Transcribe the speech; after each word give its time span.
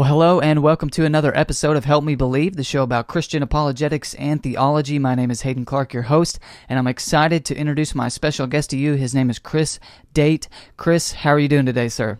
Well, 0.00 0.08
hello 0.08 0.40
and 0.40 0.62
welcome 0.62 0.88
to 0.92 1.04
another 1.04 1.36
episode 1.36 1.76
of 1.76 1.84
Help 1.84 2.04
Me 2.04 2.14
Believe, 2.14 2.56
the 2.56 2.64
show 2.64 2.82
about 2.82 3.06
Christian 3.06 3.42
apologetics 3.42 4.14
and 4.14 4.42
theology. 4.42 4.98
My 4.98 5.14
name 5.14 5.30
is 5.30 5.42
Haden 5.42 5.66
Clark, 5.66 5.92
your 5.92 6.04
host, 6.04 6.38
and 6.70 6.78
I'm 6.78 6.86
excited 6.86 7.44
to 7.44 7.54
introduce 7.54 7.94
my 7.94 8.08
special 8.08 8.46
guest 8.46 8.70
to 8.70 8.78
you. 8.78 8.94
His 8.94 9.14
name 9.14 9.28
is 9.28 9.38
Chris 9.38 9.78
Date. 10.14 10.48
Chris, 10.78 11.12
how 11.12 11.32
are 11.32 11.38
you 11.38 11.48
doing 11.48 11.66
today, 11.66 11.90
sir? 11.90 12.18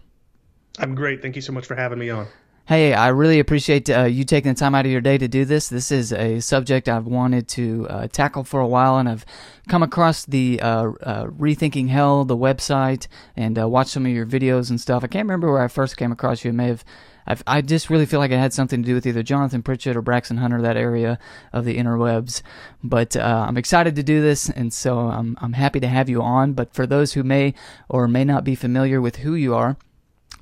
I'm 0.78 0.94
great. 0.94 1.22
Thank 1.22 1.36
you 1.36 1.40
so 1.40 1.54
much 1.54 1.64
for 1.64 1.74
having 1.74 1.98
me 1.98 2.10
on. 2.10 2.26
Hey, 2.66 2.92
I 2.92 3.08
really 3.08 3.40
appreciate 3.40 3.88
uh, 3.88 4.04
you 4.04 4.24
taking 4.24 4.52
the 4.52 4.60
time 4.60 4.74
out 4.74 4.84
of 4.84 4.92
your 4.92 5.00
day 5.00 5.16
to 5.16 5.26
do 5.26 5.46
this. 5.46 5.70
This 5.70 5.90
is 5.90 6.12
a 6.12 6.40
subject 6.40 6.86
I've 6.86 7.06
wanted 7.06 7.48
to 7.48 7.86
uh, 7.88 8.08
tackle 8.08 8.44
for 8.44 8.60
a 8.60 8.66
while, 8.66 8.98
and 8.98 9.08
I've 9.08 9.24
come 9.68 9.82
across 9.82 10.26
the 10.26 10.60
uh, 10.60 10.92
uh 11.02 11.24
Rethinking 11.28 11.88
Hell, 11.88 12.26
the 12.26 12.36
website, 12.36 13.06
and 13.36 13.58
uh, 13.58 13.66
watched 13.66 13.90
some 13.90 14.04
of 14.04 14.12
your 14.12 14.26
videos 14.26 14.68
and 14.68 14.78
stuff. 14.78 15.02
I 15.02 15.06
can't 15.06 15.26
remember 15.26 15.50
where 15.50 15.62
I 15.62 15.68
first 15.68 15.96
came 15.96 16.12
across 16.12 16.44
you. 16.44 16.50
It 16.50 16.54
may 16.54 16.68
have 16.68 16.84
I've, 17.30 17.44
i 17.46 17.60
just 17.60 17.90
really 17.90 18.06
feel 18.06 18.18
like 18.18 18.32
it 18.32 18.38
had 18.38 18.52
something 18.52 18.82
to 18.82 18.86
do 18.86 18.94
with 18.94 19.06
either 19.06 19.22
Jonathan 19.22 19.62
Pritchett 19.62 19.96
or 19.96 20.02
Braxton 20.02 20.38
Hunter, 20.38 20.60
that 20.62 20.76
area 20.76 21.16
of 21.52 21.64
the 21.64 21.78
interwebs. 21.78 22.42
But 22.82 23.14
uh, 23.16 23.44
I'm 23.46 23.56
excited 23.56 23.94
to 23.96 24.02
do 24.02 24.20
this, 24.20 24.48
and 24.48 24.72
so 24.72 24.98
I'm, 24.98 25.38
I'm 25.40 25.52
happy 25.52 25.78
to 25.78 25.86
have 25.86 26.08
you 26.08 26.22
on. 26.22 26.54
But 26.54 26.74
for 26.74 26.88
those 26.88 27.12
who 27.12 27.22
may 27.22 27.54
or 27.88 28.08
may 28.08 28.24
not 28.24 28.42
be 28.42 28.56
familiar 28.56 29.00
with 29.00 29.16
who 29.16 29.34
you 29.34 29.54
are, 29.54 29.76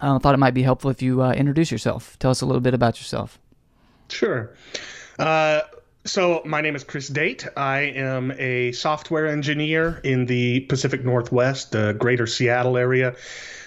I 0.01 0.17
thought 0.19 0.35
it 0.35 0.39
might 0.39 0.55
be 0.55 0.63
helpful 0.63 0.91
if 0.91 1.03
you 1.03 1.23
uh, 1.23 1.33
introduce 1.33 1.71
yourself. 1.71 2.19
Tell 2.19 2.31
us 2.31 2.41
a 2.41 2.47
little 2.47 2.63
bit 2.63 2.73
about 2.73 2.99
yourself. 2.99 3.39
Sure. 4.09 4.55
Uh, 5.19 5.61
so, 6.07 6.41
my 6.47 6.63
name 6.63 6.75
is 6.75 6.85
Chris 6.85 7.09
Date. 7.09 7.47
I 7.55 7.81
am 7.81 8.33
a 8.39 8.73
software 8.73 9.27
engineer 9.27 10.01
in 10.05 10.25
the 10.25 10.61
Pacific 10.61 11.05
Northwest, 11.05 11.73
the 11.73 11.93
greater 11.99 12.27
Seattle 12.27 12.79
area. 12.79 13.15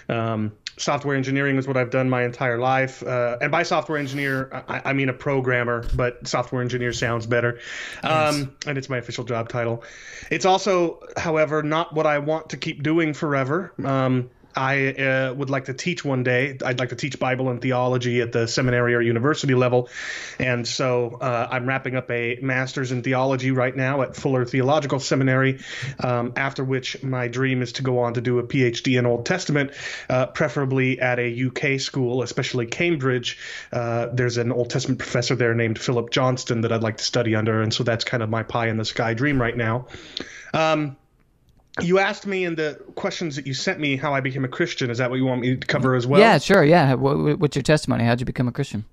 Um, 0.09 0.53
software 0.81 1.15
engineering 1.15 1.57
is 1.57 1.67
what 1.67 1.77
I've 1.77 1.91
done 1.91 2.09
my 2.09 2.23
entire 2.23 2.57
life. 2.57 3.03
Uh, 3.03 3.37
and 3.39 3.51
by 3.51 3.63
software 3.63 3.97
engineer, 3.97 4.63
I, 4.67 4.81
I, 4.85 4.93
mean 4.93 5.09
a 5.09 5.13
programmer, 5.13 5.85
but 5.95 6.27
software 6.27 6.61
engineer 6.61 6.93
sounds 6.93 7.25
better. 7.25 7.59
Um. 8.03 8.55
And 8.65 8.77
it's 8.77 8.89
my 8.89 8.97
official 8.97 9.23
job 9.23 9.49
title. 9.49 9.83
It's 10.29 10.45
also, 10.45 10.99
however, 11.17 11.63
not 11.63 11.93
what 11.93 12.05
I 12.05 12.19
want 12.19 12.49
to 12.49 12.57
keep 12.57 12.83
doing 12.83 13.13
forever. 13.13 13.73
Um, 13.83 14.29
I 14.55 14.93
uh, 14.93 15.33
would 15.33 15.49
like 15.49 15.65
to 15.65 15.73
teach 15.73 16.03
one 16.03 16.23
day. 16.23 16.57
I'd 16.63 16.79
like 16.79 16.89
to 16.89 16.95
teach 16.95 17.19
Bible 17.19 17.49
and 17.49 17.61
theology 17.61 18.21
at 18.21 18.31
the 18.31 18.47
seminary 18.47 18.95
or 18.95 19.01
university 19.01 19.55
level. 19.55 19.89
And 20.39 20.67
so 20.67 21.17
uh, 21.21 21.47
I'm 21.51 21.65
wrapping 21.65 21.95
up 21.95 22.09
a 22.11 22.39
master's 22.41 22.91
in 22.91 23.03
theology 23.03 23.51
right 23.51 23.75
now 23.75 24.01
at 24.01 24.15
Fuller 24.15 24.45
Theological 24.45 24.99
Seminary, 24.99 25.59
um, 25.99 26.33
after 26.35 26.63
which 26.63 27.01
my 27.03 27.27
dream 27.27 27.61
is 27.61 27.73
to 27.73 27.83
go 27.83 27.99
on 27.99 28.15
to 28.15 28.21
do 28.21 28.39
a 28.39 28.43
PhD 28.43 28.97
in 28.97 29.05
Old 29.05 29.25
Testament, 29.25 29.71
uh, 30.09 30.27
preferably 30.27 30.99
at 30.99 31.19
a 31.19 31.45
UK 31.45 31.79
school, 31.79 32.23
especially 32.23 32.65
Cambridge. 32.65 33.37
Uh, 33.71 34.07
there's 34.13 34.37
an 34.37 34.51
Old 34.51 34.69
Testament 34.69 34.99
professor 34.99 35.35
there 35.35 35.53
named 35.53 35.79
Philip 35.79 36.09
Johnston 36.11 36.61
that 36.61 36.71
I'd 36.71 36.83
like 36.83 36.97
to 36.97 37.03
study 37.03 37.35
under. 37.35 37.61
And 37.61 37.73
so 37.73 37.83
that's 37.83 38.03
kind 38.03 38.23
of 38.23 38.29
my 38.29 38.43
pie 38.43 38.67
in 38.67 38.77
the 38.77 38.85
sky 38.85 39.13
dream 39.13 39.41
right 39.41 39.55
now. 39.55 39.87
Um, 40.53 40.97
you 41.79 41.99
asked 41.99 42.27
me 42.27 42.43
in 42.43 42.55
the 42.55 42.81
questions 42.95 43.35
that 43.37 43.47
you 43.47 43.53
sent 43.53 43.79
me 43.79 43.95
how 43.95 44.13
I 44.13 44.19
became 44.19 44.43
a 44.43 44.49
Christian. 44.49 44.89
Is 44.89 44.97
that 44.97 45.09
what 45.09 45.17
you 45.17 45.25
want 45.25 45.41
me 45.41 45.55
to 45.55 45.67
cover 45.67 45.95
as 45.95 46.05
well? 46.05 46.19
Yeah, 46.19 46.37
sure. 46.37 46.63
Yeah. 46.63 46.95
What's 46.95 47.55
your 47.55 47.63
testimony? 47.63 48.03
How'd 48.03 48.19
you 48.19 48.25
become 48.25 48.47
a 48.47 48.51
Christian? 48.51 48.83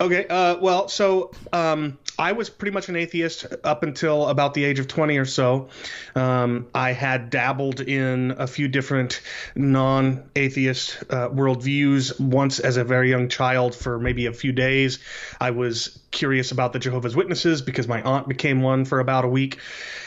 Okay. 0.00 0.26
Uh, 0.26 0.58
well, 0.58 0.88
so 0.88 1.32
um, 1.52 1.98
I 2.18 2.32
was 2.32 2.50
pretty 2.50 2.72
much 2.72 2.88
an 2.88 2.96
atheist 2.96 3.46
up 3.64 3.82
until 3.82 4.28
about 4.28 4.54
the 4.54 4.64
age 4.64 4.78
of 4.78 4.88
20 4.88 5.18
or 5.18 5.24
so. 5.24 5.68
Um, 6.14 6.66
I 6.74 6.92
had 6.92 7.30
dabbled 7.30 7.80
in 7.80 8.32
a 8.32 8.46
few 8.46 8.68
different 8.68 9.20
non 9.54 10.28
atheist 10.36 10.98
uh, 11.10 11.28
worldviews 11.30 12.20
once 12.20 12.60
as 12.60 12.76
a 12.76 12.84
very 12.84 13.10
young 13.10 13.28
child 13.28 13.74
for 13.74 13.98
maybe 13.98 14.26
a 14.26 14.32
few 14.32 14.52
days. 14.52 14.98
I 15.40 15.50
was 15.50 15.98
curious 16.16 16.50
about 16.50 16.72
the 16.72 16.80
Jehovah's 16.80 17.14
Witnesses 17.14 17.62
because 17.62 17.86
my 17.86 18.02
aunt 18.02 18.26
became 18.26 18.62
one 18.62 18.84
for 18.84 18.98
about 18.98 19.24
a 19.24 19.28
week. 19.28 19.58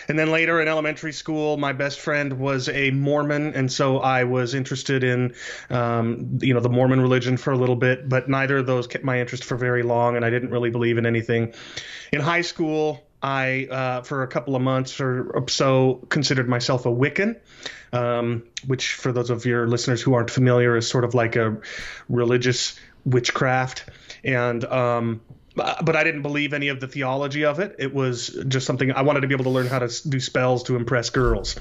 And 0.10 0.18
then 0.18 0.32
later 0.32 0.60
in 0.60 0.68
elementary 0.68 1.14
school, 1.14 1.56
my 1.56 1.72
best 1.72 2.00
friend 2.00 2.40
was 2.40 2.68
a 2.68 2.90
Mormon, 2.90 3.54
and 3.54 3.72
so 3.72 4.00
I 4.00 4.24
was 4.24 4.56
interested 4.56 5.04
in, 5.04 5.36
um, 5.70 6.40
you 6.42 6.56
know, 6.56 6.60
the 6.60 6.70
Mormon 6.70 7.00
religion 7.00 7.38
for 7.38 7.54
a 7.54 7.58
little 7.58 7.76
bit. 7.76 8.10
But 8.10 8.28
neither 8.28 8.58
of 8.58 8.66
those 8.66 8.88
kept 8.88 9.06
my 9.06 9.20
interest 9.20 9.44
for 9.44 9.56
very 9.56 9.84
long, 9.84 10.16
and 10.16 10.26
I 10.26 10.32
didn't 10.32 10.50
really 10.50 10.72
believe 10.72 10.98
in 10.98 11.06
anything. 11.06 11.54
In 12.12 12.22
high 12.22 12.42
school, 12.42 13.06
I, 13.22 13.68
uh, 13.70 14.02
for 14.02 14.24
a 14.24 14.28
couple 14.28 14.56
of 14.56 14.64
months 14.64 15.00
or 15.00 15.46
so, 15.48 16.06
considered 16.10 16.50
myself 16.50 16.88
a 16.88 16.90
Wiccan, 16.90 17.36
um, 17.94 18.44
which, 18.66 18.94
for 18.94 19.12
those 19.12 19.30
of 19.30 19.46
your 19.46 19.68
listeners 19.68 20.02
who 20.02 20.16
aren't 20.16 20.32
familiar, 20.32 20.76
is 20.76 20.90
sort 20.90 21.04
of 21.04 21.14
like 21.14 21.36
a 21.36 21.58
religious 22.08 22.80
witchcraft. 23.06 23.86
And 24.24 24.66
um, 24.66 25.22
but 25.82 25.96
I 25.96 26.04
didn't 26.04 26.22
believe 26.22 26.54
any 26.54 26.70
of 26.70 26.80
the 26.80 26.88
theology 26.88 27.46
of 27.46 27.60
it. 27.60 27.76
It 27.80 27.94
was 27.94 28.28
just 28.48 28.66
something 28.66 28.92
I 28.92 29.02
wanted 29.02 29.22
to 29.22 29.28
be 29.28 29.34
able 29.34 29.46
to 29.46 29.50
learn 29.50 29.68
how 29.68 29.80
to 29.80 30.10
do 30.10 30.20
spells 30.20 30.64
to 30.64 30.76
impress 30.76 31.10
girls. 31.10 31.56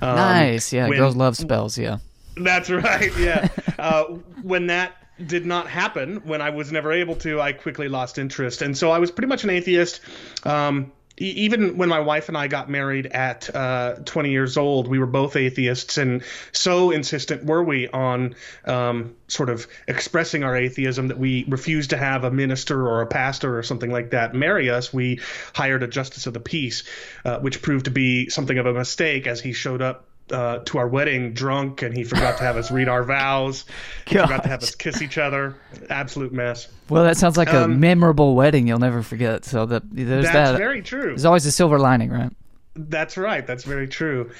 Um, 0.00 0.16
nice, 0.16 0.72
yeah. 0.72 0.88
When, 0.88 0.98
girls 0.98 1.16
love 1.16 1.36
spells, 1.36 1.78
yeah. 1.78 1.98
That's 2.36 2.70
right, 2.70 3.16
yeah. 3.18 3.48
uh, 3.78 4.04
when 4.42 4.68
that 4.68 4.94
did 5.24 5.46
not 5.46 5.68
happen, 5.68 6.16
when 6.24 6.40
I 6.40 6.50
was 6.50 6.72
never 6.72 6.92
able 6.92 7.16
to, 7.16 7.40
I 7.40 7.52
quickly 7.52 7.88
lost 7.88 8.18
interest, 8.18 8.62
and 8.62 8.76
so 8.76 8.90
I 8.90 8.98
was 8.98 9.10
pretty 9.10 9.28
much 9.28 9.44
an 9.44 9.50
atheist. 9.50 10.00
Um, 10.44 10.92
even 11.20 11.76
when 11.76 11.90
my 11.90 12.00
wife 12.00 12.28
and 12.28 12.36
I 12.36 12.48
got 12.48 12.70
married 12.70 13.06
at 13.06 13.54
uh, 13.54 13.96
20 14.06 14.30
years 14.30 14.56
old, 14.56 14.88
we 14.88 14.98
were 14.98 15.06
both 15.06 15.36
atheists, 15.36 15.98
and 15.98 16.22
so 16.52 16.90
insistent 16.90 17.44
were 17.44 17.62
we 17.62 17.88
on 17.88 18.34
um, 18.64 19.14
sort 19.28 19.50
of 19.50 19.66
expressing 19.86 20.44
our 20.44 20.56
atheism 20.56 21.08
that 21.08 21.18
we 21.18 21.44
refused 21.46 21.90
to 21.90 21.98
have 21.98 22.24
a 22.24 22.30
minister 22.30 22.88
or 22.88 23.02
a 23.02 23.06
pastor 23.06 23.58
or 23.58 23.62
something 23.62 23.90
like 23.90 24.10
that 24.10 24.34
marry 24.34 24.70
us. 24.70 24.94
We 24.94 25.20
hired 25.54 25.82
a 25.82 25.88
justice 25.88 26.26
of 26.26 26.32
the 26.32 26.40
peace, 26.40 26.84
uh, 27.24 27.38
which 27.40 27.60
proved 27.60 27.84
to 27.84 27.90
be 27.90 28.30
something 28.30 28.56
of 28.56 28.64
a 28.64 28.72
mistake 28.72 29.26
as 29.26 29.40
he 29.40 29.52
showed 29.52 29.82
up 29.82 30.06
uh, 30.32 30.58
to 30.66 30.78
our 30.78 30.88
wedding 30.88 31.32
drunk 31.32 31.82
and 31.82 31.96
he 31.96 32.04
forgot 32.04 32.38
to 32.38 32.44
have 32.44 32.56
us 32.56 32.70
read 32.70 32.88
our 32.88 33.04
vows. 33.04 33.64
He 34.06 34.16
Gosh. 34.16 34.28
forgot 34.28 34.42
to 34.42 34.48
have 34.48 34.62
us 34.62 34.74
kiss 34.74 35.02
each 35.02 35.18
other. 35.18 35.54
Absolute 35.88 36.32
mess. 36.32 36.66
Well, 36.88 37.04
that 37.04 37.16
sounds 37.16 37.36
like 37.36 37.54
um, 37.54 37.62
a 37.62 37.68
memorable 37.68 38.34
wedding 38.34 38.66
you'll 38.66 38.80
never 38.80 39.02
forget. 39.02 39.44
So 39.44 39.66
that 39.66 39.82
there's 39.88 40.24
that's 40.24 40.34
that. 40.34 40.44
That's 40.46 40.58
very 40.58 40.82
true. 40.82 41.08
There's 41.08 41.24
always 41.24 41.46
a 41.46 41.52
silver 41.52 41.78
lining, 41.78 42.10
right? 42.10 42.32
That's 42.74 43.16
right. 43.16 43.46
That's 43.46 43.62
very 43.62 43.86
true. 43.86 44.30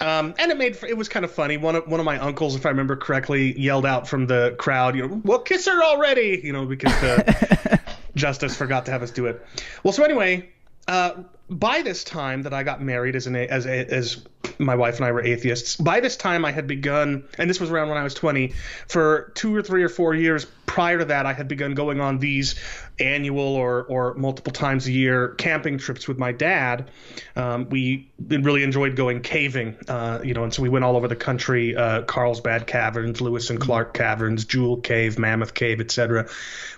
Um, 0.00 0.34
and 0.38 0.50
it 0.50 0.56
made 0.56 0.78
it 0.88 0.96
was 0.96 1.08
kind 1.08 1.24
of 1.24 1.30
funny. 1.30 1.58
One 1.58 1.76
of 1.76 1.86
one 1.86 2.00
of 2.00 2.06
my 2.06 2.18
uncles, 2.18 2.56
if 2.56 2.64
I 2.64 2.70
remember 2.70 2.96
correctly, 2.96 3.58
yelled 3.60 3.84
out 3.84 4.08
from 4.08 4.26
the 4.26 4.54
crowd, 4.58 4.96
you 4.96 5.06
know, 5.06 5.20
"Well, 5.24 5.40
kiss 5.40 5.66
her 5.66 5.82
already," 5.82 6.40
you 6.42 6.52
know, 6.52 6.64
because 6.64 6.92
uh, 7.02 7.76
Justice 8.14 8.56
forgot 8.56 8.86
to 8.86 8.92
have 8.92 9.02
us 9.02 9.10
do 9.10 9.26
it. 9.26 9.44
Well, 9.84 9.92
so 9.92 10.02
anyway, 10.02 10.48
uh, 10.88 11.12
by 11.50 11.82
this 11.82 12.04
time 12.04 12.42
that 12.42 12.54
I 12.54 12.62
got 12.62 12.80
married 12.80 13.16
as 13.16 13.26
an 13.26 13.34
as 13.34 13.66
as 13.66 14.24
my 14.58 14.74
wife 14.76 14.96
and 14.96 15.04
I 15.04 15.12
were 15.12 15.22
atheists. 15.22 15.76
By 15.76 16.00
this 16.00 16.16
time, 16.16 16.44
I 16.44 16.52
had 16.52 16.66
begun, 16.66 17.24
and 17.38 17.50
this 17.50 17.60
was 17.60 17.70
around 17.70 17.88
when 17.88 17.98
I 17.98 18.04
was 18.04 18.14
20. 18.14 18.52
For 18.88 19.32
two 19.34 19.54
or 19.54 19.62
three 19.62 19.82
or 19.82 19.88
four 19.88 20.14
years 20.14 20.46
prior 20.66 20.98
to 20.98 21.06
that, 21.06 21.26
I 21.26 21.32
had 21.32 21.48
begun 21.48 21.74
going 21.74 22.00
on 22.00 22.18
these 22.18 22.54
annual 23.00 23.56
or 23.56 23.82
or 23.84 24.14
multiple 24.14 24.52
times 24.52 24.86
a 24.86 24.92
year 24.92 25.30
camping 25.30 25.78
trips 25.78 26.06
with 26.06 26.18
my 26.18 26.30
dad. 26.30 26.90
Um, 27.34 27.68
we 27.68 28.10
really 28.28 28.62
enjoyed 28.62 28.94
going 28.94 29.20
caving, 29.22 29.76
uh, 29.88 30.20
you 30.22 30.34
know, 30.34 30.44
and 30.44 30.54
so 30.54 30.62
we 30.62 30.68
went 30.68 30.84
all 30.84 30.96
over 30.96 31.08
the 31.08 31.16
country: 31.16 31.74
uh, 31.74 32.02
Carlsbad 32.02 32.66
Caverns, 32.68 33.20
Lewis 33.20 33.50
and 33.50 33.60
Clark 33.60 33.94
Caverns, 33.94 34.44
Jewel 34.44 34.76
Cave, 34.76 35.18
Mammoth 35.18 35.54
Cave, 35.54 35.80
etc. 35.80 36.28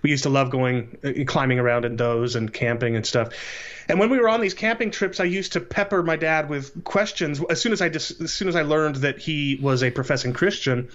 We 0.02 0.10
used 0.10 0.22
to 0.22 0.30
love 0.30 0.50
going 0.50 0.96
uh, 1.04 1.24
climbing 1.26 1.58
around 1.58 1.84
in 1.84 1.96
those 1.96 2.36
and 2.36 2.52
camping 2.52 2.96
and 2.96 3.04
stuff. 3.04 3.32
And 3.88 3.98
when 3.98 4.10
we 4.10 4.18
were 4.18 4.28
on 4.28 4.40
these 4.40 4.54
camping 4.54 4.90
trips, 4.90 5.20
I 5.20 5.24
used 5.24 5.52
to 5.52 5.60
pepper 5.60 6.02
my 6.02 6.16
dad 6.16 6.48
with 6.48 6.84
questions. 6.84 7.40
As 7.50 7.60
soon 7.60 7.72
as 7.72 7.80
I 7.80 7.88
just, 7.88 8.20
as 8.20 8.32
soon 8.32 8.48
as 8.48 8.56
I 8.56 8.62
learned 8.62 8.96
that 8.96 9.18
he 9.18 9.58
was 9.60 9.82
a 9.82 9.90
professing 9.90 10.32
Christian, 10.32 10.88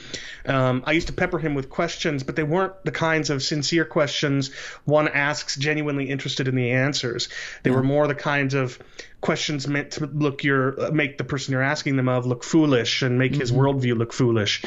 um, 0.46 0.84
I 0.86 0.94
used 0.94 1.08
to 1.08 1.14
pepper 1.14 1.40
him 1.40 1.56
with 1.56 1.70
questions, 1.70 2.24
but 2.24 2.36
they 2.36 2.44
weren't 2.44 2.84
the 2.84 2.92
kinds 2.92 3.30
of 3.30 3.44
sincere 3.44 3.86
questions 3.86 4.53
one 4.86 5.07
asks 5.07 5.56
genuinely 5.56 6.10
interested 6.10 6.48
in 6.48 6.56
the 6.56 6.72
answers. 6.72 7.30
They 7.63 7.72
were 7.72 7.84
more 7.84 8.07
the 8.07 8.16
kinds 8.16 8.54
of 8.54 8.80
questions 9.22 9.68
meant 9.68 9.92
to 9.92 10.06
look 10.06 10.44
your 10.44 10.92
make 10.92 11.18
the 11.18 11.24
person 11.24 11.51
you're 11.51 11.63
asking 11.63 11.98
them 11.98 12.07
of 12.07 12.25
look 12.25 12.44
foolish 12.44 13.01
and 13.01 13.18
make 13.18 13.31
mm-hmm. 13.31 13.42
his 13.42 13.51
worldview 13.51 13.98
look 13.98 14.13
foolish. 14.13 14.63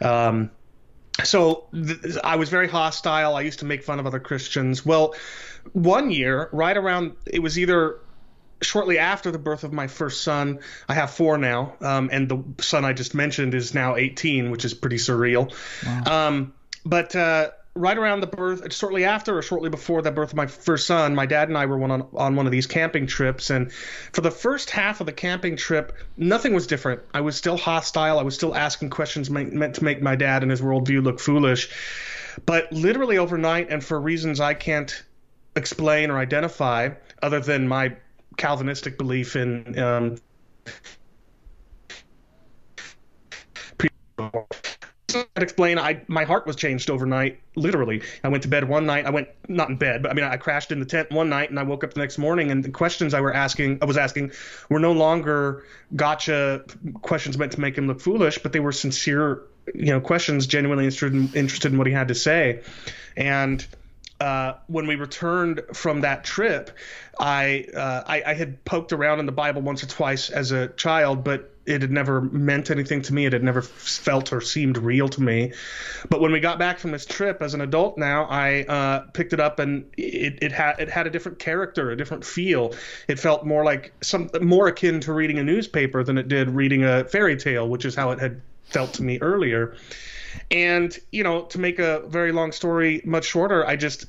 Um, 0.00 0.50
so 1.24 1.66
th- 1.72 2.16
I 2.22 2.36
was 2.36 2.48
very 2.48 2.68
hostile. 2.68 3.34
I 3.34 3.42
used 3.42 3.60
to 3.60 3.64
make 3.64 3.82
fun 3.82 4.00
of 4.00 4.06
other 4.06 4.20
Christians. 4.20 4.84
Well, 4.84 5.14
one 5.72 6.10
year, 6.10 6.48
right 6.52 6.76
around, 6.76 7.16
it 7.26 7.40
was 7.40 7.58
either 7.58 7.98
shortly 8.62 8.98
after 8.98 9.30
the 9.30 9.38
birth 9.38 9.64
of 9.64 9.72
my 9.72 9.86
first 9.86 10.22
son. 10.22 10.60
I 10.88 10.94
have 10.94 11.10
four 11.10 11.38
now, 11.38 11.74
um, 11.80 12.10
and 12.12 12.28
the 12.28 12.62
son 12.62 12.84
I 12.84 12.92
just 12.92 13.14
mentioned 13.14 13.54
is 13.54 13.74
now 13.74 13.96
18, 13.96 14.50
which 14.50 14.64
is 14.64 14.74
pretty 14.74 14.96
surreal. 14.96 15.54
Wow. 15.84 16.28
Um, 16.28 16.54
but 16.84 17.14
uh, 17.14 17.50
right 17.74 17.96
around 17.96 18.20
the 18.20 18.26
birth, 18.26 18.72
shortly 18.72 19.04
after 19.04 19.38
or 19.38 19.42
shortly 19.42 19.70
before 19.70 20.02
the 20.02 20.10
birth 20.10 20.30
of 20.30 20.36
my 20.36 20.46
first 20.46 20.86
son, 20.86 21.14
my 21.14 21.26
dad 21.26 21.48
and 21.48 21.56
I 21.56 21.66
were 21.66 21.82
on 21.82 22.08
on 22.14 22.36
one 22.36 22.46
of 22.46 22.52
these 22.52 22.66
camping 22.66 23.06
trips, 23.06 23.50
and 23.50 23.72
for 23.72 24.20
the 24.20 24.30
first 24.30 24.70
half 24.70 25.00
of 25.00 25.06
the 25.06 25.12
camping 25.12 25.56
trip, 25.56 25.96
nothing 26.16 26.54
was 26.54 26.66
different. 26.66 27.02
I 27.14 27.20
was 27.20 27.36
still 27.36 27.56
hostile. 27.56 28.18
I 28.18 28.22
was 28.22 28.34
still 28.34 28.54
asking 28.54 28.90
questions 28.90 29.30
meant 29.30 29.76
to 29.76 29.84
make 29.84 30.02
my 30.02 30.16
dad 30.16 30.42
and 30.42 30.50
his 30.50 30.60
worldview 30.60 31.02
look 31.02 31.20
foolish. 31.20 31.68
But 32.46 32.72
literally 32.72 33.18
overnight, 33.18 33.70
and 33.70 33.84
for 33.84 34.00
reasons 34.00 34.40
I 34.40 34.54
can't 34.54 35.02
explain 35.56 36.10
or 36.10 36.18
identify, 36.18 36.90
other 37.22 37.40
than 37.40 37.68
my 37.68 37.96
Calvinistic 38.36 38.96
belief 38.96 39.36
in 39.36 39.78
um, 39.78 40.16
I'd 45.14 45.42
explain 45.42 45.78
I 45.78 46.02
my 46.08 46.24
heart 46.24 46.46
was 46.46 46.56
changed 46.56 46.90
overnight 46.90 47.40
literally. 47.56 48.02
I 48.24 48.28
went 48.28 48.42
to 48.44 48.48
bed 48.48 48.68
one 48.68 48.86
night 48.86 49.06
I 49.06 49.10
went 49.10 49.28
not 49.48 49.68
in 49.68 49.76
bed 49.76 50.02
but 50.02 50.10
I 50.10 50.14
mean 50.14 50.24
I 50.24 50.36
crashed 50.36 50.72
in 50.72 50.80
the 50.80 50.86
tent 50.86 51.10
one 51.10 51.28
night 51.28 51.50
and 51.50 51.58
I 51.58 51.62
woke 51.62 51.84
up 51.84 51.94
the 51.94 52.00
next 52.00 52.18
morning 52.18 52.50
and 52.50 52.64
the 52.64 52.70
questions 52.70 53.14
I 53.14 53.20
were 53.20 53.34
asking 53.34 53.78
I 53.82 53.84
was 53.84 53.96
asking 53.96 54.32
were 54.68 54.80
no 54.80 54.92
longer 54.92 55.64
gotcha 55.94 56.64
questions 57.02 57.38
meant 57.38 57.52
to 57.52 57.60
make 57.60 57.76
him 57.76 57.86
look 57.86 58.00
foolish 58.00 58.38
but 58.38 58.52
they 58.52 58.60
were 58.60 58.72
sincere 58.72 59.42
you 59.74 59.92
know 59.92 60.00
questions 60.00 60.46
genuinely 60.46 60.84
interested 60.84 61.12
in, 61.14 61.32
interested 61.34 61.72
in 61.72 61.78
what 61.78 61.86
he 61.86 61.92
had 61.92 62.08
to 62.08 62.14
say. 62.14 62.62
And 63.16 63.64
uh, 64.20 64.54
when 64.66 64.86
we 64.86 64.96
returned 64.96 65.62
from 65.72 66.02
that 66.02 66.24
trip, 66.24 66.70
I, 67.18 67.66
uh, 67.74 68.02
I, 68.06 68.22
I 68.26 68.34
had 68.34 68.64
poked 68.64 68.92
around 68.92 69.20
in 69.20 69.26
the 69.26 69.32
Bible 69.32 69.62
once 69.62 69.82
or 69.82 69.86
twice 69.86 70.30
as 70.30 70.52
a 70.52 70.68
child, 70.68 71.24
but 71.24 71.54
it 71.70 71.82
had 71.82 71.92
never 71.92 72.20
meant 72.20 72.70
anything 72.70 73.00
to 73.02 73.14
me. 73.14 73.26
It 73.26 73.32
had 73.32 73.44
never 73.44 73.62
felt 73.62 74.32
or 74.32 74.40
seemed 74.40 74.76
real 74.76 75.08
to 75.08 75.22
me. 75.22 75.52
But 76.08 76.20
when 76.20 76.32
we 76.32 76.40
got 76.40 76.58
back 76.58 76.78
from 76.78 76.90
this 76.90 77.06
trip 77.06 77.40
as 77.40 77.54
an 77.54 77.60
adult 77.60 77.96
now, 77.96 78.24
I 78.24 78.64
uh, 78.64 78.98
picked 79.12 79.32
it 79.32 79.40
up 79.40 79.60
and 79.60 79.86
it, 79.96 80.38
it 80.42 80.52
had 80.52 80.80
it 80.80 80.88
had 80.88 81.06
a 81.06 81.10
different 81.10 81.38
character, 81.38 81.92
a 81.92 81.96
different 81.96 82.24
feel. 82.24 82.74
It 83.06 83.20
felt 83.20 83.46
more 83.46 83.64
like 83.64 83.92
some 84.00 84.30
more 84.42 84.66
akin 84.66 85.00
to 85.00 85.12
reading 85.12 85.38
a 85.38 85.44
newspaper 85.44 86.02
than 86.02 86.18
it 86.18 86.26
did 86.26 86.50
reading 86.50 86.84
a 86.84 87.04
fairy 87.04 87.36
tale, 87.36 87.68
which 87.68 87.84
is 87.84 87.94
how 87.94 88.10
it 88.10 88.18
had 88.18 88.42
felt 88.64 88.92
to 88.94 89.02
me 89.02 89.18
earlier. 89.20 89.76
And, 90.50 90.96
you 91.12 91.22
know, 91.22 91.42
to 91.42 91.58
make 91.58 91.78
a 91.78 92.00
very 92.08 92.32
long 92.32 92.52
story 92.52 93.00
much 93.04 93.24
shorter, 93.24 93.66
I 93.66 93.76
just 93.76 94.06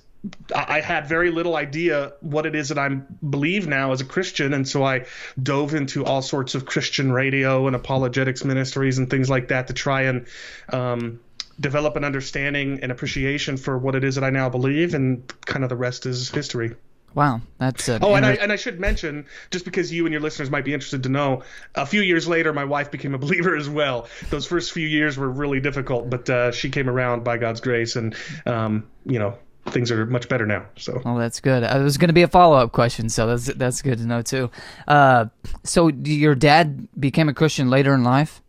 I 0.56 0.82
had 0.82 1.08
very 1.08 1.32
little 1.32 1.56
idea 1.56 2.14
what 2.22 2.46
it 2.46 2.54
is 2.54 2.70
that 2.70 2.78
I 2.78 2.90
believe 2.90 3.68
now 3.68 3.92
as 3.92 4.02
a 4.02 4.06
Christian, 4.06 4.54
and 4.54 4.68
so 4.68 4.84
I 4.84 5.06
dove 5.42 5.74
into 5.74 6.06
all 6.06 6.22
sorts 6.22 6.54
of 6.54 6.66
Christian 6.66 7.12
radio 7.12 7.66
and 7.66 7.76
apologetics 7.76 8.46
ministries 8.46 9.00
and 9.00 9.10
things 9.10 9.30
like 9.30 9.48
that 9.48 9.68
to 9.68 9.74
try 9.74 10.04
and 10.04 10.28
um, 10.72 11.20
develop 11.60 11.96
an 11.96 12.04
understanding 12.04 12.80
and 12.84 12.92
appreciation 12.92 13.58
for 13.58 13.78
what 13.78 13.96
it 13.96 14.04
is 14.04 14.16
that 14.16 14.24
I 14.24 14.30
now 14.30 14.50
believe, 14.50 14.94
and 14.94 15.28
kind 15.46 15.64
of 15.64 15.70
the 15.70 15.76
rest 15.76 16.06
is 16.06 16.30
history. 16.30 16.76
Wow, 17.14 17.42
that's 17.58 17.90
uh, 17.90 18.00
oh, 18.02 18.14
and 18.14 18.26
I 18.26 18.34
and 18.34 18.52
I 18.52 18.56
should 18.56 18.80
mention 18.80 19.26
just 19.50 19.66
because 19.66 19.92
you 19.92 20.06
and 20.06 20.14
your 20.14 20.22
listeners 20.22 20.50
might 20.50 20.64
be 20.64 20.74
interested 20.74 21.04
to 21.04 21.10
know, 21.10 21.44
a 21.76 21.86
few 21.86 22.02
years 22.02 22.28
later, 22.28 22.54
my 22.54 22.64
wife 22.64 22.90
became 22.90 23.14
a 23.14 23.18
believer 23.18 23.56
as 23.56 23.68
well. 23.68 24.08
Those 24.30 24.46
first 24.46 24.72
few 24.72 24.88
years 24.88 25.18
were 25.18 25.30
really 25.30 25.60
difficult, 25.60 26.10
but 26.10 26.30
uh, 26.30 26.52
she 26.52 26.70
came 26.70 26.90
around 26.90 27.24
by 27.24 27.38
God's 27.38 27.60
grace, 27.60 27.96
and 27.98 28.16
um, 28.46 28.88
you 29.06 29.20
know, 29.20 29.38
things 29.68 29.92
are 29.92 30.06
much 30.06 30.28
better 30.30 30.46
now. 30.46 30.66
So. 30.78 31.02
Oh, 31.06 31.18
that's 31.18 31.40
good. 31.40 31.64
Uh, 31.64 31.78
it 31.80 31.84
was 31.84 31.98
going 31.98 32.10
to 32.10 32.14
be 32.14 32.24
a 32.24 32.28
follow 32.28 32.58
up 32.58 32.72
question, 32.72 33.10
so 33.10 33.28
that's 33.28 33.46
that's 33.46 33.82
good 33.82 34.00
to 34.00 34.06
know 34.06 34.22
too. 34.22 34.50
Uh, 34.88 35.26
so 35.64 35.90
your 35.90 36.36
dad 36.36 36.88
became 37.00 37.30
a 37.30 37.34
Christian 37.34 37.70
later 37.70 37.94
in 37.94 38.04
life. 38.04 38.42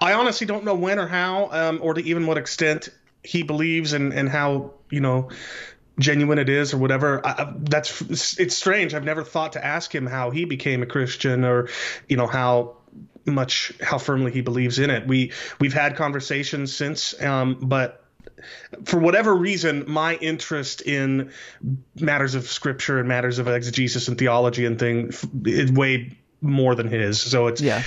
I 0.00 0.14
honestly 0.14 0.46
don't 0.46 0.64
know 0.64 0.74
when 0.74 0.98
or 0.98 1.06
how, 1.06 1.50
um, 1.52 1.78
or 1.82 1.94
to 1.94 2.02
even 2.02 2.26
what 2.26 2.38
extent 2.38 2.88
he 3.22 3.42
believes 3.42 3.92
and 3.92 4.12
and 4.12 4.28
how 4.28 4.72
you 4.90 5.00
know 5.00 5.28
genuine 5.98 6.38
it 6.38 6.48
is 6.48 6.72
or 6.72 6.78
whatever 6.78 7.24
I, 7.24 7.52
that's 7.56 8.00
it's 8.38 8.56
strange 8.56 8.94
i've 8.94 9.04
never 9.04 9.22
thought 9.22 9.52
to 9.52 9.64
ask 9.64 9.94
him 9.94 10.06
how 10.06 10.30
he 10.30 10.44
became 10.44 10.82
a 10.82 10.86
christian 10.86 11.44
or 11.44 11.68
you 12.08 12.16
know 12.16 12.26
how 12.26 12.76
much 13.26 13.72
how 13.80 13.98
firmly 13.98 14.32
he 14.32 14.40
believes 14.40 14.78
in 14.78 14.90
it 14.90 15.06
we 15.06 15.32
we've 15.60 15.74
had 15.74 15.96
conversations 15.96 16.74
since 16.74 17.20
um, 17.22 17.58
but 17.60 18.01
for 18.84 18.98
whatever 18.98 19.34
reason 19.34 19.84
my 19.88 20.14
interest 20.16 20.82
in 20.82 21.30
matters 21.96 22.34
of 22.34 22.46
scripture 22.46 22.98
and 22.98 23.08
matters 23.08 23.38
of 23.38 23.48
exegesis 23.48 24.08
and 24.08 24.18
theology 24.18 24.64
and 24.66 24.78
things 24.78 25.24
is 25.44 25.70
way 25.72 26.16
more 26.40 26.74
than 26.74 26.88
his 26.88 27.20
so 27.20 27.46
it's 27.46 27.60
yeah 27.60 27.82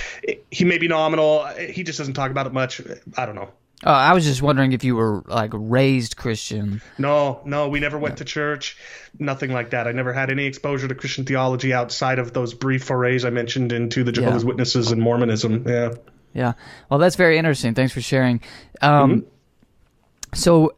he 0.50 0.64
may 0.64 0.78
be 0.78 0.88
nominal 0.88 1.44
he 1.70 1.82
just 1.82 1.98
doesn't 1.98 2.14
talk 2.14 2.30
about 2.30 2.46
it 2.46 2.52
much 2.52 2.80
i 3.16 3.26
don't 3.26 3.34
know 3.34 3.50
uh, 3.84 3.90
I 3.90 4.14
was 4.14 4.24
just 4.24 4.40
wondering 4.40 4.72
if 4.72 4.84
you 4.84 4.96
were 4.96 5.22
like 5.26 5.50
raised 5.52 6.16
Christian. 6.16 6.80
No, 6.96 7.42
no, 7.44 7.68
we 7.68 7.78
never 7.78 7.98
went 7.98 8.18
to 8.18 8.24
church, 8.24 8.78
nothing 9.18 9.52
like 9.52 9.70
that. 9.70 9.86
I 9.86 9.92
never 9.92 10.14
had 10.14 10.30
any 10.30 10.46
exposure 10.46 10.88
to 10.88 10.94
Christian 10.94 11.26
theology 11.26 11.74
outside 11.74 12.18
of 12.18 12.32
those 12.32 12.54
brief 12.54 12.84
forays 12.84 13.26
I 13.26 13.30
mentioned 13.30 13.72
into 13.72 14.02
the 14.02 14.12
Jehovah's 14.12 14.44
yeah. 14.44 14.48
Witnesses 14.48 14.92
and 14.92 15.02
Mormonism. 15.02 15.68
Yeah. 15.68 15.94
Yeah. 16.32 16.52
Well, 16.90 16.98
that's 16.98 17.16
very 17.16 17.38
interesting. 17.38 17.74
Thanks 17.74 17.92
for 17.92 18.00
sharing. 18.00 18.40
Um, 18.80 19.10
mm-hmm. 19.10 19.28
So, 20.36 20.76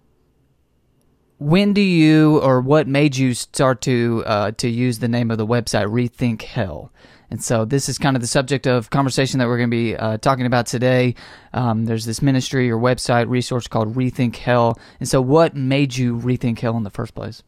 when 1.38 1.72
do 1.72 1.80
you, 1.80 2.38
or 2.38 2.60
what 2.60 2.86
made 2.86 3.16
you 3.16 3.34
start 3.34 3.80
to 3.82 4.22
uh, 4.24 4.52
to 4.52 4.68
use 4.68 5.00
the 5.00 5.08
name 5.08 5.32
of 5.32 5.38
the 5.38 5.46
website 5.46 5.86
Rethink 5.86 6.42
Hell? 6.42 6.92
And 7.28 7.42
so 7.42 7.64
this 7.64 7.88
is 7.88 7.98
kind 7.98 8.16
of 8.16 8.22
the 8.22 8.28
subject 8.28 8.68
of 8.68 8.90
conversation 8.90 9.40
that 9.40 9.48
we're 9.48 9.58
going 9.58 9.68
to 9.68 9.76
be 9.76 9.96
uh, 9.96 10.18
talking 10.18 10.46
about 10.46 10.66
today. 10.66 11.16
Um, 11.52 11.86
there's 11.86 12.04
this 12.06 12.22
ministry 12.22 12.70
or 12.70 12.78
website 12.78 13.28
resource 13.28 13.66
called 13.66 13.96
Rethink 13.96 14.36
Hell. 14.36 14.78
And 15.00 15.08
so, 15.08 15.20
what 15.20 15.56
made 15.56 15.96
you 15.96 16.16
rethink 16.16 16.60
hell 16.60 16.76
in 16.76 16.84
the 16.84 16.90
first 16.90 17.16
place? 17.16 17.42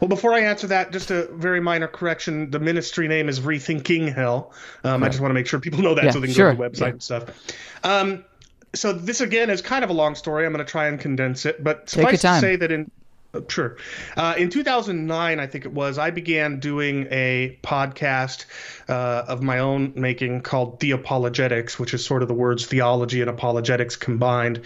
Well, 0.00 0.08
before 0.08 0.32
I 0.32 0.40
answer 0.40 0.68
that, 0.68 0.92
just 0.92 1.10
a 1.10 1.26
very 1.32 1.60
minor 1.60 1.88
correction. 1.88 2.48
The 2.52 2.60
ministry 2.60 3.08
name 3.08 3.28
is 3.28 3.40
Rethinking 3.40 4.14
Hell. 4.14 4.52
Um, 4.84 5.02
I 5.02 5.08
just 5.08 5.20
want 5.20 5.30
to 5.30 5.34
make 5.34 5.48
sure 5.48 5.58
people 5.58 5.82
know 5.82 5.96
that 5.96 6.04
yeah, 6.04 6.10
so 6.12 6.20
they 6.20 6.28
can 6.28 6.34
sure. 6.36 6.54
go 6.54 6.62
to 6.62 6.70
the 6.70 6.76
website 6.76 6.86
yeah. 6.86 6.90
and 6.90 7.02
stuff. 7.02 7.54
Um, 7.82 8.24
so 8.74 8.92
this 8.92 9.20
again 9.20 9.50
is 9.50 9.62
kind 9.62 9.84
of 9.84 9.90
a 9.90 9.94
long 9.94 10.14
story. 10.14 10.46
I'm 10.46 10.52
going 10.52 10.64
to 10.64 10.70
try 10.70 10.88
and 10.88 10.98
condense 10.98 11.46
it, 11.46 11.62
but 11.62 11.90
suffice 11.90 12.22
to 12.22 12.40
say 12.40 12.56
that 12.56 12.72
in 12.72 12.90
uh, 13.34 13.40
sure. 13.48 13.76
Uh, 14.16 14.34
in 14.36 14.50
2009, 14.50 15.40
I 15.40 15.46
think 15.46 15.64
it 15.64 15.72
was, 15.72 15.98
I 15.98 16.10
began 16.10 16.60
doing 16.60 17.06
a 17.10 17.58
podcast 17.62 18.44
uh, 18.88 19.24
of 19.26 19.42
my 19.42 19.60
own 19.60 19.92
making 19.96 20.42
called 20.42 20.80
Theopologetics, 20.80 21.78
which 21.78 21.94
is 21.94 22.04
sort 22.04 22.22
of 22.22 22.28
the 22.28 22.34
words 22.34 22.66
theology 22.66 23.20
and 23.20 23.30
apologetics 23.30 23.96
combined. 23.96 24.62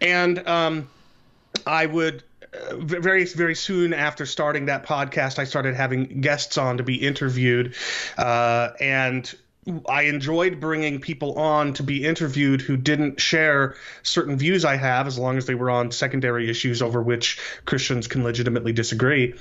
And 0.00 0.46
um, 0.46 0.88
I 1.66 1.86
would 1.86 2.22
uh, 2.52 2.76
very 2.76 3.24
very 3.24 3.54
soon 3.54 3.92
after 3.92 4.26
starting 4.26 4.66
that 4.66 4.86
podcast 4.86 5.40
i 5.40 5.44
started 5.44 5.74
having 5.74 6.20
guests 6.20 6.56
on 6.56 6.76
to 6.76 6.84
be 6.84 6.94
interviewed 6.94 7.74
uh, 8.16 8.70
and 8.80 9.34
I 9.88 10.02
enjoyed 10.02 10.60
bringing 10.60 11.00
people 11.00 11.38
on 11.38 11.72
to 11.74 11.82
be 11.82 12.04
interviewed 12.04 12.60
who 12.60 12.76
didn't 12.76 13.20
share 13.20 13.76
certain 14.02 14.36
views 14.36 14.64
I 14.64 14.76
have, 14.76 15.06
as 15.06 15.18
long 15.18 15.38
as 15.38 15.46
they 15.46 15.54
were 15.54 15.70
on 15.70 15.90
secondary 15.90 16.50
issues 16.50 16.82
over 16.82 17.02
which 17.02 17.38
Christians 17.64 18.06
can 18.06 18.24
legitimately 18.24 18.72
disagree. 18.72 19.34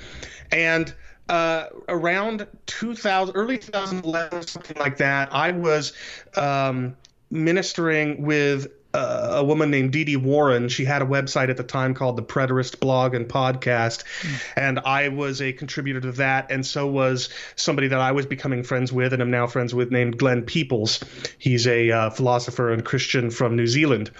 And 0.51 0.93
uh, 1.29 1.67
around 1.87 2.47
2000, 2.65 3.35
early 3.35 3.57
2011, 3.57 4.47
something 4.47 4.77
like 4.77 4.97
that, 4.97 5.33
I 5.33 5.51
was 5.51 5.93
um, 6.35 6.95
ministering 7.31 8.23
with 8.23 8.67
uh, 8.93 9.29
a 9.33 9.43
woman 9.43 9.71
named 9.71 9.91
Dee 9.91 10.03
Dee 10.03 10.15
Warren. 10.15 10.69
She 10.69 10.85
had 10.85 11.01
a 11.01 11.05
website 11.05 11.49
at 11.49 11.57
the 11.57 11.63
time 11.63 11.93
called 11.93 12.17
the 12.17 12.23
Preterist 12.23 12.79
Blog 12.79 13.15
and 13.15 13.27
Podcast, 13.27 14.03
mm. 14.21 14.41
and 14.55 14.79
I 14.79 15.09
was 15.09 15.41
a 15.41 15.53
contributor 15.53 16.01
to 16.01 16.11
that, 16.13 16.51
and 16.51 16.65
so 16.65 16.87
was 16.87 17.29
somebody 17.55 17.87
that 17.87 17.99
I 17.99 18.11
was 18.11 18.25
becoming 18.25 18.63
friends 18.63 18.93
with 18.93 19.13
and 19.13 19.21
am 19.21 19.31
now 19.31 19.47
friends 19.47 19.73
with 19.73 19.91
named 19.91 20.17
Glenn 20.17 20.43
Peoples. 20.43 21.03
He's 21.37 21.67
a 21.67 21.91
uh, 21.91 22.09
philosopher 22.11 22.71
and 22.71 22.85
Christian 22.85 23.31
from 23.31 23.55
New 23.55 23.67
Zealand, 23.67 24.11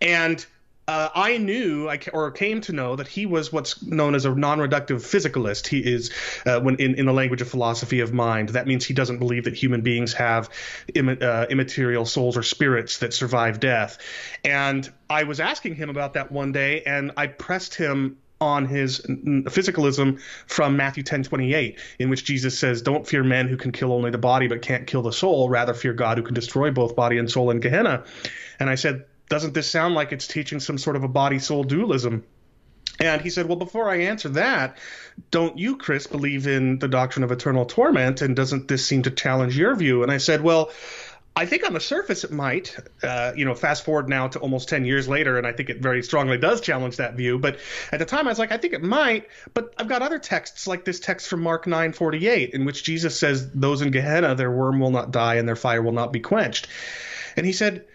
and 0.00 0.44
uh, 0.90 1.08
I 1.14 1.38
knew 1.38 1.88
I, 1.88 2.00
or 2.12 2.32
came 2.32 2.60
to 2.62 2.72
know 2.72 2.96
that 2.96 3.06
he 3.06 3.24
was 3.24 3.52
what's 3.52 3.80
known 3.80 4.16
as 4.16 4.24
a 4.24 4.34
non-reductive 4.34 4.96
physicalist. 4.96 5.68
He 5.68 5.78
is, 5.78 6.10
uh, 6.44 6.58
when 6.60 6.76
in, 6.76 6.96
in 6.96 7.06
the 7.06 7.12
language 7.12 7.40
of 7.40 7.48
philosophy 7.48 8.00
of 8.00 8.12
mind, 8.12 8.48
that 8.50 8.66
means 8.66 8.84
he 8.84 8.92
doesn't 8.92 9.20
believe 9.20 9.44
that 9.44 9.54
human 9.54 9.82
beings 9.82 10.12
have 10.14 10.50
Im- 10.92 11.18
uh, 11.20 11.46
immaterial 11.48 12.06
souls 12.06 12.36
or 12.36 12.42
spirits 12.42 12.98
that 12.98 13.14
survive 13.14 13.60
death. 13.60 13.98
And 14.44 14.92
I 15.08 15.22
was 15.22 15.38
asking 15.38 15.76
him 15.76 15.90
about 15.90 16.14
that 16.14 16.32
one 16.32 16.50
day, 16.50 16.82
and 16.82 17.12
I 17.16 17.28
pressed 17.28 17.76
him 17.76 18.18
on 18.40 18.66
his 18.66 19.00
physicalism 19.00 20.18
from 20.48 20.76
Matthew 20.76 21.04
10:28 21.04 21.78
in 22.00 22.08
which 22.08 22.24
Jesus 22.24 22.58
says 22.58 22.82
don't 22.82 23.06
fear 23.06 23.22
men 23.22 23.46
who 23.46 23.58
can 23.58 23.70
kill 23.70 23.92
only 23.92 24.10
the 24.10 24.18
body 24.18 24.48
but 24.48 24.62
can't 24.62 24.86
kill 24.86 25.02
the 25.02 25.12
soul 25.12 25.50
rather 25.50 25.74
fear 25.74 25.92
God 25.92 26.16
who 26.16 26.24
can 26.24 26.34
destroy 26.34 26.70
both 26.70 26.96
body 26.96 27.18
and 27.18 27.30
soul 27.30 27.50
in 27.50 27.60
Gehenna 27.60 28.04
and 28.58 28.70
I 28.70 28.76
said 28.76 29.04
doesn't 29.30 29.54
this 29.54 29.70
sound 29.70 29.94
like 29.94 30.12
it's 30.12 30.26
teaching 30.26 30.60
some 30.60 30.76
sort 30.76 30.96
of 30.96 31.04
a 31.04 31.08
body 31.08 31.38
soul 31.38 31.64
dualism? 31.64 32.24
And 32.98 33.22
he 33.22 33.30
said, 33.30 33.46
Well, 33.46 33.56
before 33.56 33.88
I 33.88 34.02
answer 34.02 34.28
that, 34.30 34.76
don't 35.30 35.56
you, 35.56 35.76
Chris, 35.78 36.06
believe 36.06 36.46
in 36.46 36.78
the 36.78 36.88
doctrine 36.88 37.24
of 37.24 37.32
eternal 37.32 37.64
torment? 37.64 38.20
And 38.20 38.36
doesn't 38.36 38.68
this 38.68 38.84
seem 38.84 39.04
to 39.04 39.10
challenge 39.10 39.56
your 39.56 39.74
view? 39.74 40.02
And 40.02 40.12
I 40.12 40.18
said, 40.18 40.42
Well, 40.42 40.70
I 41.36 41.46
think 41.46 41.64
on 41.64 41.72
the 41.72 41.80
surface 41.80 42.24
it 42.24 42.32
might. 42.32 42.76
Uh, 43.04 43.32
you 43.36 43.44
know, 43.44 43.54
fast 43.54 43.84
forward 43.84 44.08
now 44.08 44.26
to 44.26 44.40
almost 44.40 44.68
10 44.68 44.84
years 44.84 45.08
later, 45.08 45.38
and 45.38 45.46
I 45.46 45.52
think 45.52 45.70
it 45.70 45.80
very 45.80 46.02
strongly 46.02 46.36
does 46.36 46.60
challenge 46.60 46.96
that 46.96 47.14
view. 47.14 47.38
But 47.38 47.60
at 47.92 48.00
the 48.00 48.04
time, 48.04 48.26
I 48.26 48.32
was 48.32 48.38
like, 48.38 48.50
I 48.50 48.56
think 48.56 48.74
it 48.74 48.82
might. 48.82 49.28
But 49.54 49.72
I've 49.78 49.88
got 49.88 50.02
other 50.02 50.18
texts, 50.18 50.66
like 50.66 50.84
this 50.84 50.98
text 50.98 51.28
from 51.28 51.40
Mark 51.40 51.66
9:48, 51.66 52.50
in 52.50 52.64
which 52.64 52.82
Jesus 52.82 53.18
says, 53.18 53.48
"Those 53.52 53.80
in 53.80 53.92
Gehenna, 53.92 54.34
their 54.34 54.50
worm 54.50 54.80
will 54.80 54.90
not 54.90 55.12
die, 55.12 55.36
and 55.36 55.48
their 55.48 55.56
fire 55.56 55.80
will 55.80 55.92
not 55.92 56.12
be 56.12 56.20
quenched." 56.20 56.66
And 57.36 57.46
he 57.46 57.52
said, 57.52 57.86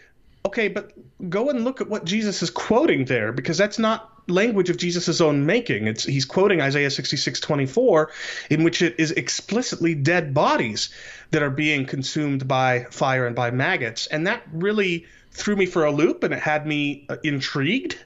okay, 0.46 0.68
but 0.68 0.92
go 1.30 1.50
and 1.50 1.64
look 1.64 1.82
at 1.82 1.90
what 1.90 2.06
Jesus 2.06 2.42
is 2.44 2.50
quoting 2.50 3.06
there 3.06 3.32
because 3.32 3.58
that's 3.58 3.80
not 3.80 4.12
language 4.28 4.70
of 4.70 4.78
Jesus' 4.78 5.22
own 5.22 5.46
making. 5.46 5.88
It's 5.88 6.04
he's 6.04 6.26
quoting 6.26 6.62
Isaiah 6.62 6.90
66:24 6.90 8.08
in 8.50 8.64
which 8.64 8.82
it 8.82 8.96
is 9.00 9.12
explicitly 9.12 9.96
dead 9.96 10.34
bodies 10.34 10.90
that 11.32 11.44
are 11.44 11.50
being 11.50 11.86
consumed 11.86 12.48
by 12.48 12.86
fire 12.92 13.26
and 13.28 13.36
by 13.36 13.52
maggots. 13.52 14.08
And 14.08 14.28
that 14.28 14.44
really 14.52 15.06
threw 15.32 15.56
me 15.56 15.66
for 15.66 15.86
a 15.86 15.92
loop 15.92 16.24
and 16.24 16.34
it 16.34 16.40
had 16.40 16.66
me 16.66 17.06
uh, 17.10 17.18
intrigued. 17.24 17.98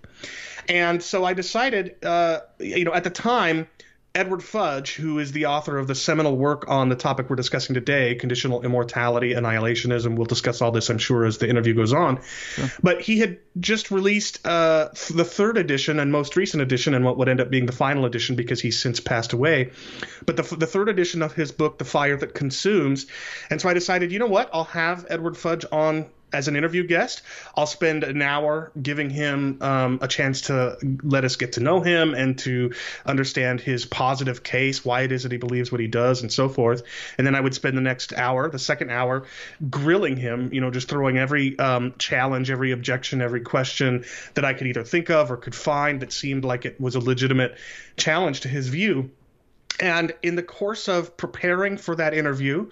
And 0.68 1.02
so 1.02 1.26
I 1.26 1.34
decided, 1.34 2.04
uh, 2.06 2.42
you 2.60 2.86
know, 2.86 2.94
at 2.94 3.04
the 3.04 3.10
time, 3.10 3.68
Edward 4.16 4.42
Fudge, 4.42 4.96
who 4.96 5.20
is 5.20 5.32
the 5.32 5.46
author 5.46 5.78
of 5.78 5.86
the 5.86 5.94
seminal 5.94 6.36
work 6.36 6.66
on 6.68 6.90
the 6.90 6.96
topic 6.96 7.30
we're 7.30 7.36
discussing 7.36 7.76
today, 7.76 8.16
conditional 8.16 8.64
immortality, 8.64 9.34
annihilationism. 9.34 10.16
We'll 10.16 10.26
discuss 10.26 10.64
all 10.64 10.72
this, 10.72 10.90
I'm 10.90 10.98
sure, 10.98 11.26
as 11.26 11.38
the 11.38 11.48
interview 11.48 11.76
goes 11.76 11.94
on. 11.94 12.20
Sure. 12.56 12.72
But 12.82 13.02
he 13.02 13.20
had 13.20 13.38
just 13.60 13.92
released 13.92 14.46
uh, 14.48 14.90
the 15.12 15.24
third 15.24 15.58
edition 15.58 16.00
and 16.00 16.12
most 16.12 16.36
recent 16.36 16.64
edition, 16.64 16.96
and 16.96 17.06
what 17.06 17.18
would 17.18 17.30
end 17.30 17.40
up 17.40 17.52
being 17.52 17.68
the 17.68 17.72
final 17.72 18.06
edition 18.06 18.36
because 18.36 18.60
he's 18.60 18.82
since 18.82 19.00
passed 19.00 19.34
away. 19.34 19.72
But 20.26 20.38
the, 20.38 20.56
the 20.56 20.68
third 20.68 20.90
edition 20.90 21.22
of 21.22 21.34
his 21.34 21.52
book, 21.52 21.78
The 21.78 21.86
Fire 21.86 22.18
That 22.18 22.34
Consumes. 22.34 23.06
And 23.52 23.62
so 23.62 23.70
I 23.70 23.76
decided, 23.76 24.12
you 24.12 24.18
know 24.18 24.28
what? 24.28 24.50
I'll 24.52 24.64
have 24.64 25.06
Edward 25.10 25.38
Fudge 25.38 25.66
on 25.72 26.08
as 26.34 26.48
an 26.48 26.56
interview 26.56 26.86
guest. 26.86 27.22
I'll 27.56 27.66
spend 27.66 28.04
an 28.04 28.22
hour 28.22 28.72
giving 28.82 29.10
him 29.10 29.58
um, 29.62 30.00
a 30.02 30.08
chance 30.08 30.42
to 30.44 30.78
let 31.04 31.24
us 31.24 31.36
get 31.36 31.54
to 31.54 31.60
know 31.60 31.82
him 31.82 32.14
and 32.14 32.38
to 32.40 32.74
understand 33.06 33.62
his 33.62 33.86
positive 33.86 34.44
case, 34.44 34.84
why 34.84 35.02
it 35.02 35.12
is 35.12 35.24
that 35.24 35.32
he 35.32 35.38
believes 35.38 35.72
what 35.72 35.82
he 35.82 35.88
does, 35.88 36.22
and 36.22 36.32
so 36.32 36.50
forth. 36.50 36.84
And 37.18 37.26
then 37.26 37.36
I 37.36 37.42
would 37.42 37.54
spend 37.54 37.78
the 37.78 37.82
next 37.82 38.14
hour, 38.14 38.50
the 38.50 38.60
second 38.60 38.92
hour, 38.92 39.26
grilling 39.70 40.18
him, 40.18 40.54
you 40.54 40.62
know, 40.62 40.72
just 40.72 40.90
throwing 40.90 41.18
every 41.18 41.58
um, 41.60 41.94
challenge, 41.98 42.52
every 42.52 42.72
objection, 42.72 43.22
every 43.22 43.42
question 43.42 44.06
that 44.36 44.46
I 44.46 44.54
could 44.54 44.68
either 44.68 44.84
think 44.84 45.10
of 45.10 45.32
or 45.32 45.38
could 45.38 45.56
find 45.56 46.02
that 46.02 46.12
seemed 46.12 46.44
like 46.44 46.66
it 46.66 46.80
was 46.80 46.96
a 46.96 47.00
legitimate 47.00 47.58
challenge 47.98 48.42
to 48.42 48.48
his 48.48 48.68
view. 48.68 49.12
And 49.80 50.14
in 50.22 50.36
the 50.36 50.44
course 50.44 50.88
of 50.88 51.16
preparing 51.18 51.78
for 51.78 51.96
that 51.96 52.14
interview, 52.14 52.70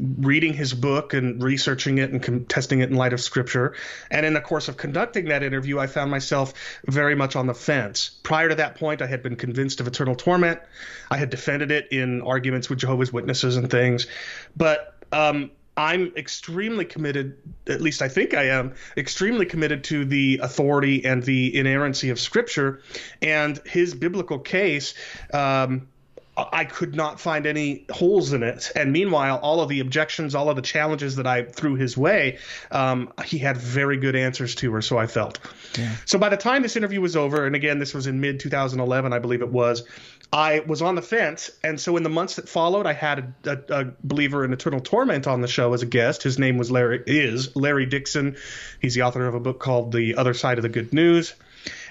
reading 0.00 0.52
his 0.52 0.74
book 0.74 1.14
and 1.14 1.42
researching 1.42 1.98
it 1.98 2.10
and 2.10 2.48
testing 2.48 2.80
it 2.80 2.90
in 2.90 2.96
light 2.96 3.12
of 3.12 3.20
scripture. 3.20 3.74
And 4.10 4.26
in 4.26 4.34
the 4.34 4.40
course 4.40 4.68
of 4.68 4.76
conducting 4.76 5.26
that 5.26 5.42
interview, 5.42 5.78
I 5.78 5.86
found 5.86 6.10
myself 6.10 6.54
very 6.86 7.14
much 7.14 7.36
on 7.36 7.46
the 7.46 7.54
fence. 7.54 8.10
Prior 8.22 8.48
to 8.48 8.54
that 8.56 8.76
point, 8.76 9.02
I 9.02 9.06
had 9.06 9.22
been 9.22 9.36
convinced 9.36 9.80
of 9.80 9.86
eternal 9.86 10.14
torment. 10.14 10.60
I 11.10 11.16
had 11.16 11.30
defended 11.30 11.70
it 11.70 11.88
in 11.92 12.22
arguments 12.22 12.68
with 12.68 12.78
Jehovah's 12.80 13.12
Witnesses 13.12 13.56
and 13.56 13.70
things. 13.70 14.06
But 14.56 14.94
um, 15.12 15.52
I'm 15.76 16.12
extremely 16.16 16.84
committed, 16.84 17.36
at 17.68 17.80
least 17.80 18.02
I 18.02 18.08
think 18.08 18.34
I 18.34 18.48
am, 18.48 18.74
extremely 18.96 19.46
committed 19.46 19.84
to 19.84 20.04
the 20.04 20.40
authority 20.42 21.04
and 21.04 21.22
the 21.22 21.56
inerrancy 21.56 22.10
of 22.10 22.18
Scripture 22.18 22.80
and 23.22 23.60
his 23.66 23.94
biblical 23.94 24.38
case. 24.38 24.94
Um, 25.32 25.88
I 26.36 26.64
could 26.64 26.96
not 26.96 27.20
find 27.20 27.46
any 27.46 27.84
holes 27.90 28.32
in 28.32 28.42
it. 28.42 28.72
And 28.74 28.92
meanwhile, 28.92 29.38
all 29.38 29.60
of 29.60 29.68
the 29.68 29.78
objections, 29.78 30.34
all 30.34 30.50
of 30.50 30.56
the 30.56 30.62
challenges 30.62 31.16
that 31.16 31.26
I 31.28 31.44
threw 31.44 31.76
his 31.76 31.96
way, 31.96 32.38
um, 32.72 33.12
he 33.24 33.38
had 33.38 33.56
very 33.56 33.98
good 33.98 34.16
answers 34.16 34.56
to, 34.56 34.74
or 34.74 34.82
so 34.82 34.98
I 34.98 35.06
felt. 35.06 35.38
Yeah. 35.78 35.94
So 36.06 36.18
by 36.18 36.30
the 36.30 36.36
time 36.36 36.62
this 36.62 36.76
interview 36.76 37.00
was 37.00 37.14
over, 37.14 37.46
and 37.46 37.54
again, 37.54 37.78
this 37.78 37.94
was 37.94 38.08
in 38.08 38.20
mid 38.20 38.40
2011, 38.40 39.12
I 39.12 39.18
believe 39.20 39.42
it 39.42 39.48
was, 39.48 39.84
I 40.32 40.60
was 40.60 40.82
on 40.82 40.96
the 40.96 41.02
fence. 41.02 41.50
And 41.62 41.80
so 41.80 41.96
in 41.96 42.02
the 42.02 42.08
months 42.08 42.34
that 42.36 42.48
followed, 42.48 42.86
I 42.86 42.94
had 42.94 43.34
a, 43.44 43.50
a, 43.50 43.80
a 43.82 43.92
believer 44.02 44.44
in 44.44 44.52
eternal 44.52 44.80
torment 44.80 45.28
on 45.28 45.40
the 45.40 45.48
show 45.48 45.72
as 45.72 45.82
a 45.82 45.86
guest. 45.86 46.24
His 46.24 46.36
name 46.36 46.58
was 46.58 46.68
Larry, 46.68 47.00
is 47.06 47.54
Larry 47.54 47.86
Dixon. 47.86 48.36
He's 48.80 48.94
the 48.94 49.02
author 49.02 49.24
of 49.26 49.34
a 49.34 49.40
book 49.40 49.60
called 49.60 49.92
The 49.92 50.16
Other 50.16 50.34
Side 50.34 50.58
of 50.58 50.62
the 50.62 50.68
Good 50.68 50.92
News 50.92 51.34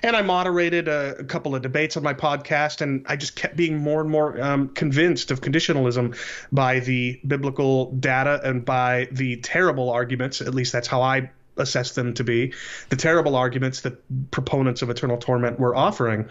and 0.01 0.15
I 0.15 0.21
moderated 0.21 0.87
a, 0.87 1.17
a, 1.19 1.23
couple 1.23 1.55
of 1.55 1.61
debates 1.61 1.97
on 1.97 2.03
my 2.03 2.13
podcast, 2.13 2.81
and 2.81 3.05
I 3.07 3.15
just 3.15 3.35
kept 3.35 3.55
being 3.55 3.77
more 3.77 4.01
and 4.01 4.09
more 4.09 4.41
um, 4.41 4.69
convinced 4.69 5.31
of 5.31 5.41
conditionalism 5.41 6.15
by 6.51 6.79
the 6.79 7.19
biblical 7.25 7.91
data 7.91 8.41
and 8.43 8.63
by 8.63 9.07
the 9.11 9.37
terrible 9.37 9.89
arguments. 9.89 10.41
At 10.41 10.53
least 10.53 10.71
that's 10.71 10.87
how 10.87 11.01
I 11.01 11.31
assess 11.57 11.93
them 11.93 12.13
to 12.15 12.23
be 12.23 12.53
the 12.89 12.95
terrible 12.95 13.35
arguments 13.35 13.81
that 13.81 14.31
proponents 14.31 14.81
of 14.81 14.89
eternal 14.89 15.17
torment 15.17 15.59
were 15.59 15.75
offering. 15.75 16.29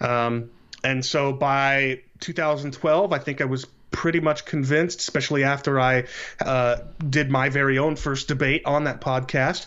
Um, 0.00 0.50
and 0.82 1.04
so 1.04 1.32
by 1.32 2.02
2012, 2.20 3.12
I 3.12 3.18
think 3.18 3.40
I 3.40 3.44
was 3.44 3.66
pretty 3.90 4.20
much 4.20 4.44
convinced, 4.44 5.00
especially 5.00 5.44
after 5.44 5.80
I 5.80 6.04
uh, 6.40 6.76
did 7.08 7.30
my 7.30 7.48
very 7.48 7.78
own 7.78 7.96
first 7.96 8.28
debate 8.28 8.62
on 8.66 8.84
that 8.84 9.00
podcast. 9.00 9.66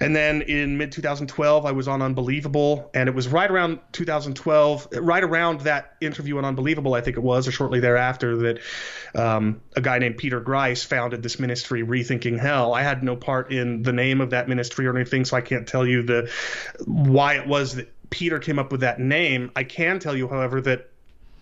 And 0.00 0.14
then 0.14 0.42
in 0.42 0.76
mid 0.76 0.92
2012, 0.92 1.66
I 1.66 1.72
was 1.72 1.88
on 1.88 2.02
Unbelievable, 2.02 2.90
and 2.94 3.08
it 3.08 3.14
was 3.14 3.28
right 3.28 3.50
around 3.50 3.80
2012, 3.92 4.88
right 5.00 5.22
around 5.22 5.62
that 5.62 5.94
interview 6.00 6.38
on 6.38 6.44
Unbelievable, 6.44 6.94
I 6.94 7.00
think 7.00 7.16
it 7.16 7.22
was, 7.22 7.46
or 7.48 7.52
shortly 7.52 7.80
thereafter, 7.80 8.36
that 8.36 8.58
um, 9.14 9.60
a 9.76 9.80
guy 9.80 9.98
named 9.98 10.18
Peter 10.18 10.40
Grice 10.40 10.84
founded 10.84 11.22
this 11.22 11.38
ministry, 11.38 11.82
Rethinking 11.82 12.38
Hell. 12.38 12.74
I 12.74 12.82
had 12.82 13.02
no 13.02 13.16
part 13.16 13.52
in 13.52 13.82
the 13.82 13.92
name 13.92 14.20
of 14.20 14.30
that 14.30 14.48
ministry 14.48 14.86
or 14.86 14.96
anything, 14.96 15.24
so 15.24 15.36
I 15.36 15.40
can't 15.40 15.66
tell 15.66 15.86
you 15.86 16.02
the 16.02 16.30
why 16.84 17.34
it 17.34 17.46
was 17.46 17.76
that 17.76 17.92
Peter 18.10 18.38
came 18.38 18.58
up 18.58 18.72
with 18.72 18.80
that 18.80 19.00
name. 19.00 19.50
I 19.56 19.64
can 19.64 19.98
tell 19.98 20.16
you, 20.16 20.28
however, 20.28 20.60
that 20.62 20.90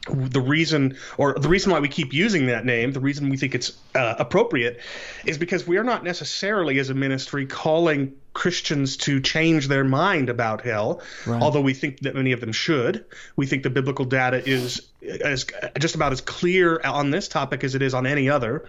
the 0.09 0.41
reason 0.41 0.97
or 1.17 1.35
the 1.39 1.49
reason 1.49 1.71
why 1.71 1.79
we 1.79 1.89
keep 1.89 2.13
using 2.13 2.47
that 2.47 2.65
name 2.65 2.91
the 2.91 2.99
reason 2.99 3.29
we 3.29 3.37
think 3.37 3.55
it's 3.55 3.79
uh, 3.95 4.17
appropriate 4.19 4.81
is 5.25 5.39
because 5.39 5.65
we 5.65 5.77
are 5.77 5.85
not 5.85 6.03
necessarily 6.03 6.81
as 6.81 6.91
a 6.91 6.95
ministry 6.95 7.47
calling 7.47 8.13
christians 8.35 8.97
to 8.97 9.21
change 9.21 9.69
their 9.69 9.85
mind 9.85 10.29
about 10.31 10.63
hell 10.63 11.01
right. 11.27 11.43
although 11.43 11.61
we 11.61 11.75
think 11.75 12.01
that 12.01 12.15
many 12.15 12.33
of 12.33 12.41
them 12.41 12.53
should 12.53 13.05
we 13.37 13.47
think 13.47 13.63
the 13.63 13.71
biblical 13.71 14.05
data 14.05 14.43
is 14.49 14.81
as 15.23 15.47
just 15.79 15.95
about 15.95 16.13
as 16.13 16.21
clear 16.21 16.81
on 16.85 17.11
this 17.11 17.29
topic 17.29 17.63
as 17.65 17.75
it 17.75 17.83
is 17.83 17.93
on 17.95 18.07
any 18.07 18.29
other 18.31 18.65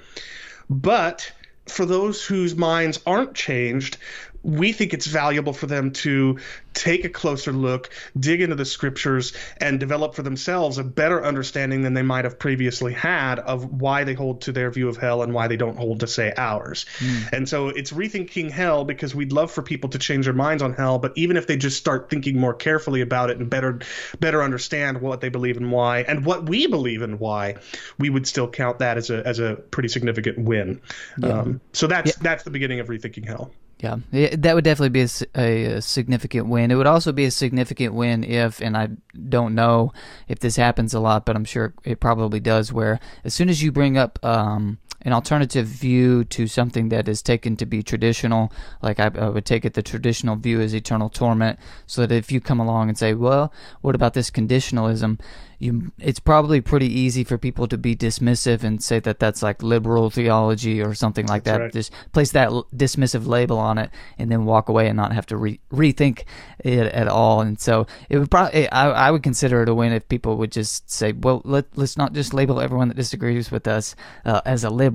but 0.69 1.31
for 1.65 1.85
those 1.85 2.25
whose 2.25 2.57
minds 2.57 2.99
aren't 3.05 3.33
changed, 3.35 3.95
we 4.43 4.73
think 4.73 4.93
it's 4.93 5.07
valuable 5.07 5.53
for 5.53 5.67
them 5.67 5.91
to 5.91 6.37
take 6.73 7.05
a 7.05 7.09
closer 7.09 7.51
look, 7.51 7.89
dig 8.19 8.41
into 8.41 8.55
the 8.55 8.65
scriptures, 8.65 9.33
and 9.57 9.79
develop 9.79 10.15
for 10.15 10.21
themselves 10.21 10.77
a 10.77 10.83
better 10.83 11.23
understanding 11.23 11.81
than 11.83 11.93
they 11.93 12.01
might 12.01 12.25
have 12.25 12.37
previously 12.37 12.93
had 12.93 13.39
of 13.39 13.81
why 13.81 14.03
they 14.03 14.13
hold 14.13 14.41
to 14.41 14.51
their 14.51 14.69
view 14.71 14.89
of 14.89 14.97
hell 14.97 15.23
and 15.23 15.33
why 15.33 15.47
they 15.47 15.55
don't 15.55 15.77
hold 15.77 16.01
to, 16.01 16.07
say, 16.07 16.33
ours. 16.35 16.85
Mm. 16.99 17.33
And 17.33 17.49
so 17.49 17.69
it's 17.69 17.91
rethinking 17.91 18.51
hell 18.51 18.83
because 18.85 19.15
we'd 19.15 19.31
love 19.31 19.51
for 19.51 19.61
people 19.61 19.89
to 19.91 19.99
change 19.99 20.25
their 20.25 20.33
minds 20.33 20.61
on 20.61 20.73
hell, 20.73 20.99
but 20.99 21.13
even 21.15 21.37
if 21.37 21.47
they 21.47 21.57
just 21.57 21.77
start 21.77 22.09
thinking 22.09 22.37
more 22.39 22.53
carefully 22.53 23.01
about 23.01 23.29
it 23.29 23.37
and 23.37 23.49
better 23.49 23.79
better 24.19 24.43
understand 24.43 25.01
what 25.01 25.21
they 25.21 25.29
believe 25.29 25.57
and 25.57 25.71
why, 25.71 25.99
and 26.01 26.25
what 26.25 26.47
we 26.49 26.67
believe 26.67 27.01
and 27.01 27.19
why, 27.19 27.55
we 27.97 28.09
would 28.09 28.27
still 28.27 28.49
count 28.49 28.79
that 28.79 28.97
as 28.97 29.09
a 29.09 29.25
as 29.25 29.39
a 29.39 29.55
pretty 29.55 29.89
significant 29.89 30.39
win. 30.39 30.81
Yeah. 31.17 31.39
Um, 31.39 31.61
so 31.71 31.87
that's 31.87 32.11
yeah. 32.11 32.21
that's 32.21 32.43
the 32.43 32.51
beginning 32.51 32.79
of 32.79 32.87
rethinking 32.87 33.25
hell. 33.25 33.51
Yeah, 33.83 34.35
that 34.37 34.55
would 34.55 34.63
definitely 34.63 34.89
be 34.89 35.07
a, 35.35 35.75
a, 35.75 35.81
significant 35.81 36.47
win. 36.47 36.71
It 36.71 36.75
would 36.75 36.87
also 36.87 37.11
be 37.11 37.25
a 37.25 37.31
significant 37.31 37.93
win 37.93 38.23
if, 38.23 38.61
and 38.61 38.77
I 38.77 38.89
don't 39.27 39.55
know 39.55 39.91
if 40.27 40.39
this 40.39 40.55
happens 40.55 40.93
a 40.93 40.99
lot, 40.99 41.25
but 41.25 41.35
I'm 41.35 41.43
sure 41.43 41.73
it 41.83 41.99
probably 41.99 42.39
does, 42.39 42.71
where 42.71 42.99
as 43.25 43.33
soon 43.33 43.49
as 43.49 43.61
you 43.61 43.71
bring 43.71 43.97
up 43.97 44.17
um, 44.23 44.79
an 45.03 45.13
alternative 45.13 45.65
view 45.65 46.23
to 46.25 46.47
something 46.47 46.89
that 46.89 47.07
is 47.07 47.21
taken 47.21 47.55
to 47.57 47.65
be 47.65 47.83
traditional, 47.83 48.51
like 48.81 48.99
I, 48.99 49.11
I, 49.15 49.29
would 49.29 49.45
take 49.45 49.65
it 49.65 49.73
the 49.73 49.83
traditional 49.83 50.35
view 50.35 50.61
is 50.61 50.73
eternal 50.73 51.09
torment, 51.09 51.59
so 51.85 52.05
that 52.05 52.15
if 52.15 52.31
you 52.31 52.39
come 52.39 52.59
along 52.59 52.89
and 52.89 52.97
say, 52.97 53.13
well, 53.13 53.53
what 53.81 53.95
about 53.95 54.13
this 54.13 54.29
conditionalism? 54.29 55.19
you 55.63 55.91
it's 55.97 56.19
probably 56.19 56.61
pretty 56.61 56.87
easy 56.87 57.23
for 57.23 57.37
people 57.37 57.67
to 57.67 57.77
be 57.77 57.95
dismissive 57.95 58.63
and 58.63 58.83
say 58.83 58.99
that 58.99 59.19
that's 59.19 59.41
like 59.41 59.63
liberal 59.63 60.09
theology 60.09 60.81
or 60.81 60.93
something 60.93 61.25
like 61.25 61.43
that's 61.43 61.57
that. 61.57 61.63
Right. 61.63 61.73
Just 61.73 61.93
place 62.11 62.31
that 62.33 62.49
dismissive 62.75 63.25
label 63.25 63.57
on 63.57 63.77
it 63.77 63.89
and 64.17 64.31
then 64.31 64.45
walk 64.45 64.69
away 64.69 64.87
and 64.87 64.97
not 64.97 65.13
have 65.13 65.25
to 65.27 65.37
re- 65.37 65.59
rethink 65.71 66.23
it 66.59 66.87
at 66.87 67.07
all. 67.07 67.41
And 67.41 67.59
so 67.59 67.87
it 68.09 68.19
would 68.19 68.29
probably 68.29 68.69
I, 68.69 69.07
I 69.07 69.11
would 69.11 69.23
consider 69.23 69.63
it 69.63 69.69
a 69.69 69.73
win 69.73 69.93
if 69.93 70.07
people 70.07 70.37
would 70.37 70.51
just 70.51 70.91
say, 70.91 71.13
well, 71.13 71.41
let 71.45 71.65
let's 71.75 71.97
not 71.97 72.13
just 72.13 72.33
label 72.33 72.59
everyone 72.59 72.89
that 72.89 72.97
disagrees 72.97 73.49
with 73.49 73.67
us 73.67 73.95
uh, 74.25 74.41
as 74.45 74.63
a 74.63 74.69
liberal. 74.69 74.92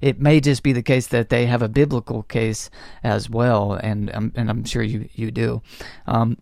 It 0.00 0.20
may 0.20 0.40
just 0.40 0.62
be 0.62 0.72
the 0.72 0.82
case 0.82 1.08
that 1.08 1.28
they 1.28 1.46
have 1.46 1.62
a 1.62 1.68
biblical 1.68 2.22
case 2.24 2.70
as 3.02 3.28
well, 3.28 3.74
and 3.74 4.10
um, 4.14 4.32
and 4.34 4.50
I'm 4.50 4.64
sure 4.64 4.82
you 4.82 5.08
you 5.14 5.30
do. 5.30 5.62
Um, 6.06 6.36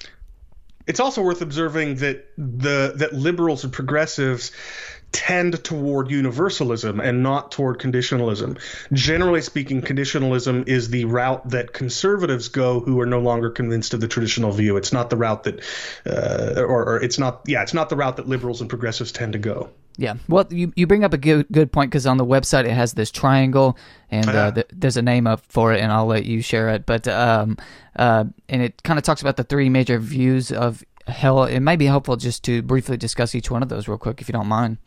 it's 0.87 1.01
also 1.01 1.23
worth 1.23 1.43
observing 1.43 1.97
that 1.97 2.27
the 2.37 2.93
that 2.97 3.13
liberals 3.13 3.65
and 3.65 3.73
progressives 3.73 4.53
tend 5.13 5.63
toward 5.65 6.11
universalism 6.11 7.01
and 7.01 7.23
not 7.23 7.51
toward 7.51 7.79
conditionalism. 7.79 8.59
Generally 8.93 9.43
speaking, 9.43 9.81
conditionalism 9.81 10.69
is 10.69 10.91
the 10.91 11.07
route 11.07 11.49
that 11.49 11.73
conservatives 11.73 12.49
go 12.49 12.81
who 12.81 13.01
are 13.01 13.07
no 13.07 13.21
longer 13.21 13.51
convinced 13.51 13.95
of 13.95 14.01
the 14.01 14.09
traditional 14.09 14.53
view. 14.53 14.77
It's 14.77 14.93
not 14.93 15.09
the 15.09 15.17
route 15.17 15.45
that, 15.45 15.61
uh, 16.07 16.61
or, 16.61 16.85
or, 16.85 17.03
it's 17.03 17.19
not, 17.19 17.41
yeah, 17.47 17.63
it's 17.63 17.75
not 17.75 17.89
the 17.89 17.97
route 17.97 18.17
that 18.17 18.29
liberals 18.29 18.61
and 18.61 18.69
progressives 18.69 19.13
tend 19.13 19.33
to 19.33 19.39
go. 19.39 19.71
Yeah. 20.01 20.15
Well, 20.29 20.47
you, 20.51 20.73
you 20.77 20.87
bring 20.87 21.03
up 21.03 21.13
a 21.13 21.19
good 21.19 21.47
good 21.51 21.73
point 21.73 21.91
because 21.91 22.07
on 22.07 22.19
the 22.19 22.25
website 22.25 22.65
it 22.67 22.71
has 22.71 22.93
this 22.95 23.11
triangle 23.11 23.77
and 24.13 24.29
uh, 24.29 24.33
Uh-huh. 24.55 24.63
there's 24.73 24.97
a 24.97 25.03
name 25.03 25.27
up 25.27 25.43
for 25.49 25.73
it 25.75 25.81
and 25.81 25.91
I'll 25.93 26.07
let 26.07 26.25
you 26.25 26.41
share 26.41 26.69
it. 26.69 26.87
But 26.87 27.09
um, 27.09 27.57
uh, 27.97 28.25
and 28.49 28.63
it 28.63 28.81
kind 28.85 28.97
of 28.99 29.03
talks 29.05 29.21
about 29.23 29.37
the 29.37 29.43
three 29.45 29.69
major 29.69 29.99
views 29.99 30.53
of 30.53 30.85
hell. 31.09 31.43
It 31.45 31.61
might 31.61 31.81
be 31.81 31.87
helpful 31.87 32.17
just 32.17 32.45
to 32.45 32.63
briefly 32.63 32.97
discuss 32.97 33.35
each 33.35 33.51
one 33.51 33.61
of 33.63 33.69
those 33.71 33.89
real 33.89 33.99
quick 33.99 34.21
if 34.21 34.29
you 34.29 34.33
don't 34.33 34.47
mind. 34.47 34.79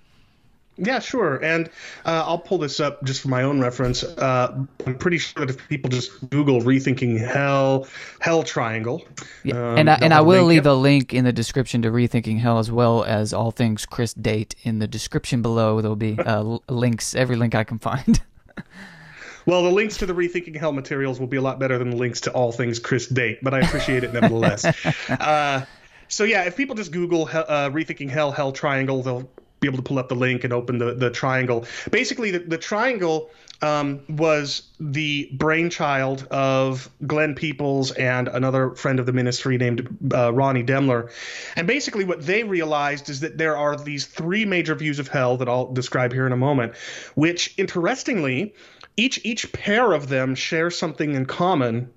Yeah, 0.83 0.97
sure. 0.99 1.37
And 1.43 1.67
uh, 2.05 2.23
I'll 2.25 2.39
pull 2.39 2.57
this 2.57 2.79
up 2.79 3.03
just 3.03 3.21
for 3.21 3.27
my 3.27 3.43
own 3.43 3.59
reference. 3.61 4.03
Uh, 4.03 4.65
I'm 4.85 4.97
pretty 4.97 5.19
sure 5.19 5.45
that 5.45 5.55
if 5.55 5.69
people 5.69 5.91
just 5.91 6.29
Google 6.31 6.59
"rethinking 6.61 7.19
hell," 7.19 7.87
hell 8.19 8.41
triangle, 8.41 9.07
Yeah. 9.43 9.55
um, 9.73 9.77
and 9.77 9.89
I, 9.91 9.99
and 10.01 10.13
I 10.13 10.21
will 10.21 10.45
leave 10.45 10.65
a 10.65 10.73
link 10.73 11.13
in 11.13 11.23
the 11.23 11.31
description 11.31 11.83
to 11.83 11.91
Rethinking 11.91 12.39
Hell 12.39 12.57
as 12.57 12.71
well 12.71 13.03
as 13.03 13.31
all 13.31 13.51
things 13.51 13.85
Chris 13.85 14.13
Date 14.15 14.55
in 14.63 14.79
the 14.79 14.87
description 14.87 15.43
below. 15.43 15.81
There'll 15.81 15.95
be 15.95 16.17
uh, 16.17 16.57
links, 16.67 17.13
every 17.13 17.35
link 17.35 17.53
I 17.53 17.63
can 17.63 17.77
find. 17.79 18.19
Well, 19.47 19.63
the 19.63 19.71
links 19.71 19.97
to 19.97 20.05
the 20.05 20.13
Rethinking 20.13 20.55
Hell 20.55 20.71
materials 20.71 21.19
will 21.19 21.25
be 21.27 21.37
a 21.37 21.41
lot 21.41 21.57
better 21.57 21.79
than 21.79 21.89
the 21.89 21.95
links 21.95 22.21
to 22.21 22.31
all 22.31 22.51
things 22.51 22.77
Chris 22.77 23.07
Date, 23.07 23.39
but 23.41 23.55
I 23.55 23.59
appreciate 23.61 24.03
it 24.03 24.13
nevertheless. 24.13 24.65
uh, 25.09 25.65
so 26.07 26.25
yeah, 26.25 26.43
if 26.43 26.55
people 26.55 26.75
just 26.75 26.91
Google 26.91 27.23
uh, 27.25 27.69
Rethinking 27.71 28.09
Hell 28.09 28.31
Hell 28.31 28.51
Triangle, 28.51 29.01
they'll 29.01 29.27
be 29.61 29.67
able 29.67 29.77
to 29.77 29.83
pull 29.83 29.99
up 29.99 30.09
the 30.09 30.15
link 30.15 30.43
and 30.43 30.51
open 30.51 30.79
the, 30.79 30.95
the 30.95 31.11
triangle. 31.11 31.65
Basically, 31.91 32.31
the, 32.31 32.39
the 32.39 32.57
triangle 32.57 33.29
um, 33.61 34.01
was 34.09 34.63
the 34.79 35.29
brainchild 35.33 36.25
of 36.31 36.89
Glenn 37.05 37.35
Peoples 37.35 37.91
and 37.91 38.27
another 38.27 38.71
friend 38.71 38.99
of 38.99 39.05
the 39.05 39.13
ministry 39.13 39.59
named 39.59 39.87
uh, 40.15 40.33
Ronnie 40.33 40.63
Demler. 40.63 41.11
And 41.55 41.67
basically, 41.67 42.05
what 42.05 42.25
they 42.25 42.43
realized 42.43 43.07
is 43.07 43.19
that 43.19 43.37
there 43.37 43.55
are 43.55 43.77
these 43.77 44.07
three 44.07 44.45
major 44.45 44.73
views 44.73 44.97
of 44.97 45.07
hell 45.07 45.37
that 45.37 45.47
I'll 45.47 45.71
describe 45.71 46.11
here 46.11 46.25
in 46.25 46.33
a 46.33 46.37
moment, 46.37 46.75
which 47.13 47.53
interestingly, 47.59 48.55
each 48.97 49.23
each 49.23 49.51
pair 49.53 49.93
of 49.93 50.09
them 50.09 50.33
share 50.33 50.71
something 50.71 51.13
in 51.13 51.27
common, 51.27 51.91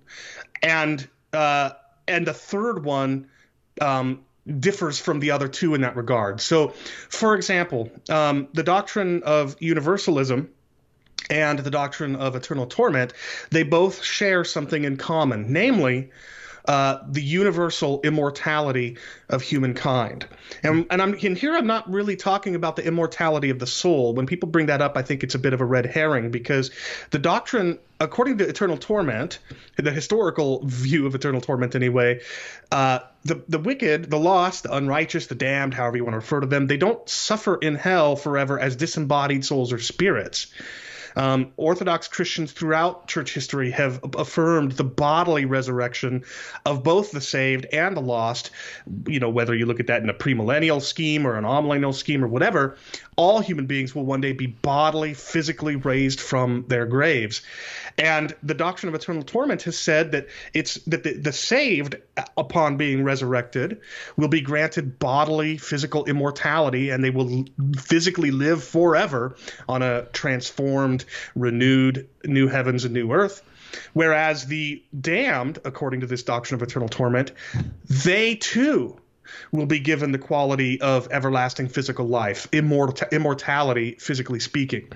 and 0.63 1.09
uh, 1.33 1.71
and 2.07 2.27
the 2.27 2.35
third 2.35 2.85
one 2.85 3.31
um, 3.81 4.24
differs 4.47 4.99
from 4.99 5.21
the 5.21 5.31
other 5.31 5.49
two 5.49 5.75
in 5.75 5.81
that 5.83 5.97
regard. 5.97 6.41
So, 6.41 6.69
for 7.09 7.35
example, 7.35 7.91
um, 8.09 8.49
the 8.53 8.63
doctrine 8.63 9.23
of 9.23 9.57
universalism 9.61 10.51
and 11.31 11.59
the 11.59 11.71
doctrine 11.71 12.17
of 12.17 12.37
eternal 12.37 12.67
torment, 12.67 13.13
they 13.51 13.63
both 13.63 14.03
share 14.03 14.45
something 14.45 14.85
in 14.85 14.97
common, 14.97 15.53
namely 15.53 16.11
uh, 16.67 16.99
the 17.07 17.21
universal 17.21 18.01
immortality 18.05 18.97
of 19.29 19.43
humankind. 19.43 20.27
And, 20.63 20.87
and 20.91 21.03
I'm 21.03 21.13
and 21.13 21.37
here 21.37 21.55
I'm 21.55 21.67
not 21.67 21.91
really 21.91 22.17
talking 22.17 22.55
about 22.55 22.77
the 22.77 22.87
immortality 22.87 23.51
of 23.51 23.59
the 23.59 23.67
soul. 23.67 24.15
When 24.15 24.27
people 24.27 24.49
bring 24.49 24.67
that 24.67 24.81
up, 24.81 24.97
I 24.97 25.03
think 25.03 25.23
it's 25.23 25.35
a 25.35 25.39
bit 25.39 25.53
of 25.53 25.61
a 25.61 25.65
red 25.65 25.85
herring 25.85 26.31
because 26.31 26.71
the 27.11 27.19
doctrine, 27.19 27.79
according 28.01 28.39
to 28.39 28.49
eternal 28.49 28.79
torment, 28.79 29.41
the 29.77 29.91
historical 29.91 30.65
view 30.65 31.07
of 31.07 31.15
eternal 31.15 31.43
torment 31.43 31.75
anyway, 31.75 32.21
uh, 32.73 33.01
the 33.25 33.43
the 33.47 33.59
wicked, 33.59 34.11
the 34.11 34.19
lost, 34.19 34.63
the 34.63 34.75
unrighteous, 34.75 35.27
the 35.27 35.35
damned, 35.35 35.75
however 35.75 35.99
you 35.99 36.05
want 36.05 36.15
to 36.15 36.19
refer 36.19 36.41
to 36.41 36.47
them, 36.47 36.67
they 36.67 36.79
don't 36.79 37.07
suffer 37.09 37.57
in 37.57 37.75
hell 37.75 38.17
forever 38.17 38.59
as 38.59 38.75
disembodied 38.77 39.45
souls 39.45 39.71
or 39.71 39.79
spirits. 39.79 40.47
Um, 41.17 41.53
Orthodox 41.57 42.09
Christians 42.09 42.53
throughout 42.53 43.07
church 43.07 43.35
history 43.35 43.71
have 43.71 44.01
affirmed 44.17 44.73
the 44.73 44.85
bodily 44.85 45.45
resurrection 45.45 46.25
of 46.65 46.83
both 46.83 47.13
the 47.13 47.21
saved 47.21 47.67
and 47.73 47.97
the 47.97 48.01
lost. 48.01 48.51
You 49.07 49.21
know, 49.21 49.31
whether 49.31 49.55
you 49.55 49.67
look 49.67 49.81
at 49.81 49.87
that 49.89 50.03
in 50.03 50.11
a 50.11 50.15
premillennial 50.15 50.83
scheme 50.83 51.27
or 51.27 51.37
an 51.37 51.45
amillennial 51.45 51.95
scheme 51.95 52.25
or 52.25 52.29
whatever, 52.29 52.77
all 53.17 53.41
human 53.41 53.67
beings 53.67 53.95
will 53.95 54.05
one 54.05 54.21
day 54.21 54.33
be 54.33 54.47
bodily, 54.47 55.15
physically 55.15 55.77
raised 55.77 56.21
from 56.21 56.65
their 56.69 56.87
graves. 56.87 57.43
And 57.97 58.35
the 58.43 58.55
doctrine 58.55 58.89
of 58.89 59.01
eternal 59.01 59.23
torment 59.23 59.63
has 59.63 59.79
said 59.79 60.13
that 60.13 60.27
it's 60.53 60.75
that 60.87 61.05
the, 61.05 61.15
the 61.15 61.33
saved, 61.33 61.97
upon 62.37 62.77
being 62.77 63.05
resurrected, 63.05 63.81
will 64.17 64.29
be 64.29 64.41
granted 64.41 64.99
bodily, 64.99 65.59
physical 65.59 66.05
immortality, 66.07 66.91
and 66.91 67.05
they 67.05 67.11
will 67.11 67.45
physically 67.77 68.33
live 68.33 68.65
forever 68.65 69.37
on 69.69 69.83
a 69.83 70.07
transformed, 70.07 71.04
renewed 71.35 72.09
new 72.25 72.49
heavens 72.49 72.85
and 72.85 72.95
new 72.95 73.13
earth. 73.13 73.43
Whereas 73.93 74.47
the 74.47 74.83
damned, 74.99 75.59
according 75.65 76.01
to 76.01 76.07
this 76.07 76.23
doctrine 76.23 76.61
of 76.61 76.67
eternal 76.67 76.89
torment, 76.89 77.33
they 77.89 78.37
too 78.37 79.01
will 79.53 79.67
be 79.67 79.79
given 79.79 80.13
the 80.13 80.19
quality 80.19 80.81
of 80.81 81.09
everlasting 81.11 81.69
physical 81.69 82.07
life, 82.07 82.49
immort- 82.51 83.11
immortality, 83.11 83.97
physically 83.99 84.41
speaking. 84.41 84.89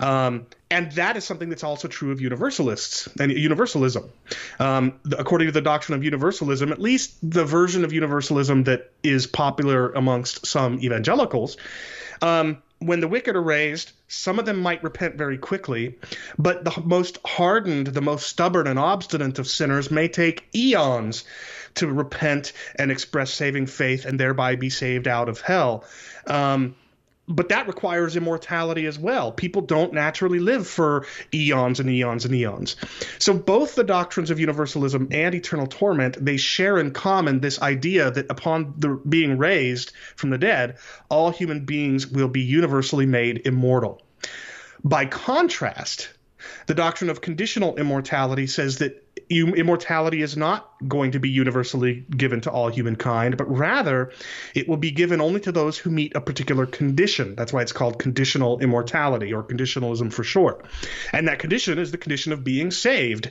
Um, 0.00 0.46
and 0.70 0.92
that 0.92 1.16
is 1.16 1.24
something 1.24 1.48
that's 1.48 1.64
also 1.64 1.88
true 1.88 2.12
of 2.12 2.20
universalists 2.20 3.08
and 3.18 3.32
universalism. 3.32 4.10
Um, 4.58 4.94
according 5.16 5.48
to 5.48 5.52
the 5.52 5.62
doctrine 5.62 5.96
of 5.96 6.04
universalism, 6.04 6.72
at 6.72 6.80
least 6.80 7.16
the 7.22 7.44
version 7.44 7.84
of 7.84 7.92
universalism 7.92 8.64
that 8.64 8.92
is 9.02 9.26
popular 9.26 9.92
amongst 9.92 10.46
some 10.46 10.80
evangelicals, 10.80 11.56
um, 12.20 12.62
when 12.78 13.00
the 13.00 13.08
wicked 13.08 13.34
are 13.34 13.42
raised, 13.42 13.92
some 14.06 14.38
of 14.38 14.46
them 14.46 14.58
might 14.58 14.82
repent 14.82 15.16
very 15.16 15.38
quickly, 15.38 15.98
but 16.38 16.64
the 16.64 16.80
most 16.84 17.18
hardened, 17.26 17.88
the 17.88 18.00
most 18.00 18.28
stubborn 18.28 18.66
and 18.66 18.78
obstinate 18.78 19.38
of 19.38 19.48
sinners 19.48 19.90
may 19.90 20.08
take 20.08 20.46
eons 20.54 21.24
to 21.74 21.86
repent 21.86 22.52
and 22.76 22.90
express 22.90 23.32
saving 23.32 23.66
faith 23.66 24.04
and 24.04 24.18
thereby 24.18 24.56
be 24.56 24.70
saved 24.70 25.08
out 25.08 25.28
of 25.28 25.40
hell. 25.40 25.84
Um, 26.26 26.76
but 27.28 27.50
that 27.50 27.66
requires 27.66 28.16
immortality 28.16 28.86
as 28.86 28.98
well. 28.98 29.32
People 29.32 29.62
don't 29.62 29.92
naturally 29.92 30.38
live 30.38 30.66
for 30.66 31.06
eons 31.32 31.78
and 31.78 31.90
eons 31.90 32.24
and 32.24 32.34
eons. 32.34 32.76
So 33.18 33.34
both 33.34 33.74
the 33.74 33.84
doctrines 33.84 34.30
of 34.30 34.40
universalism 34.40 35.08
and 35.10 35.34
eternal 35.34 35.66
torment, 35.66 36.24
they 36.24 36.36
share 36.36 36.78
in 36.78 36.92
common 36.92 37.40
this 37.40 37.60
idea 37.60 38.10
that 38.10 38.30
upon 38.30 38.74
the 38.78 39.00
being 39.08 39.36
raised 39.36 39.92
from 40.16 40.30
the 40.30 40.38
dead, 40.38 40.78
all 41.08 41.30
human 41.30 41.64
beings 41.64 42.06
will 42.06 42.28
be 42.28 42.40
universally 42.42 43.06
made 43.06 43.46
immortal. 43.46 44.00
By 44.82 45.06
contrast, 45.06 46.10
the 46.66 46.74
doctrine 46.74 47.10
of 47.10 47.20
conditional 47.20 47.76
immortality 47.76 48.46
says 48.46 48.78
that 48.78 49.04
immortality 49.30 50.22
is 50.22 50.36
not 50.36 50.70
going 50.86 51.12
to 51.12 51.20
be 51.20 51.28
universally 51.28 52.04
given 52.10 52.40
to 52.42 52.50
all 52.50 52.68
humankind, 52.68 53.36
but 53.36 53.50
rather 53.50 54.12
it 54.54 54.68
will 54.68 54.76
be 54.76 54.90
given 54.90 55.20
only 55.20 55.40
to 55.40 55.52
those 55.52 55.78
who 55.78 55.90
meet 55.90 56.16
a 56.16 56.20
particular 56.20 56.66
condition. 56.66 57.34
That's 57.34 57.52
why 57.52 57.62
it's 57.62 57.72
called 57.72 57.98
conditional 57.98 58.60
immortality 58.60 59.32
or 59.32 59.42
conditionalism 59.42 60.12
for 60.12 60.24
short. 60.24 60.66
And 61.12 61.28
that 61.28 61.38
condition 61.38 61.78
is 61.78 61.90
the 61.90 61.98
condition 61.98 62.32
of 62.32 62.44
being 62.44 62.70
saved. 62.70 63.30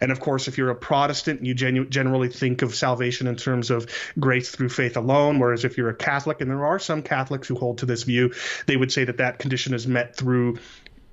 And 0.00 0.12
of 0.12 0.20
course, 0.20 0.48
if 0.48 0.58
you're 0.58 0.70
a 0.70 0.76
Protestant, 0.76 1.44
you 1.44 1.54
genu- 1.54 1.88
generally 1.88 2.28
think 2.28 2.62
of 2.62 2.74
salvation 2.74 3.26
in 3.26 3.36
terms 3.36 3.70
of 3.70 3.86
grace 4.18 4.50
through 4.50 4.68
faith 4.68 4.96
alone. 4.96 5.38
Whereas 5.38 5.64
if 5.64 5.76
you're 5.76 5.88
a 5.88 5.94
Catholic, 5.94 6.40
and 6.40 6.50
there 6.50 6.66
are 6.66 6.78
some 6.78 7.02
Catholics 7.02 7.48
who 7.48 7.54
hold 7.54 7.78
to 7.78 7.86
this 7.86 8.02
view, 8.02 8.34
they 8.66 8.76
would 8.76 8.92
say 8.92 9.04
that 9.04 9.18
that 9.18 9.38
condition 9.38 9.74
is 9.74 9.86
met 9.86 10.16
through 10.16 10.58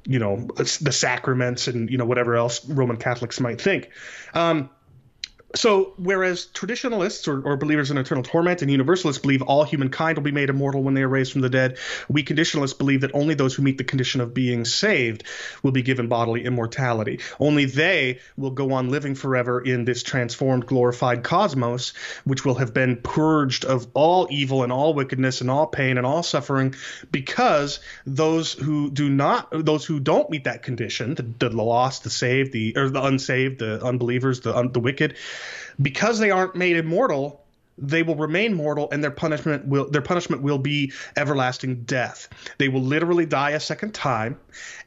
you 0.06 0.20
know 0.20 0.48
the 0.56 0.92
sacraments 0.92 1.68
and 1.68 1.90
you 1.90 1.98
know 1.98 2.06
whatever 2.06 2.36
else 2.36 2.68
Roman 2.68 2.98
Catholics 2.98 3.40
might 3.40 3.62
think. 3.62 3.90
Um, 4.34 4.70
so, 5.56 5.94
whereas 5.98 6.46
traditionalists 6.48 7.28
or, 7.28 7.42
or, 7.42 7.58
believers 7.58 7.92
in 7.92 7.98
eternal 7.98 8.24
torment 8.24 8.64
and 8.64 8.72
universalists 8.72 9.22
believe 9.22 9.44
all 9.44 9.64
humankind 9.64 10.18
will 10.18 10.24
be 10.24 10.32
made 10.32 10.50
immortal 10.50 10.82
when 10.82 10.96
they 10.96 11.04
are 11.04 11.08
raised 11.08 11.32
from 11.32 11.42
the 11.42 11.50
dead, 11.50 11.78
we 12.10 12.24
conditionalists 12.24 12.76
believe 12.76 13.02
that 13.02 13.12
only 13.14 13.36
those 13.36 13.54
who 13.54 13.62
meet 13.62 13.78
the 13.78 13.84
condition 13.84 14.20
of 14.20 14.34
being 14.34 14.66
saved 14.66 15.24
will 15.62 15.72
be 15.72 15.84
given 15.84 16.08
bodily 16.08 16.44
immortality. 16.44 17.20
Only 17.40 17.66
they 17.66 18.20
will 18.36 18.50
go 18.50 18.74
on 18.74 18.90
living 18.90 19.14
forever 19.14 19.62
in 19.62 19.86
this 19.86 20.02
transformed, 20.02 20.66
glorified 20.66 21.24
cosmos, 21.24 21.94
which 22.24 22.44
will 22.44 22.56
have 22.56 22.74
been 22.74 22.98
purged 22.98 23.64
of 23.64 23.86
all 23.94 24.28
evil 24.32 24.64
and 24.64 24.72
all 24.72 24.96
wickedness 24.96 25.42
and 25.42 25.52
all 25.52 25.68
pain 25.68 25.98
and 25.98 26.06
all 26.06 26.24
suffering, 26.24 26.74
because 27.12 27.80
those 28.08 28.54
who 28.54 28.90
do 28.90 29.08
not, 29.08 29.50
those 29.52 29.86
who 29.86 30.00
don't 30.00 30.32
meet 30.32 30.46
that 30.46 30.64
condition, 30.64 31.14
the, 31.14 31.22
the 31.22 31.50
lost, 31.50 32.04
the 32.04 32.10
saved, 32.10 32.54
the 32.54 32.76
or 32.76 32.90
the 32.90 33.04
unsaved, 33.04 33.60
the 33.60 33.84
unbelievers, 33.86 34.40
the 34.40 34.58
un, 34.58 34.72
the 34.72 34.80
wicked 34.80 35.16
because 35.82 36.20
they 36.20 36.32
aren't 36.32 36.56
made 36.56 36.78
immortal 36.78 37.44
they 37.78 38.04
will 38.04 38.16
remain 38.16 38.54
mortal 38.54 38.88
and 38.92 39.04
their 39.04 39.12
punishment 39.12 39.66
will 39.66 39.90
their 39.90 40.02
punishment 40.02 40.42
will 40.42 40.60
be 40.60 40.92
everlasting 41.18 41.84
death. 41.84 42.30
They 42.60 42.70
will 42.70 42.82
literally 42.82 43.26
die 43.26 43.52
a 43.52 43.60
second 43.60 43.94
time 43.94 44.40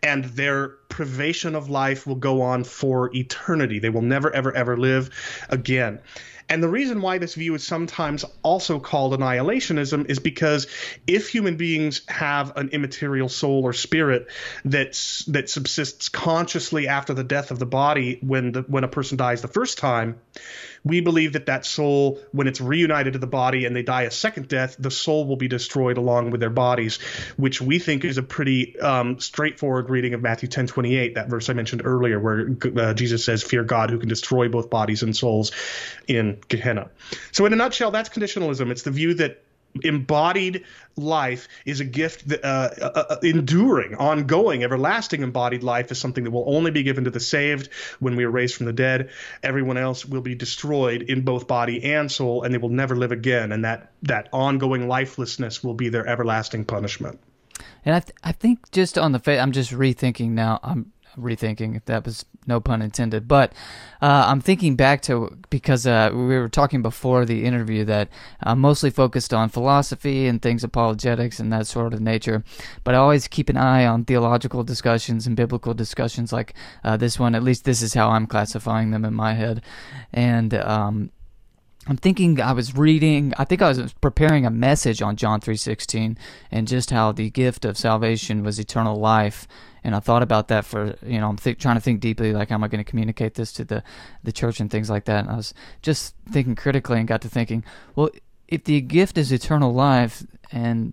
and 0.03 0.25
their 0.25 0.69
privation 0.89 1.55
of 1.55 1.69
life 1.69 2.07
will 2.07 2.15
go 2.15 2.43
on 2.43 2.65
for 2.65 3.15
eternity. 3.15 3.81
They 3.81 3.91
will 3.91 4.03
never 4.03 4.33
ever 4.33 4.55
ever 4.55 4.77
live 4.77 5.11
again 5.49 6.01
and 6.49 6.63
the 6.63 6.69
reason 6.69 7.01
why 7.03 7.19
this 7.19 7.35
view 7.35 7.55
is 7.55 7.67
sometimes 7.67 8.25
also 8.43 8.79
called 8.79 9.13
annihilationism 9.19 10.09
is 10.09 10.19
because 10.19 10.67
if 11.07 11.29
human 11.29 11.57
beings 11.57 12.03
have 12.09 12.57
an 12.57 12.69
immaterial 12.69 13.29
soul 13.29 13.65
or 13.65 13.73
spirit 13.73 14.29
that's, 14.65 15.25
that 15.27 15.51
subsists 15.51 16.09
consciously 16.09 16.87
after 16.89 17.15
the 17.15 17.25
death 17.25 17.51
of 17.51 17.59
the 17.59 17.67
body 17.67 18.19
when 18.23 18.53
the, 18.53 18.63
when 18.63 18.85
a 18.85 18.89
person 18.89 19.17
dies 19.17 19.43
the 19.43 19.49
first 19.49 19.79
time, 19.79 20.19
we 20.87 21.01
believe 21.01 21.33
that 21.33 21.47
that 21.47 21.67
soul, 21.67 22.21
when 22.31 22.47
it's 22.47 22.61
reunited 22.61 23.15
to 23.15 23.19
the 23.19 23.27
body 23.27 23.65
and 23.65 23.75
they 23.75 23.83
die 23.83 24.03
a 24.03 24.11
second 24.11 24.47
death, 24.47 24.77
the 24.79 24.91
soul 24.91 25.27
will 25.27 25.37
be 25.37 25.49
destroyed 25.49 25.99
along 25.99 26.31
with 26.31 26.41
their 26.41 26.51
bodies, 26.51 26.99
which 27.37 27.61
we 27.61 27.81
think 27.81 28.05
is 28.05 28.19
a 28.19 28.23
pretty 28.23 28.79
um, 28.79 29.19
straightforward 29.19 29.91
reading 29.91 30.15
of 30.15 30.23
Matthew 30.23 30.49
10 30.49 30.69
28, 30.69 31.17
that 31.17 31.29
verse 31.29 31.51
I 31.51 31.55
mentioned 31.55 31.83
earlier, 31.85 32.21
where 32.21 32.57
uh, 32.79 32.95
Jesus 32.95 33.25
says, 33.25 33.43
Fear 33.43 33.65
God 33.65 33.91
who 33.91 33.99
can 33.99 34.09
destroy 34.09 34.49
both 34.49 34.71
bodies 34.71 35.03
and 35.03 35.17
souls 35.17 35.51
in 36.07 36.39
Gehenna. 36.47 36.91
So, 37.33 37.47
in 37.47 37.53
a 37.53 37.57
nutshell, 37.57 37.91
that's 37.91 38.09
conditionalism. 38.09 38.71
It's 38.71 38.83
the 38.83 38.93
view 38.93 39.15
that 39.15 39.43
embodied 39.85 40.65
life 40.97 41.49
is 41.65 41.81
a 41.81 41.85
gift 41.85 42.29
that, 42.29 42.45
uh, 42.45 42.71
uh, 42.81 43.05
uh, 43.11 43.17
enduring 43.23 43.95
ongoing 43.97 44.65
everlasting 44.65 45.23
embodied 45.23 45.63
life 45.63 45.91
is 45.91 45.99
something 45.99 46.25
that 46.25 46.31
will 46.31 46.45
only 46.47 46.71
be 46.71 46.83
given 46.83 47.05
to 47.05 47.11
the 47.11 47.21
saved 47.21 47.69
when 48.01 48.17
we 48.17 48.25
are 48.25 48.31
raised 48.31 48.57
from 48.57 48.67
the 48.67 48.73
dead 48.73 49.11
everyone 49.43 49.77
else 49.77 50.07
will 50.07 50.23
be 50.23 50.35
destroyed 50.35 51.03
in 51.03 51.23
both 51.23 51.47
body 51.47 51.85
and 51.85 52.11
soul 52.11 52.43
and 52.43 52.55
they 52.55 52.59
will 52.59 52.71
never 52.71 52.97
live 52.97 53.13
again 53.13 53.53
and 53.53 53.65
that 53.65 53.93
that 54.03 54.29
ongoing 54.33 54.89
lifelessness 54.89 55.63
will 55.63 55.75
be 55.75 55.89
their 55.89 56.07
everlasting 56.07 56.65
punishment 56.65 57.21
and 57.85 57.95
I, 57.95 58.01
th- 58.01 58.17
I 58.25 58.33
think 58.33 58.71
just 58.73 58.99
on 58.99 59.13
the 59.13 59.19
fa- 59.19 59.39
I'm 59.39 59.53
just 59.53 59.71
rethinking 59.71 60.31
now. 60.31 60.59
I'm 60.63 60.93
rethinking 61.19 61.77
if 61.77 61.85
that 61.87 62.05
was 62.05 62.25
no 62.47 62.61
pun 62.61 62.83
intended. 62.83 63.27
But 63.27 63.53
uh, 64.03 64.25
i'm 64.29 64.41
thinking 64.41 64.77
back 64.77 65.03
to 65.03 65.37
because 65.51 65.87
uh, 65.87 66.11
we 66.13 66.39
were 66.39 66.49
talking 66.49 66.83
before 66.83 67.25
the 67.25 67.45
interview 67.45 67.85
that 67.85 68.09
i'm 68.43 68.61
mostly 68.61 68.91
focused 68.91 69.33
on 69.33 69.49
philosophy 69.49 70.27
and 70.27 70.43
things 70.43 70.63
apologetics 70.63 71.41
and 71.41 71.53
that 71.53 71.67
sort 71.67 71.95
of 71.95 72.01
nature. 72.01 72.45
But 72.85 72.95
i 72.95 72.99
always 72.99 73.29
keep 73.29 73.49
an 73.49 73.57
eye 73.57 73.87
on 73.87 74.05
theological 74.05 74.65
discussions 74.65 75.27
and 75.27 75.37
biblical 75.37 75.75
discussions 75.75 76.33
like 76.33 76.55
uh, 76.85 76.97
this 76.97 77.19
one. 77.19 77.35
At 77.35 77.43
least 77.43 77.65
this 77.65 77.83
is 77.83 77.95
how 77.95 78.11
i'm 78.11 78.27
classifying 78.27 78.91
them 78.91 79.05
in 79.05 79.15
my 79.15 79.35
head. 79.35 79.63
And 80.13 80.55
um, 80.55 81.11
I'm 81.89 81.97
thinking 81.97 82.41
I 82.41 82.53
was 82.53 82.77
reading 82.77 83.33
I 83.39 83.45
think 83.45 83.63
I 83.63 83.69
was 83.69 83.93
preparing 83.95 84.45
a 84.45 84.51
message 84.51 85.03
on 85.03 85.17
John 85.17 85.41
3:16 85.41 86.17
and 86.51 86.67
just 86.67 86.91
how 86.91 87.13
the 87.13 87.31
gift 87.31 87.65
of 87.65 87.79
salvation 87.79 88.43
was 88.43 88.59
eternal 88.59 88.97
life 88.97 89.47
and 89.87 89.95
I 89.95 90.01
thought 90.01 90.23
about 90.23 90.49
that 90.49 90.65
for 90.65 90.97
you 91.07 91.21
know 91.21 91.29
I'm 91.29 91.37
th- 91.37 91.59
trying 91.59 91.77
to 91.77 91.81
think 91.81 92.01
deeply 92.01 92.33
like 92.33 92.49
how 92.49 92.57
am 92.57 92.65
I 92.65 92.69
going 92.69 92.85
to 92.85 92.91
communicate 92.91 93.35
this 93.35 93.53
to 93.53 93.65
the 93.65 93.85
the 94.25 94.33
church 94.33 94.59
and 94.59 94.69
things 94.69 94.91
like 94.91 95.05
that? 95.05 95.21
And 95.21 95.31
I 95.31 95.37
was 95.37 95.55
just 95.81 96.17
thinking 96.29 96.57
critically 96.57 96.99
and 96.99 97.07
got 97.07 97.23
to 97.23 97.29
thinking 97.29 97.65
well 97.95 98.11
if 98.49 98.65
the 98.65 98.81
gift 98.81 99.17
is 99.17 99.31
eternal 99.31 99.73
life 99.73 100.27
and 100.51 100.93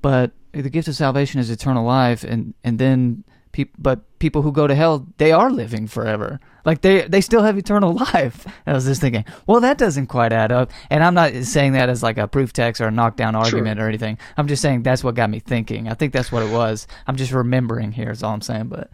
but 0.00 0.32
the 0.52 0.70
gift 0.70 0.88
of 0.88 0.96
salvation 0.96 1.38
is 1.38 1.50
eternal 1.50 1.84
life 1.84 2.24
and 2.24 2.54
and 2.64 2.78
then 2.78 3.22
pe- 3.52 3.66
but 3.78 4.18
people 4.18 4.40
who 4.40 4.50
go 4.50 4.66
to 4.66 4.74
hell 4.74 5.06
they 5.18 5.30
are 5.30 5.50
living 5.50 5.86
forever 5.86 6.40
like 6.66 6.82
they 6.82 7.06
they 7.08 7.22
still 7.22 7.42
have 7.42 7.56
eternal 7.56 7.94
life. 7.94 8.46
I 8.66 8.72
was 8.74 8.84
just 8.84 9.00
thinking, 9.00 9.24
well, 9.46 9.60
that 9.60 9.78
doesn't 9.78 10.08
quite 10.08 10.32
add 10.32 10.52
up. 10.52 10.70
And 10.90 11.02
I'm 11.02 11.14
not 11.14 11.32
saying 11.44 11.72
that 11.72 11.88
as 11.88 12.02
like 12.02 12.18
a 12.18 12.26
proof 12.26 12.52
text 12.52 12.80
or 12.80 12.88
a 12.88 12.90
knockdown 12.90 13.36
argument 13.36 13.78
sure. 13.78 13.86
or 13.86 13.88
anything. 13.88 14.18
I'm 14.36 14.48
just 14.48 14.60
saying 14.60 14.82
that's 14.82 15.02
what 15.04 15.14
got 15.14 15.30
me 15.30 15.38
thinking. 15.38 15.88
I 15.88 15.94
think 15.94 16.12
that's 16.12 16.30
what 16.30 16.42
it 16.42 16.52
was. 16.52 16.86
I'm 17.06 17.16
just 17.16 17.32
remembering 17.32 17.92
here 17.92 18.10
is 18.10 18.22
all 18.22 18.34
I'm 18.34 18.42
saying. 18.42 18.66
But 18.66 18.90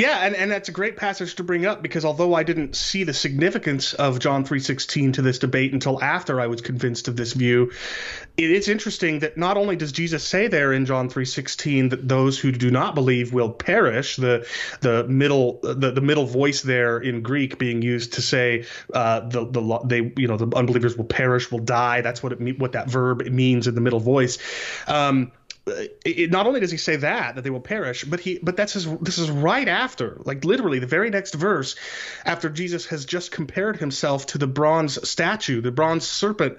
yeah, 0.00 0.24
and, 0.24 0.34
and 0.34 0.50
that's 0.50 0.68
a 0.68 0.72
great 0.72 0.96
passage 0.96 1.34
to 1.36 1.44
bring 1.44 1.66
up 1.66 1.82
because 1.82 2.04
although 2.04 2.32
I 2.34 2.42
didn't 2.42 2.74
see 2.74 3.04
the 3.04 3.12
significance 3.12 3.92
of 3.92 4.18
John 4.18 4.44
3:16 4.44 5.14
to 5.14 5.22
this 5.22 5.38
debate 5.38 5.72
until 5.74 6.02
after 6.02 6.40
I 6.40 6.46
was 6.46 6.62
convinced 6.62 7.08
of 7.08 7.16
this 7.16 7.34
view, 7.34 7.72
it 8.36 8.50
is 8.50 8.68
interesting 8.68 9.18
that 9.18 9.36
not 9.36 9.58
only 9.58 9.76
does 9.76 9.92
Jesus 9.92 10.24
say 10.24 10.48
there 10.48 10.72
in 10.72 10.86
John 10.86 11.10
3:16 11.10 11.90
that 11.90 12.08
those 12.08 12.38
who 12.38 12.50
do 12.50 12.70
not 12.70 12.94
believe 12.94 13.34
will 13.34 13.50
perish, 13.50 14.16
the 14.16 14.46
the 14.80 15.04
middle 15.04 15.60
the, 15.62 15.92
the 15.92 16.00
middle 16.00 16.26
voice 16.26 16.62
there 16.62 16.98
in 16.98 17.20
Greek 17.20 17.58
being 17.58 17.82
used 17.82 18.14
to 18.14 18.22
say 18.22 18.64
uh, 18.94 19.20
the 19.20 19.44
the 19.44 19.80
they 19.84 20.12
you 20.16 20.28
know 20.28 20.38
the 20.38 20.56
unbelievers 20.56 20.96
will 20.96 21.04
perish, 21.04 21.50
will 21.52 21.58
die. 21.58 22.00
That's 22.00 22.22
what 22.22 22.32
it 22.32 22.58
what 22.58 22.72
that 22.72 22.88
verb 22.88 23.20
means 23.26 23.66
in 23.66 23.74
the 23.74 23.82
middle 23.82 24.00
voice. 24.00 24.38
Um, 24.86 25.32
it, 25.66 26.30
not 26.30 26.46
only 26.46 26.60
does 26.60 26.70
he 26.70 26.76
say 26.76 26.96
that 26.96 27.36
that 27.36 27.42
they 27.42 27.50
will 27.50 27.60
perish, 27.60 28.04
but 28.04 28.20
he 28.20 28.38
but 28.42 28.56
that's 28.56 28.72
his 28.72 28.86
this 28.98 29.18
is 29.18 29.30
right 29.30 29.68
after, 29.68 30.20
like 30.24 30.44
literally 30.44 30.78
the 30.78 30.86
very 30.86 31.10
next 31.10 31.34
verse, 31.34 31.76
after 32.24 32.48
Jesus 32.48 32.86
has 32.86 33.04
just 33.04 33.30
compared 33.30 33.78
himself 33.78 34.26
to 34.26 34.38
the 34.38 34.46
bronze 34.46 35.08
statue, 35.08 35.60
the 35.60 35.72
bronze 35.72 36.06
serpent 36.06 36.58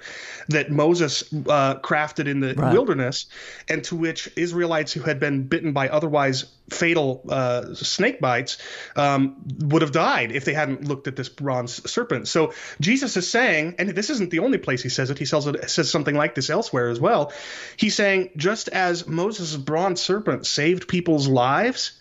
that 0.49 0.71
Moses 0.71 1.23
uh, 1.33 1.75
crafted 1.79 2.27
in 2.27 2.39
the 2.39 2.53
right. 2.53 2.73
wilderness, 2.73 3.25
and 3.67 3.83
to 3.85 3.95
which 3.95 4.29
Israelites 4.35 4.93
who 4.93 5.01
had 5.01 5.19
been 5.19 5.47
bitten 5.47 5.73
by 5.73 5.89
otherwise 5.89 6.45
fatal 6.69 7.21
uh, 7.29 7.73
snake 7.73 8.21
bites 8.21 8.57
um, 8.95 9.35
would 9.59 9.81
have 9.81 9.91
died 9.91 10.31
if 10.31 10.45
they 10.45 10.53
hadn't 10.53 10.87
looked 10.87 11.07
at 11.07 11.15
this 11.15 11.29
bronze 11.29 11.89
serpent. 11.89 12.27
So 12.27 12.53
Jesus 12.79 13.17
is 13.17 13.29
saying, 13.29 13.75
and 13.77 13.89
this 13.89 14.09
isn't 14.09 14.29
the 14.29 14.39
only 14.39 14.57
place 14.57 14.81
he 14.81 14.89
says 14.89 15.09
it. 15.09 15.17
He 15.19 15.25
says 15.25 15.47
it 15.47 15.69
says 15.69 15.91
something 15.91 16.15
like 16.15 16.33
this 16.33 16.49
elsewhere 16.49 16.89
as 16.89 16.99
well. 16.99 17.33
He's 17.75 17.95
saying 17.95 18.31
just 18.37 18.69
as 18.69 19.00
Moses' 19.07 19.55
bronze 19.55 20.01
serpent 20.01 20.45
saved 20.45 20.87
people's 20.87 21.27
lives, 21.27 21.99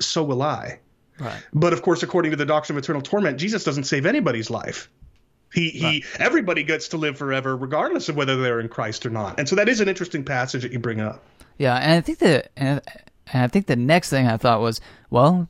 so 0.00 0.22
will 0.22 0.42
I. 0.42 0.80
Right. 1.18 1.42
But 1.52 1.72
of 1.72 1.82
course, 1.82 2.02
according 2.02 2.30
to 2.30 2.36
the 2.36 2.46
doctrine 2.46 2.76
of 2.78 2.84
eternal 2.84 3.02
torment, 3.02 3.38
Jesus 3.38 3.64
doesn't 3.64 3.84
save 3.84 4.06
anybody's 4.06 4.50
life. 4.50 4.88
He 5.52 5.70
he 5.70 5.84
right. 5.84 6.04
everybody 6.18 6.62
gets 6.62 6.88
to 6.88 6.98
live 6.98 7.16
forever 7.16 7.56
regardless 7.56 8.08
of 8.08 8.16
whether 8.16 8.40
they're 8.40 8.60
in 8.60 8.68
Christ 8.68 9.06
or 9.06 9.10
not. 9.10 9.38
And 9.38 9.48
so 9.48 9.56
that 9.56 9.68
is 9.68 9.80
an 9.80 9.88
interesting 9.88 10.24
passage 10.24 10.62
that 10.62 10.72
you 10.72 10.78
bring 10.78 11.00
up. 11.00 11.24
Yeah, 11.56 11.76
and 11.76 11.92
I 11.92 12.00
think 12.00 12.18
that 12.18 12.50
and 12.56 12.82
I 13.32 13.48
think 13.48 13.66
the 13.66 13.76
next 13.76 14.10
thing 14.10 14.26
I 14.26 14.36
thought 14.36 14.60
was, 14.60 14.80
well, 15.10 15.48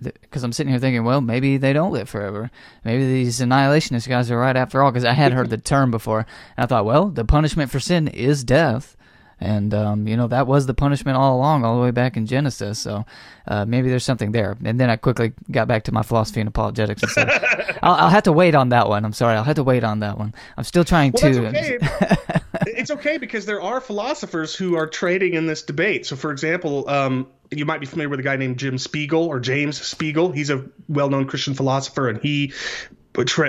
because 0.00 0.42
I'm 0.42 0.52
sitting 0.52 0.70
here 0.70 0.80
thinking, 0.80 1.04
well, 1.04 1.20
maybe 1.20 1.56
they 1.56 1.72
don't 1.72 1.92
live 1.92 2.08
forever. 2.08 2.50
Maybe 2.84 3.04
these 3.04 3.40
annihilationist 3.40 4.08
guys 4.08 4.30
are 4.30 4.38
right 4.38 4.56
after 4.56 4.82
all. 4.82 4.90
Because 4.90 5.04
I 5.04 5.12
had 5.12 5.32
heard 5.32 5.50
the 5.50 5.58
term 5.58 5.90
before, 5.90 6.20
and 6.56 6.64
I 6.64 6.66
thought, 6.66 6.84
well, 6.84 7.08
the 7.08 7.24
punishment 7.24 7.70
for 7.70 7.80
sin 7.80 8.08
is 8.08 8.44
death. 8.44 8.96
And, 9.40 9.72
um, 9.72 10.06
you 10.06 10.16
know, 10.16 10.28
that 10.28 10.46
was 10.46 10.66
the 10.66 10.74
punishment 10.74 11.16
all 11.16 11.36
along, 11.36 11.64
all 11.64 11.76
the 11.76 11.82
way 11.82 11.90
back 11.90 12.16
in 12.16 12.26
Genesis. 12.26 12.78
So 12.78 13.06
uh, 13.48 13.64
maybe 13.64 13.88
there's 13.88 14.04
something 14.04 14.32
there. 14.32 14.56
And 14.64 14.78
then 14.78 14.90
I 14.90 14.96
quickly 14.96 15.32
got 15.50 15.66
back 15.66 15.84
to 15.84 15.92
my 15.92 16.02
philosophy 16.02 16.40
and 16.40 16.48
apologetics 16.48 17.02
and 17.02 17.10
said, 17.10 17.78
I'll, 17.82 17.94
I'll, 17.94 18.08
have 18.10 18.24
to 18.24 18.32
wait 18.32 18.54
on 18.54 18.68
that 18.68 18.88
one. 18.88 19.04
I'm 19.04 19.14
sorry. 19.14 19.36
I'll 19.36 19.44
have 19.44 19.56
to 19.56 19.64
wait 19.64 19.82
on 19.82 20.00
that 20.00 20.18
one. 20.18 20.34
I'm 20.58 20.64
still 20.64 20.84
trying 20.84 21.12
well, 21.12 21.32
to. 21.32 21.46
Okay. 21.48 21.78
it's 22.66 22.90
okay 22.90 23.16
because 23.16 23.46
there 23.46 23.62
are 23.62 23.80
philosophers 23.80 24.54
who 24.54 24.76
are 24.76 24.86
trading 24.86 25.34
in 25.34 25.46
this 25.46 25.62
debate. 25.62 26.04
So, 26.04 26.16
for 26.16 26.32
example, 26.32 26.88
um, 26.88 27.26
you 27.50 27.64
might 27.64 27.80
be 27.80 27.86
familiar 27.86 28.08
with 28.08 28.20
a 28.20 28.22
guy 28.22 28.36
named 28.36 28.58
Jim 28.58 28.78
Spiegel 28.78 29.26
or 29.26 29.40
James 29.40 29.80
Spiegel. 29.80 30.32
He's 30.32 30.50
a 30.50 30.64
well-known 30.88 31.26
Christian 31.26 31.54
philosopher, 31.54 32.08
and 32.08 32.20
he 32.20 32.52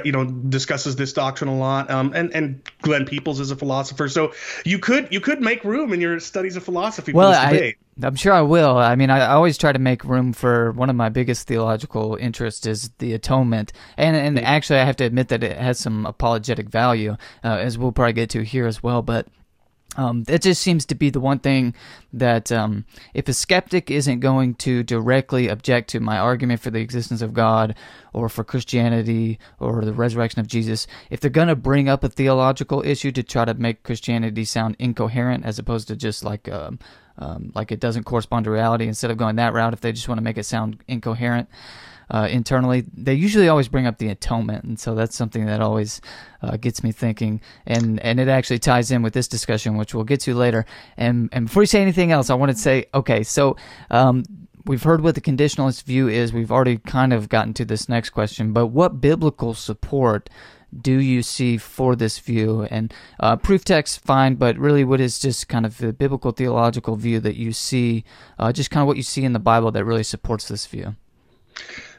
you 0.05 0.11
know 0.11 0.25
discusses 0.25 0.95
this 0.95 1.13
doctrine 1.13 1.49
a 1.49 1.57
lot. 1.57 1.89
Um, 1.89 2.13
and 2.13 2.33
and 2.33 2.61
Glenn 2.81 3.05
Peoples 3.05 3.39
is 3.39 3.51
a 3.51 3.55
philosopher. 3.55 4.07
So 4.09 4.33
you 4.65 4.79
could 4.79 5.07
you 5.11 5.19
could 5.19 5.41
make 5.41 5.63
room 5.63 5.93
in 5.93 6.01
your 6.01 6.19
studies 6.19 6.55
of 6.55 6.63
philosophy 6.63 7.13
well 7.13 7.33
I, 7.33 7.75
I'm 8.01 8.15
sure 8.15 8.33
I 8.33 8.41
will. 8.41 8.77
I 8.77 8.95
mean 8.95 9.09
I, 9.09 9.19
I 9.19 9.33
always 9.33 9.57
try 9.57 9.71
to 9.71 9.79
make 9.79 10.03
room 10.03 10.33
for 10.33 10.71
one 10.71 10.89
of 10.89 10.95
my 10.95 11.09
biggest 11.09 11.47
theological 11.47 12.15
interests 12.15 12.65
is 12.65 12.89
the 12.99 13.13
atonement. 13.13 13.73
And 13.97 14.15
and 14.15 14.39
actually 14.39 14.79
I 14.79 14.85
have 14.85 14.97
to 14.97 15.03
admit 15.03 15.29
that 15.29 15.43
it 15.43 15.57
has 15.57 15.79
some 15.79 16.05
apologetic 16.05 16.69
value 16.69 17.17
uh, 17.43 17.57
as 17.57 17.77
we'll 17.77 17.91
probably 17.91 18.13
get 18.13 18.29
to 18.31 18.43
here 18.43 18.67
as 18.67 18.81
well. 18.81 19.01
But 19.01 19.27
um, 19.97 20.23
it 20.27 20.41
just 20.41 20.61
seems 20.61 20.85
to 20.85 20.95
be 20.95 21.09
the 21.09 21.19
one 21.19 21.39
thing 21.39 21.73
that 22.13 22.51
um, 22.51 22.85
if 23.13 23.27
a 23.27 23.33
skeptic 23.33 23.91
isn't 23.91 24.21
going 24.21 24.55
to 24.55 24.83
directly 24.83 25.49
object 25.49 25.89
to 25.89 25.99
my 25.99 26.17
argument 26.17 26.61
for 26.61 26.71
the 26.71 26.79
existence 26.79 27.21
of 27.21 27.33
God 27.33 27.75
or 28.13 28.29
for 28.29 28.43
Christianity 28.43 29.37
or 29.59 29.83
the 29.83 29.93
resurrection 29.93 30.39
of 30.39 30.47
Jesus, 30.47 30.87
if 31.09 31.19
they're 31.19 31.29
going 31.29 31.49
to 31.49 31.57
bring 31.57 31.89
up 31.89 32.03
a 32.05 32.09
theological 32.09 32.81
issue 32.85 33.11
to 33.11 33.23
try 33.23 33.43
to 33.43 33.53
make 33.53 33.83
Christianity 33.83 34.45
sound 34.45 34.77
incoherent 34.79 35.45
as 35.45 35.59
opposed 35.59 35.89
to 35.89 35.95
just 35.95 36.23
like 36.23 36.47
um, 36.49 36.79
um 37.17 37.51
like 37.53 37.71
it 37.73 37.81
doesn't 37.81 38.05
correspond 38.05 38.45
to 38.45 38.51
reality, 38.51 38.87
instead 38.87 39.11
of 39.11 39.17
going 39.17 39.35
that 39.35 39.53
route, 39.53 39.73
if 39.73 39.81
they 39.81 39.91
just 39.91 40.07
want 40.07 40.19
to 40.19 40.23
make 40.23 40.37
it 40.37 40.45
sound 40.45 40.81
incoherent, 40.87 41.49
uh, 42.11 42.27
internally, 42.29 42.83
they 42.93 43.13
usually 43.13 43.47
always 43.47 43.69
bring 43.69 43.87
up 43.87 43.97
the 43.97 44.09
atonement, 44.09 44.65
and 44.65 44.79
so 44.79 44.93
that's 44.93 45.15
something 45.15 45.45
that 45.45 45.61
always 45.61 46.01
uh, 46.41 46.57
gets 46.57 46.83
me 46.83 46.91
thinking, 46.91 47.41
and 47.65 47.99
and 48.01 48.19
it 48.19 48.27
actually 48.27 48.59
ties 48.59 48.91
in 48.91 49.01
with 49.01 49.13
this 49.13 49.29
discussion, 49.29 49.77
which 49.77 49.95
we'll 49.95 50.03
get 50.03 50.19
to 50.21 50.35
later. 50.35 50.65
And 50.97 51.29
and 51.31 51.45
before 51.45 51.63
you 51.63 51.67
say 51.67 51.81
anything 51.81 52.11
else, 52.11 52.29
I 52.29 52.35
want 52.35 52.51
to 52.51 52.57
say, 52.57 52.85
okay, 52.93 53.23
so. 53.23 53.55
Um, 53.89 54.23
we've 54.63 54.83
heard 54.83 55.01
what 55.01 55.15
the 55.15 55.21
conditionalist 55.21 55.85
view 55.85 56.07
is. 56.07 56.33
We've 56.33 56.51
already 56.51 56.77
kind 56.77 57.13
of 57.13 57.29
gotten 57.29 57.51
to 57.55 57.65
this 57.65 57.89
next 57.89 58.11
question, 58.11 58.53
but 58.53 58.67
what 58.67 59.01
biblical 59.01 59.55
support 59.55 60.29
do 60.79 60.99
you 60.99 61.23
see 61.23 61.57
for 61.57 61.95
this 61.95 62.19
view? 62.19 62.67
And 62.69 62.93
uh, 63.19 63.37
proof 63.37 63.65
text, 63.65 64.01
fine, 64.01 64.35
but 64.35 64.55
really, 64.59 64.83
what 64.83 65.01
is 65.01 65.19
just 65.19 65.47
kind 65.47 65.65
of 65.65 65.79
the 65.79 65.93
biblical 65.93 66.31
theological 66.31 66.95
view 66.95 67.19
that 67.21 67.37
you 67.37 67.53
see, 67.53 68.03
uh, 68.37 68.51
just 68.51 68.69
kind 68.69 68.81
of 68.81 68.87
what 68.87 68.97
you 68.97 69.03
see 69.03 69.23
in 69.23 69.33
the 69.33 69.39
Bible 69.39 69.71
that 69.71 69.83
really 69.83 70.03
supports 70.03 70.47
this 70.47 70.67
view? 70.67 70.95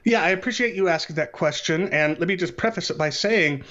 Yeah, 0.05 0.23
I 0.23 0.31
appreciate 0.31 0.75
you 0.75 0.89
asking 0.89 1.17
that 1.17 1.33
question. 1.33 1.89
And 1.89 2.19
let 2.19 2.29
me 2.29 2.37
just 2.37 2.57
preface 2.57 2.91
it 2.91 2.99
by 2.99 3.11
saying 3.11 3.65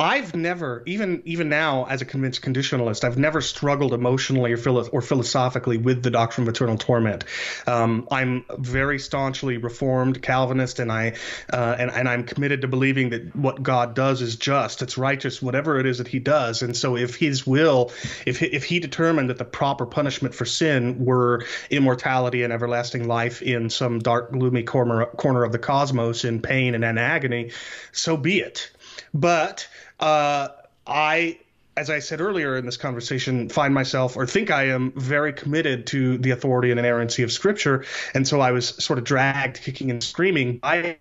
I've 0.00 0.32
never, 0.36 0.84
even 0.86 1.22
even 1.24 1.48
now, 1.48 1.86
as 1.86 2.02
a 2.02 2.04
convinced 2.04 2.40
conditionalist, 2.40 3.02
I've 3.02 3.18
never 3.18 3.40
struggled 3.40 3.92
emotionally 3.92 4.52
or, 4.52 4.56
philo- 4.56 4.86
or 4.86 5.00
philosophically 5.02 5.76
with 5.76 6.04
the 6.04 6.10
doctrine 6.10 6.46
of 6.46 6.54
eternal 6.54 6.76
torment. 6.76 7.24
Um, 7.66 8.06
I'm 8.08 8.44
very 8.58 9.00
staunchly 9.00 9.56
Reformed 9.56 10.22
Calvinist, 10.22 10.78
and 10.78 10.92
I 10.92 11.14
uh, 11.52 11.74
and 11.76 11.90
and 11.90 12.08
I'm 12.08 12.22
committed 12.22 12.60
to 12.60 12.68
believing 12.68 13.10
that 13.10 13.34
what 13.34 13.60
God 13.60 13.96
does 13.96 14.22
is 14.22 14.36
just, 14.36 14.82
it's 14.82 14.96
righteous, 14.98 15.42
whatever 15.42 15.80
it 15.80 15.86
is 15.86 15.98
that 15.98 16.06
He 16.06 16.20
does. 16.20 16.62
And 16.62 16.76
so, 16.76 16.96
if 16.96 17.16
His 17.16 17.44
will, 17.44 17.90
if 18.24 18.40
if 18.40 18.62
He 18.62 18.78
determined 18.78 19.30
that 19.30 19.38
the 19.38 19.44
proper 19.44 19.84
punishment 19.84 20.32
for 20.32 20.44
sin 20.44 21.04
were 21.04 21.44
immortality 21.70 22.44
and 22.44 22.52
everlasting 22.52 23.08
life 23.08 23.42
in 23.42 23.68
some 23.68 23.98
dark, 23.98 24.30
gloomy 24.30 24.62
corner 24.62 25.06
corner 25.06 25.42
of 25.42 25.50
the 25.50 25.58
cosmos 25.58 26.24
in 26.24 26.40
pain 26.40 26.76
and 26.76 26.84
in 26.84 26.98
agony, 26.98 27.50
so 27.90 28.16
be 28.16 28.38
it. 28.38 28.70
But 29.14 29.66
uh, 30.00 30.48
I 30.86 31.38
as 31.76 31.90
I 31.90 32.00
said 32.00 32.20
earlier 32.20 32.56
in 32.56 32.66
this 32.66 32.76
conversation, 32.76 33.48
find 33.48 33.72
myself 33.72 34.16
or 34.16 34.26
think 34.26 34.50
I 34.50 34.64
am 34.64 34.90
very 34.96 35.32
committed 35.32 35.86
to 35.88 36.18
the 36.18 36.32
authority 36.32 36.72
and 36.72 36.80
inerrancy 36.80 37.22
of 37.22 37.30
Scripture, 37.30 37.84
and 38.14 38.26
so 38.26 38.40
I 38.40 38.50
was 38.50 38.68
sort 38.68 38.98
of 38.98 39.04
dragged 39.04 39.62
kicking 39.62 39.90
and 39.90 40.02
screaming 40.02 40.58
by 40.58 40.96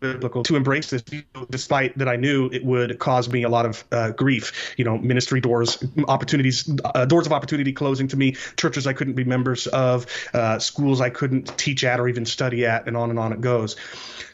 biblical 0.00 0.42
to 0.42 0.56
embrace 0.56 0.88
this 0.88 1.04
despite 1.50 1.96
that 1.98 2.08
I 2.08 2.16
knew 2.16 2.48
it 2.50 2.64
would 2.64 2.98
cause 2.98 3.28
me 3.28 3.42
a 3.42 3.48
lot 3.48 3.66
of 3.66 3.84
uh, 3.92 4.10
grief. 4.10 4.74
You 4.78 4.84
know, 4.84 4.96
ministry 4.96 5.40
doors, 5.40 5.82
opportunities, 6.08 6.70
uh, 6.84 7.04
doors 7.04 7.26
of 7.26 7.32
opportunity 7.32 7.72
closing 7.72 8.08
to 8.08 8.16
me, 8.16 8.32
churches 8.56 8.86
I 8.86 8.94
couldn't 8.94 9.14
be 9.14 9.24
members 9.24 9.66
of, 9.66 10.06
uh, 10.32 10.58
schools 10.58 11.00
I 11.00 11.10
couldn't 11.10 11.56
teach 11.58 11.84
at 11.84 12.00
or 12.00 12.08
even 12.08 12.24
study 12.24 12.66
at, 12.66 12.86
and 12.86 12.96
on 12.96 13.10
and 13.10 13.18
on 13.18 13.32
it 13.32 13.40
goes. 13.40 13.76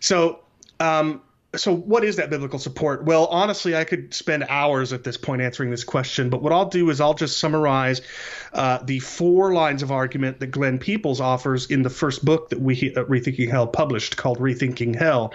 So. 0.00 0.40
Um, 0.78 1.22
so 1.57 1.75
what 1.75 2.05
is 2.05 2.16
that 2.16 2.31
biblical 2.31 2.59
support? 2.59 3.05
Well 3.05 3.27
honestly 3.27 3.77
i 3.77 3.85
could 3.85 4.14
spend 4.14 4.45
hours 4.49 4.92
at 4.92 5.05
this 5.05 5.16
point 5.16 5.42
answering 5.42 5.71
this 5.71 5.85
question 5.85 6.31
but 6.31 6.42
what 6.42 6.53
i'll 6.53 6.69
do 6.69 6.90
is 6.90 7.01
i'll 7.01 7.14
just 7.14 7.38
summarize 7.38 8.01
uh, 8.57 8.79
the 8.85 8.99
four 9.01 9.53
lines 9.53 9.83
of 9.83 9.92
argument 9.92 10.40
that 10.40 10.47
glenn 10.47 10.79
peoples 10.79 11.21
offers 11.21 11.66
in 11.66 11.83
the 11.83 11.90
first 11.90 12.25
book 12.25 12.49
that 12.51 12.61
we 12.61 12.95
uh, 12.97 13.05
rethinking 13.05 13.51
hell 13.51 13.66
published 13.66 14.16
called 14.16 14.38
rethinking 14.38 14.97
hell. 14.97 15.35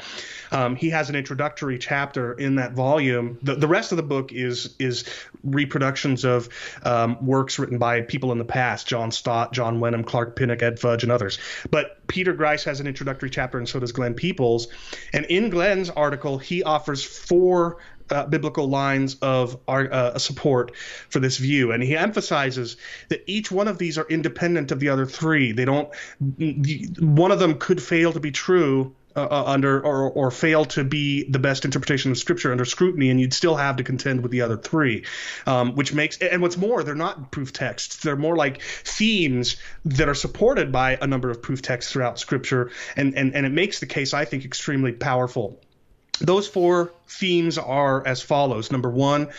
Um, 0.52 0.76
he 0.76 0.90
has 0.90 1.10
an 1.10 1.16
introductory 1.16 1.78
chapter 1.78 2.34
in 2.34 2.56
that 2.56 2.74
volume. 2.74 3.38
The, 3.44 3.56
the 3.56 3.68
rest 3.68 3.92
of 3.92 3.98
the 3.98 4.04
book 4.04 4.34
is 4.34 4.76
is 4.80 5.06
reproductions 5.44 6.26
of 6.26 6.50
um, 6.84 7.24
works 7.26 7.60
written 7.60 7.78
by 7.78 8.02
people 8.02 8.32
in 8.32 8.38
the 8.38 8.46
past 8.46 8.88
john 8.88 9.12
stott 9.12 9.54
john 9.54 9.80
wenham 9.80 10.04
clark 10.04 10.36
pinnock 10.36 10.62
ed 10.62 10.80
fudge 10.80 11.04
and 11.04 11.12
others. 11.12 11.40
But 11.70 11.98
peter 12.12 12.34
grice 12.34 12.65
has 12.65 12.82
an 12.82 12.88
introductory 12.88 13.30
chapter 13.30 13.58
and 13.58 13.69
so 13.69 13.80
does 13.80 13.93
glenn 13.93 14.13
peoples 14.13 14.67
and 15.13 15.26
in 15.26 15.50
glenn's 15.50 15.89
article, 15.89 16.38
he 16.38 16.63
offers 16.63 17.04
four 17.04 17.78
uh, 18.10 18.26
biblical 18.26 18.67
lines 18.67 19.15
of 19.21 19.58
our, 19.67 19.91
uh, 19.91 20.17
support 20.17 20.76
for 21.10 21.19
this 21.19 21.38
view, 21.38 21.71
and 21.71 21.82
he 21.82 21.95
emphasizes 21.95 22.76
that 23.10 23.24
each 23.26 23.52
one 23.52 23.67
of 23.67 23.78
these 23.78 23.97
are 23.97 24.06
independent 24.10 24.71
of 24.71 24.80
the 24.80 24.89
other 24.89 25.06
three. 25.06 25.52
They 25.54 25.65
don't. 25.65 25.89
One 27.00 27.32
of 27.32 27.39
them 27.39 27.58
could 27.58 27.82
fail 27.82 28.12
to 28.12 28.19
be 28.19 28.32
true. 28.32 28.93
Uh, 29.13 29.28
uh, 29.30 29.43
under 29.45 29.82
or, 29.82 30.10
or 30.10 30.32
fail 30.32 30.63
to 30.63 30.86
be 30.86 31.30
the 31.30 31.39
best 31.39 31.65
interpretation 31.65 32.12
of 32.12 32.17
scripture 32.17 32.50
under 32.50 32.63
scrutiny 32.63 33.10
and 33.10 33.19
you'd 33.19 33.34
still 33.34 33.58
have 33.58 33.76
to 33.76 33.84
contend 33.84 34.21
with 34.21 34.32
the 34.32 34.39
other 34.39 34.56
three 34.56 35.04
um, 35.45 35.76
which 35.76 35.93
makes 35.93 36.17
and 36.19 36.41
what's 36.41 36.56
more 36.56 36.82
they're 36.82 36.95
not 36.95 37.30
proof 37.30 37.52
texts. 37.52 37.97
They're 37.97 38.15
more 38.15 38.38
like 38.38 38.62
themes 38.62 39.58
that 39.84 40.08
are 40.08 40.15
supported 40.15 40.71
by 40.71 40.97
a 41.02 41.08
number 41.08 41.30
of 41.30 41.41
proof 41.41 41.62
texts 41.62 41.91
throughout 41.91 42.19
scripture 42.19 42.71
and 42.95 43.17
and, 43.17 43.36
and 43.36 43.45
it 43.45 43.52
makes 43.52 43.82
the 43.82 43.86
case 43.86 44.13
i 44.13 44.24
think 44.24 44.45
extremely 44.45 44.93
powerful. 44.93 45.60
Those 46.21 46.47
four 46.47 46.93
themes 47.12 47.58
are 47.58 48.06
as 48.08 48.21
follows. 48.21 48.71
Number 48.71 48.89
one, 48.89 49.30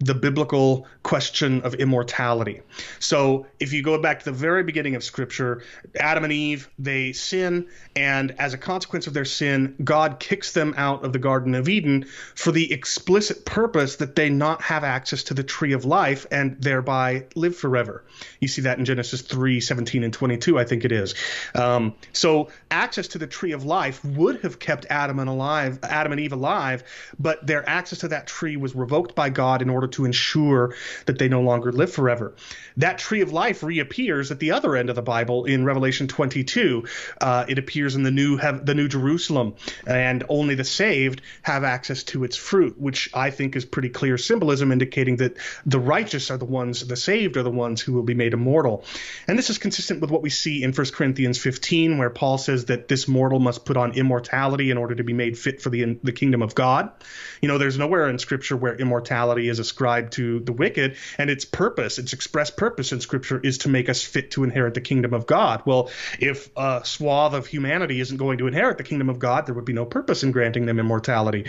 the 0.00 0.14
biblical 0.14 0.86
question 1.02 1.62
of 1.62 1.74
immortality. 1.74 2.62
So 3.00 3.46
if 3.58 3.72
you 3.72 3.82
go 3.82 4.00
back 4.00 4.20
to 4.20 4.24
the 4.26 4.32
very 4.32 4.62
beginning 4.62 4.94
of 4.94 5.02
Scripture, 5.02 5.62
Adam 5.98 6.24
and 6.24 6.32
Eve, 6.32 6.68
they 6.78 7.12
sin, 7.12 7.66
and 7.96 8.34
as 8.38 8.54
a 8.54 8.58
consequence 8.58 9.06
of 9.06 9.14
their 9.14 9.24
sin, 9.24 9.74
God 9.82 10.20
kicks 10.20 10.52
them 10.52 10.74
out 10.76 11.04
of 11.04 11.12
the 11.12 11.18
Garden 11.18 11.54
of 11.54 11.68
Eden 11.68 12.06
for 12.34 12.52
the 12.52 12.72
explicit 12.72 13.44
purpose 13.44 13.96
that 13.96 14.14
they 14.14 14.30
not 14.30 14.62
have 14.62 14.84
access 14.84 15.24
to 15.24 15.34
the 15.34 15.42
tree 15.42 15.72
of 15.72 15.84
life 15.84 16.26
and 16.30 16.60
thereby 16.62 17.26
live 17.34 17.56
forever. 17.56 18.04
You 18.40 18.48
see 18.48 18.62
that 18.62 18.78
in 18.78 18.84
Genesis 18.84 19.22
3 19.22 19.60
17 19.60 20.04
and 20.04 20.12
22, 20.12 20.58
I 20.58 20.64
think 20.64 20.84
it 20.84 20.92
is. 20.92 21.14
Um, 21.54 21.94
so 22.12 22.50
access 22.70 23.08
to 23.08 23.18
the 23.18 23.26
tree 23.26 23.52
of 23.52 23.64
life 23.64 24.04
would 24.04 24.42
have 24.42 24.58
kept 24.58 24.86
Adam 24.90 25.18
and 25.18 25.28
alive, 25.28 25.80
Adam 25.82 26.12
and 26.12 26.20
Eve 26.20 26.32
alive, 26.32 26.84
but 27.18 27.46
their 27.46 27.68
access 27.68 28.00
to 28.00 28.08
that 28.08 28.26
tree 28.26 28.56
was 28.56 28.74
revoked 28.74 29.14
by 29.14 29.30
God 29.30 29.62
in 29.62 29.70
order 29.70 29.86
to 29.88 30.04
ensure 30.04 30.74
that 31.06 31.18
they 31.18 31.28
no 31.28 31.40
longer 31.40 31.72
live 31.72 31.92
forever. 31.92 32.34
That 32.76 32.98
tree 32.98 33.20
of 33.20 33.32
life 33.32 33.62
reappears 33.62 34.30
at 34.30 34.38
the 34.38 34.52
other 34.52 34.76
end 34.76 34.90
of 34.90 34.96
the 34.96 35.02
Bible 35.02 35.44
in 35.44 35.64
Revelation 35.64 36.08
22. 36.08 36.84
Uh, 37.20 37.44
it 37.48 37.58
appears 37.58 37.96
in 37.96 38.02
the 38.02 38.10
new 38.10 38.38
the 38.38 38.74
New 38.74 38.88
Jerusalem, 38.88 39.54
and 39.86 40.24
only 40.28 40.54
the 40.54 40.64
saved 40.64 41.22
have 41.42 41.64
access 41.64 42.04
to 42.04 42.24
its 42.24 42.36
fruit, 42.36 42.80
which 42.80 43.10
I 43.14 43.30
think 43.30 43.56
is 43.56 43.64
pretty 43.64 43.88
clear 43.88 44.18
symbolism 44.18 44.72
indicating 44.72 45.16
that 45.16 45.36
the 45.66 45.80
righteous 45.80 46.30
are 46.30 46.36
the 46.36 46.44
ones, 46.44 46.86
the 46.86 46.96
saved 46.96 47.36
are 47.36 47.42
the 47.42 47.50
ones 47.50 47.80
who 47.80 47.92
will 47.92 48.02
be 48.02 48.14
made 48.14 48.32
immortal. 48.32 48.84
And 49.26 49.38
this 49.38 49.50
is 49.50 49.58
consistent 49.58 50.00
with 50.00 50.10
what 50.10 50.22
we 50.22 50.30
see 50.30 50.62
in 50.62 50.72
1 50.72 50.86
Corinthians 50.92 51.38
15, 51.38 51.98
where 51.98 52.10
Paul 52.10 52.38
says 52.38 52.66
that 52.66 52.88
this 52.88 53.08
mortal 53.08 53.40
must 53.40 53.64
put 53.64 53.76
on 53.76 53.92
immortality 53.92 54.70
in 54.70 54.78
order 54.78 54.94
to 54.94 55.04
be 55.04 55.12
made 55.12 55.38
fit 55.38 55.60
for 55.60 55.70
the 55.70 55.98
the 56.02 56.12
kingdom 56.12 56.42
of 56.42 56.54
God. 56.54 56.90
You 57.40 57.48
know, 57.48 57.58
there's 57.58 57.78
nowhere 57.78 58.08
in 58.08 58.18
Scripture 58.18 58.56
where 58.56 58.74
immortality 58.74 59.48
is 59.48 59.58
ascribed 59.58 60.14
to 60.14 60.40
the 60.40 60.52
wicked, 60.52 60.96
and 61.18 61.30
its 61.30 61.44
purpose, 61.44 61.98
its 61.98 62.12
express 62.12 62.50
purpose 62.50 62.92
in 62.92 63.00
Scripture, 63.00 63.40
is 63.40 63.58
to 63.58 63.68
make 63.68 63.88
us 63.88 64.02
fit 64.02 64.32
to 64.32 64.44
inherit 64.44 64.74
the 64.74 64.80
kingdom 64.80 65.14
of 65.14 65.26
God. 65.26 65.62
Well, 65.64 65.90
if 66.18 66.50
a 66.56 66.82
swath 66.84 67.34
of 67.34 67.46
humanity 67.46 68.00
isn't 68.00 68.16
going 68.16 68.38
to 68.38 68.46
inherit 68.46 68.78
the 68.78 68.84
kingdom 68.84 69.08
of 69.08 69.18
God, 69.18 69.46
there 69.46 69.54
would 69.54 69.64
be 69.64 69.72
no 69.72 69.84
purpose 69.84 70.22
in 70.22 70.32
granting 70.32 70.66
them 70.66 70.78
immortality. 70.78 71.46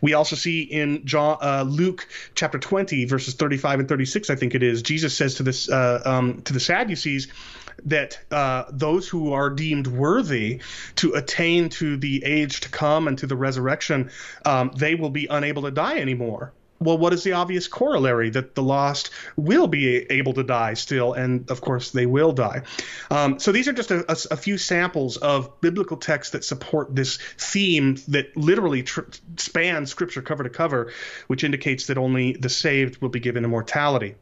We 0.00 0.14
also 0.14 0.36
see 0.36 0.62
in 0.62 1.04
John, 1.06 1.38
uh, 1.40 1.64
Luke 1.66 2.06
chapter 2.34 2.58
20, 2.58 3.04
verses 3.06 3.34
35 3.34 3.80
and 3.80 3.88
36, 3.88 4.30
I 4.30 4.36
think 4.36 4.54
it 4.54 4.62
is, 4.62 4.82
Jesus 4.82 5.16
says 5.16 5.36
to 5.36 5.42
this 5.42 5.68
uh, 5.68 6.02
um, 6.04 6.42
to 6.42 6.52
the 6.52 6.60
Sadducees 6.60 7.28
that 7.84 8.18
uh, 8.30 8.64
those 8.70 9.08
who 9.08 9.32
are 9.32 9.50
deemed 9.50 9.86
worthy 9.86 10.60
to 10.96 11.14
attain 11.14 11.68
to 11.70 11.96
the 11.96 12.24
age 12.24 12.60
to 12.60 12.68
come 12.68 13.08
and 13.08 13.18
to 13.18 13.26
the 13.26 13.36
resurrection, 13.36 14.10
um, 14.44 14.72
they 14.76 14.94
will 14.94 15.10
be 15.10 15.26
unable 15.28 15.62
to 15.62 15.70
die 15.70 15.98
anymore. 15.98 16.52
Well, 16.82 16.98
what 16.98 17.12
is 17.12 17.22
the 17.22 17.34
obvious 17.34 17.68
corollary? 17.68 18.30
That 18.30 18.56
the 18.56 18.62
lost 18.62 19.10
will 19.36 19.68
be 19.68 20.10
able 20.10 20.32
to 20.34 20.42
die 20.42 20.74
still, 20.74 21.12
and 21.12 21.48
of 21.48 21.60
course 21.60 21.92
they 21.92 22.06
will 22.06 22.32
die. 22.32 22.62
Um, 23.10 23.38
so 23.38 23.52
these 23.52 23.68
are 23.68 23.72
just 23.72 23.92
a, 23.92 24.00
a, 24.10 24.16
a, 24.32 24.36
few 24.36 24.58
samples 24.58 25.16
of 25.16 25.60
biblical 25.60 25.96
texts 25.96 26.32
that 26.32 26.44
support 26.44 26.94
this 26.94 27.18
theme 27.38 27.98
that 28.08 28.36
literally 28.36 28.82
tr- 28.82 29.02
spans 29.36 29.90
Scripture 29.90 30.22
cover 30.22 30.42
to 30.42 30.50
cover, 30.50 30.92
which 31.28 31.44
indicates 31.44 31.86
that 31.86 31.98
only 31.98 32.32
the 32.32 32.48
saved 32.48 33.00
will 33.00 33.10
be 33.10 33.20
given 33.20 33.44
immortality. 33.44 34.16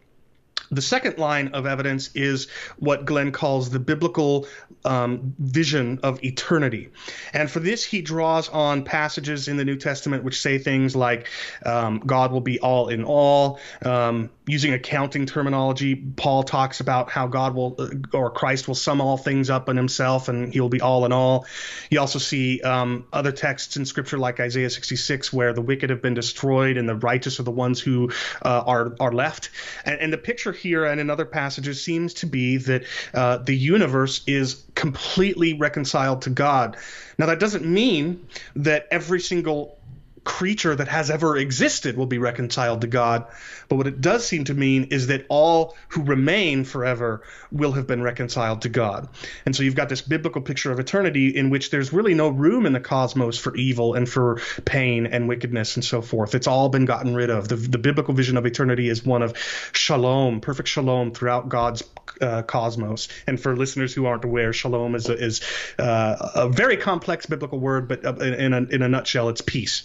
The 0.70 0.82
second 0.82 1.18
line 1.18 1.48
of 1.48 1.66
evidence 1.66 2.10
is 2.14 2.48
what 2.78 3.04
Glenn 3.04 3.32
calls 3.32 3.70
the 3.70 3.80
biblical 3.80 4.46
um, 4.84 5.34
vision 5.38 6.00
of 6.02 6.22
eternity. 6.24 6.90
And 7.32 7.50
for 7.50 7.60
this, 7.60 7.84
he 7.84 8.02
draws 8.02 8.48
on 8.48 8.84
passages 8.84 9.48
in 9.48 9.56
the 9.56 9.64
New 9.64 9.76
Testament 9.76 10.24
which 10.24 10.40
say 10.40 10.58
things 10.58 10.96
like 10.96 11.28
um, 11.66 11.98
God 11.98 12.32
will 12.32 12.40
be 12.40 12.60
all 12.60 12.88
in 12.88 13.04
all. 13.04 13.58
Um, 13.84 14.30
using 14.46 14.72
accounting 14.72 15.26
terminology, 15.26 15.94
Paul 15.94 16.42
talks 16.42 16.80
about 16.80 17.10
how 17.10 17.26
God 17.26 17.54
will, 17.54 17.76
uh, 17.78 17.88
or 18.12 18.30
Christ 18.30 18.66
will 18.66 18.74
sum 18.74 19.00
all 19.00 19.16
things 19.16 19.50
up 19.50 19.68
in 19.68 19.76
himself 19.76 20.28
and 20.28 20.52
he'll 20.52 20.68
be 20.68 20.80
all 20.80 21.04
in 21.04 21.12
all. 21.12 21.46
You 21.90 22.00
also 22.00 22.18
see 22.18 22.60
um, 22.62 23.06
other 23.12 23.32
texts 23.32 23.76
in 23.76 23.84
Scripture 23.84 24.18
like 24.18 24.40
Isaiah 24.40 24.70
66 24.70 25.32
where 25.32 25.52
the 25.52 25.62
wicked 25.62 25.90
have 25.90 26.02
been 26.02 26.14
destroyed 26.14 26.76
and 26.76 26.88
the 26.88 26.96
righteous 26.96 27.38
are 27.38 27.44
the 27.44 27.50
ones 27.50 27.80
who 27.80 28.10
uh, 28.42 28.62
are, 28.66 28.94
are 28.98 29.12
left. 29.12 29.50
And, 29.84 30.00
and 30.00 30.12
the 30.12 30.18
picture 30.18 30.52
here 30.60 30.84
and 30.84 31.00
in 31.00 31.10
other 31.10 31.24
passages 31.24 31.82
seems 31.82 32.14
to 32.14 32.26
be 32.26 32.56
that 32.58 32.84
uh, 33.14 33.38
the 33.38 33.56
universe 33.56 34.22
is 34.26 34.64
completely 34.74 35.54
reconciled 35.54 36.22
to 36.22 36.30
God. 36.30 36.76
Now, 37.18 37.26
that 37.26 37.40
doesn't 37.40 37.66
mean 37.66 38.26
that 38.54 38.86
every 38.90 39.20
single 39.20 39.79
creature 40.24 40.74
that 40.74 40.88
has 40.88 41.10
ever 41.10 41.36
existed 41.36 41.96
will 41.96 42.06
be 42.06 42.18
reconciled 42.18 42.82
to 42.82 42.86
God. 42.86 43.26
But 43.68 43.76
what 43.76 43.86
it 43.86 44.00
does 44.00 44.26
seem 44.26 44.44
to 44.44 44.54
mean 44.54 44.84
is 44.90 45.06
that 45.06 45.24
all 45.28 45.76
who 45.88 46.02
remain 46.02 46.64
forever 46.64 47.22
will 47.50 47.72
have 47.72 47.86
been 47.86 48.02
reconciled 48.02 48.62
to 48.62 48.68
God. 48.68 49.08
And 49.46 49.54
so 49.54 49.62
you've 49.62 49.74
got 49.74 49.88
this 49.88 50.02
biblical 50.02 50.42
picture 50.42 50.72
of 50.72 50.78
eternity 50.78 51.28
in 51.36 51.50
which 51.50 51.70
there's 51.70 51.92
really 51.92 52.14
no 52.14 52.28
room 52.28 52.66
in 52.66 52.72
the 52.72 52.80
cosmos 52.80 53.38
for 53.38 53.54
evil 53.56 53.94
and 53.94 54.08
for 54.08 54.40
pain 54.64 55.06
and 55.06 55.28
wickedness 55.28 55.76
and 55.76 55.84
so 55.84 56.02
forth. 56.02 56.34
It's 56.34 56.46
all 56.46 56.68
been 56.68 56.84
gotten 56.84 57.14
rid 57.14 57.30
of. 57.30 57.48
The, 57.48 57.56
the 57.56 57.78
biblical 57.78 58.14
vision 58.14 58.36
of 58.36 58.46
eternity 58.46 58.88
is 58.88 59.04
one 59.04 59.22
of 59.22 59.36
shalom, 59.72 60.40
perfect 60.40 60.68
shalom 60.68 61.12
throughout 61.12 61.48
God's 61.48 61.82
uh, 62.20 62.42
cosmos. 62.42 63.08
And 63.26 63.40
for 63.40 63.56
listeners 63.56 63.94
who 63.94 64.06
aren't 64.06 64.24
aware, 64.24 64.52
shalom 64.52 64.94
is 64.94 65.08
a, 65.08 65.14
is 65.14 65.40
uh, 65.78 66.30
a 66.34 66.48
very 66.48 66.76
complex 66.76 67.26
biblical 67.26 67.58
word, 67.58 67.88
but 67.88 68.04
uh, 68.04 68.14
in 68.16 68.52
a, 68.52 68.62
in 68.62 68.82
a 68.82 68.88
nutshell, 68.88 69.28
it's 69.28 69.40
peace. 69.40 69.84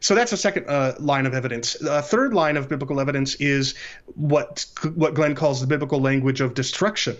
So 0.00 0.14
that's 0.14 0.32
a 0.32 0.36
second 0.36 0.66
uh, 0.68 0.94
line 0.98 1.26
of 1.26 1.34
evidence. 1.34 1.80
A 1.80 2.02
third 2.02 2.34
line 2.34 2.56
of 2.56 2.68
biblical 2.68 3.00
evidence 3.00 3.34
is 3.36 3.74
what 4.14 4.66
what 4.94 5.14
Glenn 5.14 5.34
calls 5.34 5.60
the 5.60 5.66
biblical 5.66 6.00
language 6.00 6.40
of 6.40 6.54
destruction, 6.54 7.16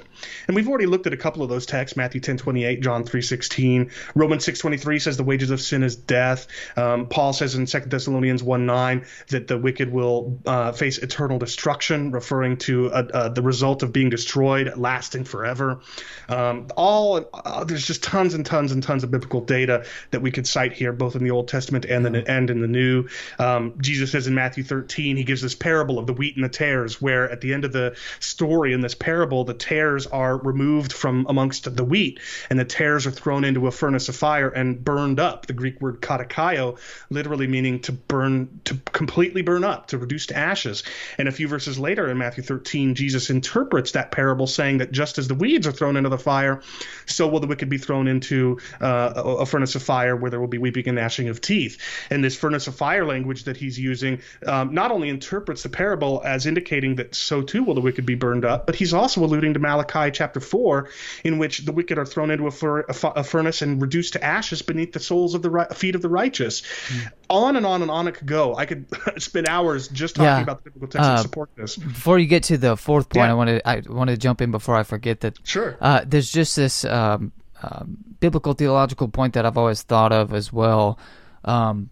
and 0.47 0.57
we've 0.57 0.69
already 0.69 0.87
looked 0.87 1.07
at 1.07 1.13
a 1.13 1.17
couple 1.17 1.43
of 1.43 1.49
those 1.49 1.67
texts: 1.67 1.97
Matthew 1.97 2.21
10:28, 2.21 2.83
John 2.83 3.05
3:16, 3.05 3.91
Romans 4.15 4.45
6:23 4.45 5.01
says 5.01 5.17
the 5.17 5.25
wages 5.25 5.51
of 5.51 5.61
sin 5.61 5.83
is 5.83 5.97
death. 5.97 6.47
Um, 6.77 7.07
Paul 7.07 7.33
says 7.33 7.55
in 7.55 7.67
2 7.67 7.81
Thessalonians 7.81 8.43
1:9 8.43 9.07
that 9.29 9.49
the 9.49 9.59
wicked 9.59 9.91
will 9.93 10.39
uh, 10.47 10.73
face 10.73 10.99
eternal 10.99 11.39
destruction, 11.39 12.11
referring 12.11 12.57
to 12.59 12.91
uh, 12.91 13.09
uh, 13.13 13.29
the 13.29 13.43
result 13.43 13.83
of 13.83 13.93
being 13.93 14.11
destroyed, 14.11 14.77
lasting 14.77 15.25
forever. 15.25 15.81
Um, 16.29 16.69
all 16.77 17.29
uh, 17.33 17.65
there's 17.65 17.87
just 17.87 18.03
tons 18.03 18.35
and 18.35 18.45
tons 18.45 18.73
and 18.73 18.83
tons 18.83 19.05
of 19.05 19.11
biblical 19.11 19.41
data 19.41 19.85
that 20.11 20.21
we 20.21 20.31
could 20.31 20.47
cite 20.47 20.73
here, 20.73 20.93
both 20.93 21.17
in 21.17 21.25
the 21.25 21.31
Old 21.31 21.49
Testament 21.49 21.85
and 21.85 22.05
the 22.05 22.31
and 22.31 22.51
in 22.51 22.61
the 22.61 22.66
New. 22.69 23.09
Um, 23.39 23.75
Jesus 23.81 24.13
says 24.13 24.27
in 24.27 24.35
Matthew 24.35 24.65
13, 24.65 25.17
he 25.17 25.25
gives 25.25 25.43
this 25.43 25.55
parable 25.55 25.99
of 25.99 26.07
the 26.07 26.13
wheat 26.13 26.37
and 26.37 26.45
the 26.45 26.49
tares, 26.49 27.01
where 27.01 27.31
at 27.31 27.41
the 27.41 27.53
end 27.53 27.65
of 27.65 27.73
the 27.73 27.97
story 28.21 28.73
in 28.73 28.81
this 28.81 28.95
parable, 28.95 29.45
the 29.45 29.55
tares 29.55 30.07
are 30.07 30.37
removed 30.37 30.93
from 30.93 31.27
amongst 31.29 31.75
the 31.77 31.85
wheat, 31.85 32.21
and 32.51 32.59
the 32.59 32.65
tares 32.65 33.07
are 33.07 33.11
thrown 33.11 33.45
into 33.45 33.67
a 33.67 33.71
furnace 33.71 34.09
of 34.09 34.17
fire 34.17 34.49
and 34.49 34.85
burned 34.85 35.21
up. 35.21 35.47
The 35.47 35.53
Greek 35.53 35.81
word 35.81 36.01
katakaio, 36.01 36.79
literally 37.11 37.47
meaning 37.47 37.81
to 37.81 37.93
burn, 37.93 38.61
to 38.65 38.77
completely 38.93 39.43
burn 39.43 39.65
up, 39.65 39.89
to 39.89 39.99
reduce 39.99 40.27
to 40.27 40.37
ashes. 40.37 40.83
And 41.19 41.29
a 41.29 41.33
few 41.33 41.49
verses 41.49 41.79
later 41.79 42.09
in 42.09 42.19
Matthew 42.19 42.43
13, 42.43 42.95
Jesus 42.95 43.31
interprets 43.31 43.93
that 43.93 44.11
parable 44.11 44.47
saying 44.47 44.79
that 44.79 44.93
just 44.93 45.19
as 45.19 45.29
the 45.29 45.35
weeds 45.35 45.67
are 45.67 45.73
thrown 45.73 45.97
into 45.97 46.09
the 46.09 46.19
fire, 46.19 46.63
so 47.07 47.29
will 47.29 47.41
the 47.41 47.47
wicked 47.47 47.69
be 47.69 47.79
thrown 47.79 48.09
into 48.09 48.59
uh, 48.81 49.13
a 49.17 49.47
furnace 49.47 49.75
of 49.75 49.83
fire 49.83 50.17
where 50.17 50.31
there 50.31 50.41
will 50.41 50.47
be 50.47 50.59
weeping 50.59 50.89
and 50.89 50.97
gnashing 50.97 51.29
of 51.29 51.41
teeth. 51.41 51.79
And 52.11 52.25
this 52.25 52.37
furnace 52.37 52.56
of 52.67 52.75
fire 52.75 53.05
language 53.05 53.45
that 53.45 53.57
he's 53.57 53.79
using 53.79 54.21
um, 54.47 54.73
not 54.73 54.91
only 54.91 55.09
interprets 55.09 55.63
the 55.63 55.69
parable 55.69 56.23
as 56.25 56.47
indicating 56.47 56.97
that 56.97 57.15
so 57.15 57.43
too 57.43 57.63
will 57.63 57.75
the 57.75 57.81
wicked 57.81 58.07
be 58.07 58.15
burned 58.15 58.45
up, 58.45 58.67
but 58.67 58.75
he's 58.75 58.95
also 58.95 59.23
alluding 59.25 59.55
to 59.55 59.61
Malachi 59.61 60.11
chapter 60.11 60.41
4, 60.41 60.89
in 61.25 61.39
which 61.39 61.59
the 61.61 61.73
wicked 61.73 61.99
are 61.99 62.07
thrown 62.07 62.31
into 62.31 62.47
a, 62.47 62.51
fur- 62.51 62.87
a, 62.89 62.93
fu- 62.93 63.09
a 63.09 63.23
furnace 63.23 63.63
and 63.63 63.81
reduced 63.83 64.15
to 64.15 64.25
ashes 64.25 64.63
beneath 64.63 64.93
the 64.93 65.01
soles 65.01 65.35
of 65.35 65.43
the 65.43 65.51
ri- 65.51 65.67
feet 65.75 65.95
of 65.95 66.03
the 66.03 66.09
righteous. 66.09 66.63
Mm. 66.63 67.13
On 67.29 67.57
and 67.57 67.67
on 67.67 67.83
and 67.83 67.91
on 67.91 68.09
it 68.09 68.13
could 68.13 68.27
go. 68.27 68.55
I 68.55 68.67
could 68.67 68.87
spend 69.19 69.49
hours 69.49 69.89
just 69.89 70.17
talking 70.17 70.27
yeah. 70.27 70.41
about 70.41 70.65
the 70.65 70.71
biblical 70.71 70.89
text 70.89 71.11
uh, 71.11 71.17
to 71.17 71.23
support 71.23 71.51
this. 71.57 71.77
Before 71.77 72.19
you 72.19 72.27
get 72.27 72.45
to 72.45 72.57
the 72.57 72.77
fourth 72.77 73.09
point, 73.09 73.27
yeah. 73.27 73.33
I 73.33 73.35
want 73.35 73.51
to 73.51 73.69
I 73.69 73.83
want 73.87 74.11
to 74.11 74.17
jump 74.17 74.41
in 74.41 74.51
before 74.51 74.77
I 74.77 74.85
forget 74.85 75.21
that. 75.21 75.39
Sure. 75.45 75.77
Uh, 75.81 76.03
there's 76.07 76.31
just 76.31 76.55
this 76.57 76.85
um, 76.85 77.33
um, 77.63 77.99
biblical 78.21 78.53
theological 78.53 79.09
point 79.09 79.35
that 79.35 79.45
I've 79.45 79.59
always 79.59 79.83
thought 79.83 80.13
of 80.13 80.33
as 80.33 80.53
well. 80.53 80.99
Um, 81.45 81.91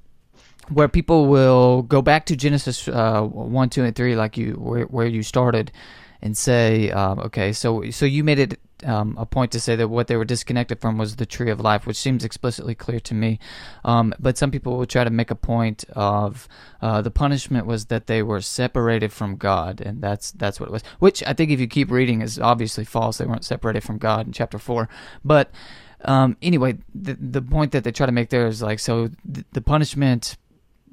where 0.69 0.89
people 0.89 1.27
will 1.27 1.83
go 1.83 2.03
back 2.03 2.27
to 2.27 2.37
Genesis 2.37 2.89
uh, 2.89 3.23
one, 3.23 3.71
two, 3.71 3.85
and 3.85 3.95
three, 3.95 4.17
like 4.17 4.37
you 4.37 4.53
where, 4.53 4.85
where 4.85 5.07
you 5.07 5.23
started, 5.23 5.73
and 6.23 6.37
say, 6.37 6.91
um, 6.91 7.19
okay, 7.21 7.53
so 7.53 7.91
so 7.91 8.07
you 8.07 8.25
made 8.25 8.39
it 8.39 8.59
um, 8.85 9.17
a 9.19 9.27
point 9.27 9.53
to 9.53 9.61
say 9.61 9.77
that 9.77 9.89
what 9.89 10.07
they 10.07 10.17
were 10.17 10.25
disconnected 10.25 10.81
from 10.81 10.99
was 10.99 11.17
the 11.17 11.27
tree 11.27 11.51
of 11.51 11.61
life, 11.61 11.87
which 11.87 11.97
seems 11.97 12.25
explicitly 12.25 12.75
clear 12.75 13.01
to 13.01 13.15
me. 13.15 13.39
Um, 13.85 14.15
but 14.19 14.39
some 14.39 14.51
people 14.51 14.77
will 14.77 14.87
try 14.87 15.05
to 15.05 15.11
make 15.11 15.31
a 15.31 15.37
point 15.37 15.85
of 15.93 16.49
uh, 16.81 17.03
the 17.03 17.11
punishment 17.11 17.67
was 17.67 17.87
that 17.87 18.07
they 18.07 18.23
were 18.23 18.41
separated 18.41 19.13
from 19.13 19.37
God, 19.37 19.81
and 19.81 20.01
that's 20.01 20.33
that's 20.33 20.59
what 20.59 20.69
it 20.69 20.73
was. 20.73 20.83
Which 20.99 21.23
I 21.25 21.33
think, 21.35 21.51
if 21.51 21.61
you 21.61 21.67
keep 21.67 21.91
reading, 21.91 22.23
is 22.23 22.39
obviously 22.39 22.85
false. 22.85 23.19
They 23.19 23.27
weren't 23.27 23.45
separated 23.45 23.85
from 23.85 23.99
God 23.99 24.27
in 24.27 24.33
chapter 24.33 24.59
four, 24.59 24.89
but. 25.25 25.51
Um, 26.07 26.37
anyway, 26.43 26.77
the 26.95 27.15
the 27.15 27.41
point 27.41 27.73
that 27.73 27.83
they 27.83 27.91
try 27.91 28.05
to 28.05 28.13
make 28.13 28.29
there 28.29 28.47
is 28.47 28.61
like 28.61 28.79
so 28.79 29.09
the, 29.25 29.43
the 29.53 29.63
punishment 29.63 30.37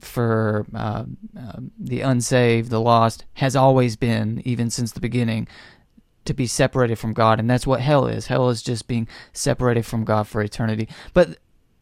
for 0.02 0.66
uh, 0.74 1.06
uh, 1.40 1.58
the 1.80 2.02
unsaved, 2.02 2.70
the 2.70 2.80
lost, 2.80 3.26
has 3.36 3.56
always 3.56 3.96
been, 3.96 4.42
even 4.46 4.70
since 4.70 4.92
the 4.92 5.00
beginning, 5.00 5.48
to 6.26 6.34
be 6.34 6.48
separated 6.48 6.98
from 6.98 7.14
God. 7.14 7.40
And 7.40 7.50
that's 7.50 7.68
what 7.68 7.82
hell 7.82 8.08
is. 8.08 8.28
Hell 8.28 8.50
is 8.50 8.62
just 8.62 8.88
being 8.88 9.08
separated 9.34 9.86
from 9.86 10.04
God 10.04 10.28
for 10.28 10.42
eternity. 10.42 10.88
But 11.14 11.38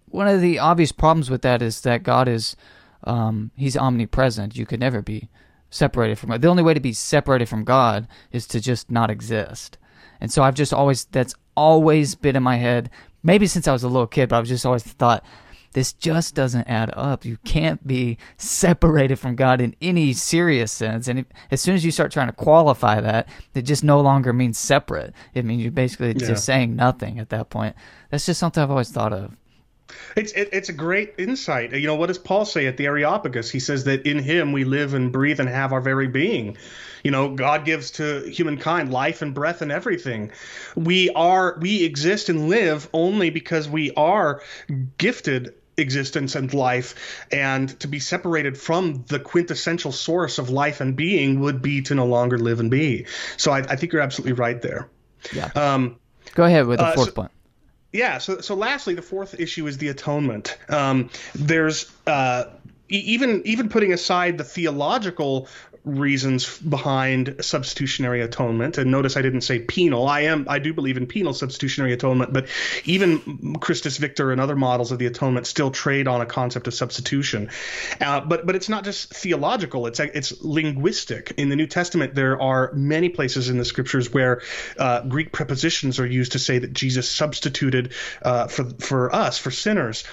one 0.08 0.27
of 0.27 0.41
the 0.41 0.60
obvious 0.60 0.91
problems 0.91 1.29
with 1.29 1.41
that 1.41 1.62
is 1.62 1.82
that 1.82 2.03
God 2.03 2.27
is, 2.27 2.55
um, 3.03 3.51
He's 3.55 3.77
omnipresent. 3.77 4.55
You 4.55 4.65
could 4.65 4.79
never 4.79 5.01
be 5.01 5.29
separated 5.69 6.17
from 6.17 6.29
God. 6.29 6.41
The 6.41 6.47
only 6.47 6.63
way 6.63 6.73
to 6.73 6.79
be 6.79 6.93
separated 6.93 7.47
from 7.47 7.63
God 7.63 8.08
is 8.32 8.47
to 8.47 8.60
just 8.60 8.89
not 8.89 9.12
exist. 9.12 9.77
And 10.21 10.32
so 10.32 10.43
I've 10.43 10.55
just 10.55 10.73
always, 10.73 11.05
that's 11.05 11.36
always 11.55 12.15
been 12.15 12.36
in 12.36 12.43
my 12.43 12.58
head, 12.58 12.89
maybe 13.23 13.47
since 13.47 13.67
I 13.67 13.73
was 13.73 13.84
a 13.84 13.89
little 13.89 14.08
kid, 14.08 14.29
but 14.29 14.38
I've 14.38 14.45
just 14.45 14.65
always 14.65 14.84
thought, 14.84 15.23
this 15.73 15.93
just 15.93 16.36
doesn't 16.36 16.67
add 16.67 16.91
up. 16.95 17.25
You 17.25 17.38
can't 17.45 17.86
be 17.86 18.17
separated 18.38 19.17
from 19.17 19.36
God 19.36 19.62
in 19.62 19.75
any 19.82 20.13
serious 20.13 20.71
sense. 20.71 21.08
And 21.08 21.25
as 21.51 21.62
soon 21.62 21.75
as 21.75 21.86
you 21.86 21.91
start 21.91 22.12
trying 22.12 22.27
to 22.27 22.34
qualify 22.34 22.99
that, 23.01 23.29
it 23.53 23.63
just 23.63 23.84
no 23.84 24.01
longer 24.01 24.34
means 24.34 24.58
separate. 24.58 25.13
It 25.34 25.45
means 25.45 25.62
you're 25.62 25.71
basically 25.71 26.10
yeah. 26.10 26.27
just 26.27 26.45
saying 26.45 26.75
nothing 26.75 27.19
at 27.19 27.29
that 27.29 27.49
point. 27.49 27.75
That's 28.10 28.25
just 28.25 28.39
something 28.39 28.62
I've 28.62 28.71
always 28.71 28.91
thought 28.91 29.13
of. 29.13 29.36
It's 30.15 30.32
it, 30.34 30.49
it's 30.51 30.69
a 30.69 30.73
great 30.73 31.15
insight. 31.17 31.73
You 31.73 31.88
know, 31.88 31.95
what 31.95 32.08
does 32.08 32.17
Paul 32.17 32.45
say 32.45 32.67
at 32.67 32.77
the 32.77 32.86
Areopagus? 32.86 33.49
He 33.49 33.60
says 33.60 33.86
that 33.86 34.05
in 34.05 34.19
Him 34.19 34.51
we 34.51 34.63
live 34.63 34.93
and 34.93 35.12
breathe 35.12 35.39
and 35.39 35.49
have 35.49 35.73
our 35.73 35.82
very 35.82 36.08
being. 36.08 36.58
You 37.03 37.12
know, 37.12 37.34
God 37.34 37.65
gives 37.65 37.91
to 37.91 38.21
humankind 38.29 38.91
life 38.91 39.21
and 39.21 39.34
breath 39.34 39.62
and 39.62 39.71
everything. 39.71 40.32
We 40.75 41.10
are 41.12 41.58
we 41.60 41.84
exist 41.84 42.29
and 42.29 42.49
live 42.49 42.89
only 42.93 43.29
because 43.29 43.69
we 43.69 43.91
are 43.91 44.41
gifted 44.97 45.53
existence 45.80 46.36
and 46.36 46.54
life, 46.54 47.26
and 47.32 47.80
to 47.80 47.88
be 47.88 48.00
separated 48.00 48.58
from 48.58 49.06
the 49.08 49.20
quintessential 49.20 49.92
source 49.92 50.38
of 50.38 50.50
life 50.50 50.82
and 50.82 50.96
being 50.96 51.39
would 51.39 51.62
be 51.62 51.82
to 51.84 51.96
no 51.96 52.06
longer 52.06 52.38
live 52.38 52.60
and 52.60 52.70
be. 52.70 53.06
So 53.38 53.52
I, 53.52 53.60
I 53.60 53.76
think 53.76 53.94
you're 53.94 54.02
absolutely 54.02 54.34
right 54.34 54.62
there. 54.62 54.89
Yeah. 55.34 55.50
Um, 55.56 55.98
Go 56.36 56.44
ahead 56.44 56.68
with 56.68 56.80
the 56.80 56.86
uh, 56.86 56.96
fourth 56.96 57.10
so, 57.10 57.13
point. 57.13 57.32
Yeah. 57.92 58.20
So, 58.20 58.42
so 58.42 58.56
lastly, 58.56 58.94
the 58.94 59.02
fourth 59.02 59.39
issue 59.39 59.68
is 59.68 59.78
the 59.78 59.88
atonement. 59.88 60.58
Um, 60.70 61.10
there's 61.34 61.92
uh, 62.06 62.46
even 62.89 63.42
even 63.46 63.70
putting 63.70 63.94
aside 63.94 64.38
the 64.38 64.44
theological 64.44 65.48
reasons 65.84 66.60
behind 66.60 67.36
substitutionary 67.42 68.22
atonement. 68.22 68.78
And 68.78 68.92
notice 68.92 69.18
I 69.18 69.22
didn't 69.22 69.42
say 69.42 69.60
penal. 69.60 70.08
I 70.08 70.22
am 70.22 70.46
I 70.50 70.60
do 70.60 70.74
believe 70.74 70.98
in 70.98 71.08
penal 71.08 71.34
substitutionary 71.34 71.94
atonement, 71.94 72.34
but 72.34 72.48
even 72.86 73.56
Christus 73.60 73.98
Victor 73.98 74.32
and 74.32 74.42
other 74.42 74.56
models 74.56 74.92
of 74.92 75.00
the 75.00 75.06
atonement 75.06 75.48
still 75.48 75.72
trade 75.72 76.08
on 76.08 76.22
a 76.22 76.26
concept 76.26 76.68
of 76.68 76.74
substitution. 76.74 77.50
Uh, 78.00 78.22
but 78.22 78.46
but 78.46 78.56
it's 78.56 78.70
not 78.70 78.84
just 78.84 79.13
theological. 79.13 79.88
It's 79.88 80.00
it's 80.00 80.42
linguistic. 80.42 81.34
In 81.38 81.50
the 81.50 81.56
New 81.56 81.68
Testament, 81.68 82.15
there 82.15 82.42
are 82.42 82.72
many 82.74 83.10
places 83.10 83.50
in 83.50 83.58
the 83.58 83.65
scriptures 83.65 84.13
where 84.13 84.42
uh, 84.78 85.02
Greek 85.02 85.32
prepositions 85.32 86.00
are 86.00 86.06
used 86.06 86.34
to 86.34 86.39
say 86.39 86.60
that 86.60 86.74
Jesus 86.74 87.10
substituted 87.10 87.94
uh, 88.22 88.48
for 88.48 88.65
for 88.80 89.13
us 89.13 89.38
for 89.38 89.52
sinners. 89.52 90.04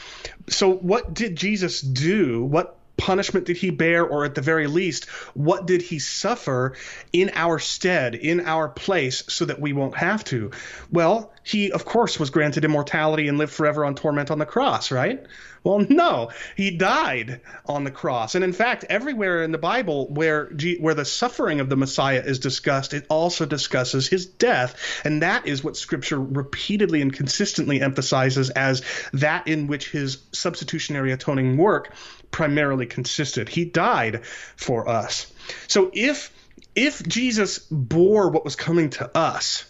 So 0.49 0.73
what 0.73 1.13
did 1.13 1.37
Jesus 1.37 1.81
do? 1.81 2.45
What 2.45 2.76
punishment 2.97 3.47
did 3.47 3.57
he 3.57 3.71
bear, 3.71 4.05
or 4.05 4.25
at 4.25 4.35
the 4.35 4.41
very 4.41 4.67
least, 4.67 5.07
what 5.35 5.67
did 5.67 5.83
he 5.83 5.99
suffer 5.99 6.75
in 7.13 7.31
our 7.35 7.59
stead, 7.59 8.15
in 8.15 8.41
our 8.41 8.69
place, 8.69 9.25
so 9.29 9.45
that 9.45 9.61
we 9.61 9.73
won't 9.73 9.97
have 9.97 10.25
to? 10.25 10.51
Well, 10.91 11.33
he, 11.43 11.71
of 11.71 11.85
course, 11.85 12.19
was 12.19 12.31
granted 12.31 12.65
immortality 12.65 13.29
and 13.29 13.39
lived 13.39 13.53
forever 13.53 13.85
on 13.85 13.95
torment 13.95 14.31
on 14.31 14.39
the 14.39 14.47
cross, 14.47 14.91
right? 14.91 15.25
Well, 15.67 15.85
no, 15.89 16.31
he 16.57 16.71
died 16.71 17.41
on 17.67 17.83
the 17.83 17.91
cross. 17.91 18.37
And 18.37 18.45
in 18.45 18.53
fact, 18.53 18.85
everywhere 18.89 19.43
in 19.43 19.51
the 19.51 19.59
Bible 19.59 20.07
where 20.09 20.49
where 20.79 20.95
the 20.95 21.05
suffering 21.05 21.59
of 21.59 21.69
the 21.69 21.75
Messiah 21.75 22.23
is 22.25 22.39
discussed, 22.39 22.95
it 22.95 23.05
also 23.09 23.47
discusses 23.47 24.07
his 24.07 24.27
death, 24.27 24.77
and 25.05 25.23
that 25.23 25.49
is 25.49 25.65
what 25.65 25.77
Scripture 25.77 26.21
repeatedly 26.21 27.03
and 27.03 27.13
consistently 27.13 27.81
emphasizes 27.81 28.51
as 28.51 28.83
that 29.13 29.49
in 29.49 29.67
which 29.67 29.91
his 29.91 30.19
substitutionary 30.31 31.11
atoning 31.11 31.57
work 31.57 31.93
primarily 32.31 32.87
consisted. 32.87 33.49
He 33.49 33.65
died 33.65 34.25
for 34.57 34.89
us. 34.89 35.33
So 35.69 35.91
if 35.93 36.33
if 36.75 37.03
Jesus 37.07 37.59
bore 37.71 38.29
what 38.29 38.45
was 38.45 38.57
coming 38.57 38.91
to 38.91 39.17
us, 39.17 39.65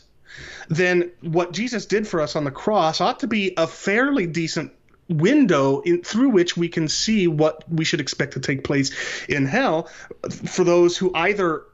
then 0.69 1.13
what 1.21 1.53
Jesus 1.53 1.87
did 1.87 2.07
for 2.07 2.21
us 2.21 2.37
on 2.37 2.45
the 2.45 2.51
cross 2.51 3.01
ought 3.01 3.21
to 3.21 3.29
be 3.29 3.55
a 3.57 3.67
fairly 3.67 4.27
decent 4.27 4.73
window 5.09 5.81
in, 5.81 6.03
through 6.03 6.31
which 6.31 6.57
we 6.57 6.69
can 6.69 6.89
see 6.89 7.27
what 7.27 7.65
we 7.71 7.85
should 7.85 8.01
expect 8.01 8.35
to 8.35 8.41
take 8.41 8.65
place 8.65 8.91
in 9.29 9.47
hell. 9.47 9.89
For 10.31 10.65
those 10.65 10.97
who 10.97 11.13
either 11.15 11.65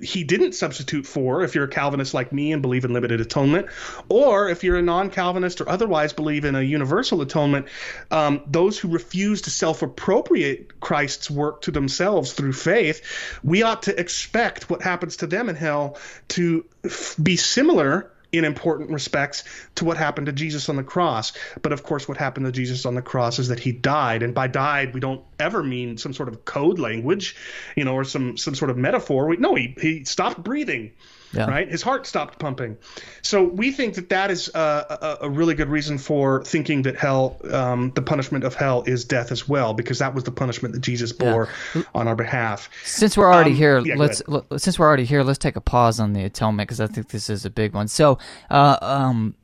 he 0.00 0.24
didn't 0.24 0.52
substitute 0.52 1.06
for 1.06 1.42
if 1.42 1.54
you're 1.54 1.64
a 1.64 1.68
calvinist 1.68 2.14
like 2.14 2.32
me 2.32 2.52
and 2.52 2.62
believe 2.62 2.84
in 2.84 2.92
limited 2.92 3.20
atonement 3.20 3.66
or 4.08 4.48
if 4.48 4.62
you're 4.62 4.76
a 4.76 4.82
non-calvinist 4.82 5.60
or 5.60 5.68
otherwise 5.68 6.12
believe 6.12 6.44
in 6.44 6.54
a 6.54 6.62
universal 6.62 7.20
atonement 7.20 7.66
um, 8.10 8.42
those 8.46 8.78
who 8.78 8.88
refuse 8.88 9.42
to 9.42 9.50
self-appropriate 9.50 10.80
christ's 10.80 11.30
work 11.30 11.62
to 11.62 11.70
themselves 11.70 12.32
through 12.32 12.52
faith 12.52 13.02
we 13.42 13.62
ought 13.62 13.82
to 13.82 13.98
expect 13.98 14.70
what 14.70 14.82
happens 14.82 15.16
to 15.16 15.26
them 15.26 15.48
in 15.48 15.56
hell 15.56 15.96
to 16.28 16.64
f- 16.84 17.16
be 17.20 17.36
similar 17.36 18.10
in 18.32 18.44
important 18.44 18.90
respects 18.90 19.44
to 19.76 19.84
what 19.84 19.96
happened 19.96 20.26
to 20.26 20.32
Jesus 20.32 20.68
on 20.68 20.76
the 20.76 20.82
cross. 20.82 21.32
But 21.62 21.72
of 21.72 21.82
course, 21.82 22.06
what 22.06 22.18
happened 22.18 22.46
to 22.46 22.52
Jesus 22.52 22.84
on 22.84 22.94
the 22.94 23.02
cross 23.02 23.38
is 23.38 23.48
that 23.48 23.60
he 23.60 23.72
died. 23.72 24.22
And 24.22 24.34
by 24.34 24.48
died, 24.48 24.94
we 24.94 25.00
don't 25.00 25.24
ever 25.38 25.62
mean 25.62 25.96
some 25.98 26.12
sort 26.12 26.28
of 26.28 26.44
code 26.44 26.78
language, 26.78 27.36
you 27.76 27.84
know, 27.84 27.94
or 27.94 28.04
some 28.04 28.36
some 28.36 28.54
sort 28.54 28.70
of 28.70 28.76
metaphor. 28.76 29.26
We, 29.26 29.36
no, 29.38 29.54
he 29.54 29.74
he 29.80 30.04
stopped 30.04 30.42
breathing. 30.42 30.92
Yeah. 31.32 31.46
Right, 31.46 31.68
his 31.68 31.82
heart 31.82 32.06
stopped 32.06 32.38
pumping. 32.38 32.78
So 33.22 33.44
we 33.44 33.70
think 33.70 33.94
that 33.94 34.08
that 34.08 34.30
is 34.30 34.48
a, 34.54 35.18
a, 35.20 35.28
really 35.28 35.54
good 35.54 35.68
reason 35.68 35.98
for 35.98 36.42
thinking 36.42 36.82
that 36.82 36.96
hell, 36.96 37.38
um, 37.50 37.90
the 37.94 38.00
punishment 38.00 38.44
of 38.44 38.54
hell, 38.54 38.82
is 38.86 39.04
death 39.04 39.30
as 39.30 39.46
well, 39.46 39.74
because 39.74 39.98
that 39.98 40.14
was 40.14 40.24
the 40.24 40.30
punishment 40.30 40.74
that 40.74 40.80
Jesus 40.80 41.12
bore 41.12 41.48
yeah. 41.74 41.82
on 41.94 42.08
our 42.08 42.16
behalf. 42.16 42.70
Since 42.82 43.16
we're 43.16 43.30
already 43.30 43.50
um, 43.50 43.56
here, 43.56 43.78
yeah, 43.80 43.96
let's 43.96 44.22
since 44.56 44.78
we're 44.78 44.86
already 44.86 45.04
here, 45.04 45.22
let's 45.22 45.38
take 45.38 45.56
a 45.56 45.60
pause 45.60 46.00
on 46.00 46.14
the 46.14 46.24
atonement 46.24 46.66
because 46.66 46.80
I 46.80 46.86
think 46.86 47.08
this 47.08 47.28
is 47.28 47.44
a 47.44 47.50
big 47.50 47.74
one. 47.74 47.88
So, 47.88 48.18
uh, 48.50 48.78
um, 48.80 49.34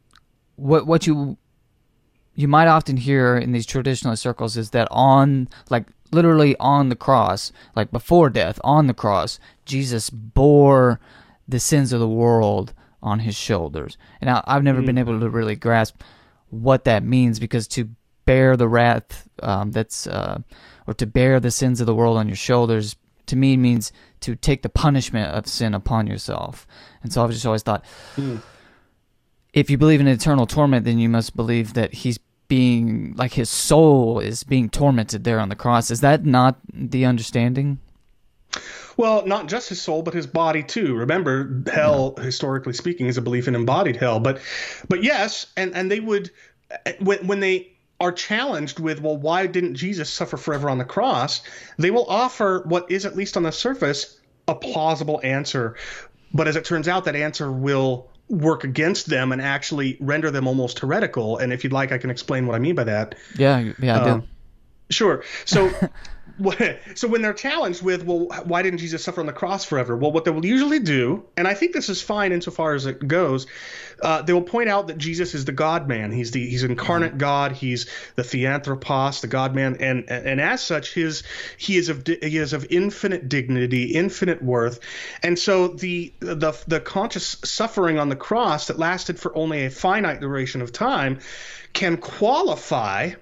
what 0.56 0.86
what 0.86 1.06
you 1.06 1.36
you 2.34 2.48
might 2.48 2.66
often 2.66 2.96
hear 2.96 3.36
in 3.36 3.52
these 3.52 3.66
traditionalist 3.66 4.18
circles 4.18 4.56
is 4.56 4.70
that 4.70 4.88
on 4.90 5.48
like 5.70 5.86
literally 6.10 6.56
on 6.58 6.88
the 6.88 6.96
cross, 6.96 7.52
like 7.76 7.90
before 7.90 8.30
death, 8.30 8.58
on 8.64 8.86
the 8.86 8.94
cross, 8.94 9.38
Jesus 9.64 10.10
bore 10.10 11.00
the 11.46 11.60
sins 11.60 11.92
of 11.92 12.00
the 12.00 12.08
world 12.08 12.72
on 13.02 13.20
his 13.20 13.36
shoulders. 13.36 13.98
And 14.20 14.30
I, 14.30 14.42
have 14.46 14.62
never 14.62 14.78
mm-hmm. 14.78 14.86
been 14.86 14.98
able 14.98 15.20
to 15.20 15.28
really 15.28 15.56
grasp 15.56 16.02
what 16.50 16.84
that 16.84 17.02
means 17.02 17.38
because 17.38 17.68
to 17.68 17.90
bear 18.24 18.56
the 18.56 18.68
wrath 18.68 19.28
um, 19.42 19.72
that's 19.72 20.06
uh, 20.06 20.38
or 20.86 20.94
to 20.94 21.06
bear 21.06 21.40
the 21.40 21.50
sins 21.50 21.80
of 21.80 21.86
the 21.86 21.94
world 21.94 22.16
on 22.16 22.28
your 22.28 22.36
shoulders 22.36 22.96
to 23.26 23.36
me 23.36 23.56
means 23.56 23.92
to 24.20 24.34
take 24.36 24.62
the 24.62 24.68
punishment 24.68 25.34
of 25.34 25.46
sin 25.46 25.74
upon 25.74 26.06
yourself. 26.06 26.66
And 27.02 27.12
so 27.12 27.22
I've 27.22 27.30
just 27.30 27.46
always 27.46 27.62
thought. 27.62 27.84
Mm 28.16 28.42
if 29.54 29.70
you 29.70 29.78
believe 29.78 30.00
in 30.00 30.08
eternal 30.08 30.46
torment, 30.46 30.84
then 30.84 30.98
you 30.98 31.08
must 31.08 31.36
believe 31.36 31.74
that 31.74 31.94
he's 31.94 32.18
being 32.48 33.14
like 33.16 33.32
his 33.32 33.48
soul 33.48 34.18
is 34.18 34.44
being 34.44 34.68
tormented 34.68 35.24
there 35.24 35.40
on 35.40 35.48
the 35.48 35.56
cross. 35.56 35.90
Is 35.90 36.00
that 36.00 36.26
not 36.26 36.58
the 36.72 37.06
understanding? 37.06 37.78
Well, 38.96 39.26
not 39.26 39.48
just 39.48 39.68
his 39.68 39.80
soul, 39.80 40.02
but 40.02 40.14
his 40.14 40.26
body 40.26 40.62
too. 40.62 40.94
Remember, 40.94 41.62
hell, 41.72 42.14
historically 42.16 42.72
speaking, 42.72 43.06
is 43.06 43.16
a 43.16 43.22
belief 43.22 43.48
in 43.48 43.54
embodied 43.54 43.96
hell. 43.96 44.20
But, 44.20 44.40
but 44.88 45.02
yes, 45.02 45.46
and 45.56 45.74
and 45.74 45.90
they 45.90 46.00
would 46.00 46.30
when 47.00 47.26
when 47.26 47.40
they 47.40 47.72
are 48.00 48.12
challenged 48.12 48.80
with, 48.80 49.00
well, 49.00 49.16
why 49.16 49.46
didn't 49.46 49.76
Jesus 49.76 50.10
suffer 50.10 50.36
forever 50.36 50.68
on 50.68 50.78
the 50.78 50.84
cross? 50.84 51.42
They 51.78 51.90
will 51.90 52.06
offer 52.06 52.62
what 52.66 52.90
is 52.90 53.06
at 53.06 53.16
least 53.16 53.36
on 53.36 53.44
the 53.44 53.52
surface 53.52 54.20
a 54.46 54.54
plausible 54.54 55.20
answer, 55.22 55.76
but 56.32 56.48
as 56.48 56.56
it 56.56 56.64
turns 56.64 56.88
out, 56.88 57.04
that 57.04 57.16
answer 57.16 57.50
will 57.50 58.10
work 58.28 58.64
against 58.64 59.06
them 59.06 59.32
and 59.32 59.40
actually 59.40 59.96
render 60.00 60.30
them 60.30 60.46
almost 60.46 60.78
heretical. 60.80 61.38
And 61.38 61.52
if 61.52 61.64
you'd 61.64 61.72
like, 61.72 61.92
I 61.92 61.98
can 61.98 62.10
explain 62.10 62.46
what 62.46 62.54
I 62.54 62.58
mean 62.58 62.74
by 62.74 62.84
that. 62.84 63.14
Yeah, 63.36 63.72
yeah. 63.78 64.00
Um, 64.00 64.28
sure. 64.90 65.24
So 65.44 65.70
so 66.94 67.08
when 67.08 67.22
they're 67.22 67.32
challenged 67.32 67.82
with, 67.82 68.04
well, 68.04 68.26
why 68.44 68.62
didn't 68.62 68.78
Jesus 68.78 69.04
suffer 69.04 69.20
on 69.20 69.26
the 69.26 69.32
cross 69.32 69.64
forever? 69.64 69.96
Well, 69.96 70.12
what 70.12 70.24
they 70.24 70.30
will 70.30 70.44
usually 70.44 70.80
do, 70.80 71.24
and 71.36 71.46
I 71.46 71.54
think 71.54 71.72
this 71.72 71.88
is 71.88 72.02
fine 72.02 72.32
insofar 72.32 72.74
as 72.74 72.86
it 72.86 73.06
goes, 73.06 73.46
uh, 74.02 74.22
they 74.22 74.32
will 74.32 74.42
point 74.42 74.68
out 74.68 74.88
that 74.88 74.98
Jesus 74.98 75.34
is 75.34 75.44
the 75.44 75.52
God 75.52 75.86
Man. 75.86 76.10
He's 76.10 76.32
the 76.32 76.44
he's 76.44 76.64
incarnate 76.64 77.10
mm-hmm. 77.10 77.18
God. 77.18 77.52
He's 77.52 77.86
the 78.16 78.24
theanthropos, 78.24 79.20
the 79.20 79.28
God 79.28 79.54
Man, 79.54 79.76
and 79.80 80.10
and 80.10 80.40
as 80.40 80.60
such, 80.62 80.92
his 80.92 81.22
he 81.56 81.76
is 81.76 81.88
of 81.88 82.04
he 82.06 82.38
is 82.38 82.52
of 82.52 82.66
infinite 82.70 83.28
dignity, 83.28 83.92
infinite 83.92 84.42
worth, 84.42 84.80
and 85.22 85.38
so 85.38 85.68
the 85.68 86.12
the 86.20 86.52
the 86.66 86.80
conscious 86.80 87.36
suffering 87.44 87.98
on 87.98 88.08
the 88.08 88.16
cross 88.16 88.66
that 88.66 88.78
lasted 88.78 89.20
for 89.20 89.36
only 89.36 89.64
a 89.64 89.70
finite 89.70 90.20
duration 90.20 90.62
of 90.62 90.72
time 90.72 91.20
can 91.72 91.96
qualify 91.96 93.12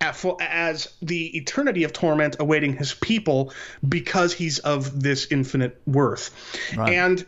as 0.00 0.88
the 1.02 1.36
eternity 1.36 1.84
of 1.84 1.92
torment 1.92 2.36
awaiting 2.40 2.76
his 2.76 2.94
people 2.94 3.52
because 3.88 4.32
he's 4.32 4.58
of 4.60 5.02
this 5.02 5.26
infinite 5.30 5.80
worth. 5.86 6.30
Right. 6.76 6.94
And 6.94 7.26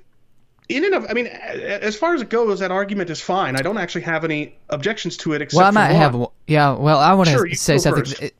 in 0.68 0.84
and 0.84 0.94
of, 0.94 1.06
I 1.10 1.14
mean, 1.14 1.26
as 1.26 1.96
far 1.96 2.14
as 2.14 2.22
it 2.22 2.30
goes, 2.30 2.60
that 2.60 2.70
argument 2.70 3.10
is 3.10 3.20
fine. 3.20 3.56
I 3.56 3.62
don't 3.62 3.76
actually 3.76 4.02
have 4.02 4.24
any 4.24 4.56
objections 4.68 5.16
to 5.18 5.32
it. 5.32 5.42
Except 5.42 5.58
well, 5.58 5.66
I 5.66 5.70
might 5.72 5.92
have. 5.92 6.16
Yeah. 6.46 6.72
Well, 6.72 6.98
I 6.98 7.12
want 7.14 7.28
to 7.28 7.34
sure, 7.34 7.54
say 7.54 7.78
something. 7.78 8.30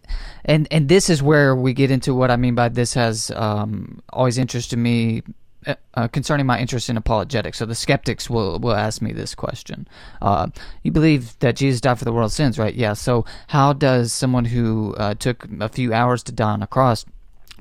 And 0.45 0.69
and 0.71 0.89
this 0.89 1.11
is 1.11 1.23
where 1.23 1.55
we 1.57 1.75
get 1.75 1.91
into 1.91 2.15
what 2.15 2.31
I 2.31 2.37
mean 2.37 2.55
by 2.55 2.69
this 2.69 2.95
has 2.95 3.31
um, 3.33 4.01
always 4.13 4.39
interested 4.39 4.79
me 4.79 5.23
uh, 5.67 5.75
uh, 5.95 6.09
concerning 6.09 6.47
my 6.47 6.59
interest 6.59 6.89
in 6.89 6.97
apologetics. 6.97 7.59
So 7.59 7.67
the 7.67 7.75
skeptics 7.75 8.31
will 8.31 8.59
will 8.59 8.75
ask 8.75 9.03
me 9.03 9.13
this 9.13 9.35
question: 9.35 9.87
uh, 10.23 10.49
You 10.83 10.91
believe 10.91 11.39
that 11.41 11.57
Jesus 11.57 11.81
died 11.81 11.99
for 11.99 12.05
the 12.05 12.13
world's 12.13 12.35
sins, 12.35 12.59
right? 12.59 12.75
Yeah. 12.75 12.95
So 12.95 13.25
how 13.49 13.73
does 13.75 14.13
someone 14.13 14.47
who 14.47 14.95
uh, 14.97 15.15
took 15.15 15.47
a 15.61 15.69
few 15.69 15.93
hours 15.93 16.23
to 16.25 16.33
die 16.33 16.53
on 16.53 16.63
a 16.63 16.67
cross 16.67 17.05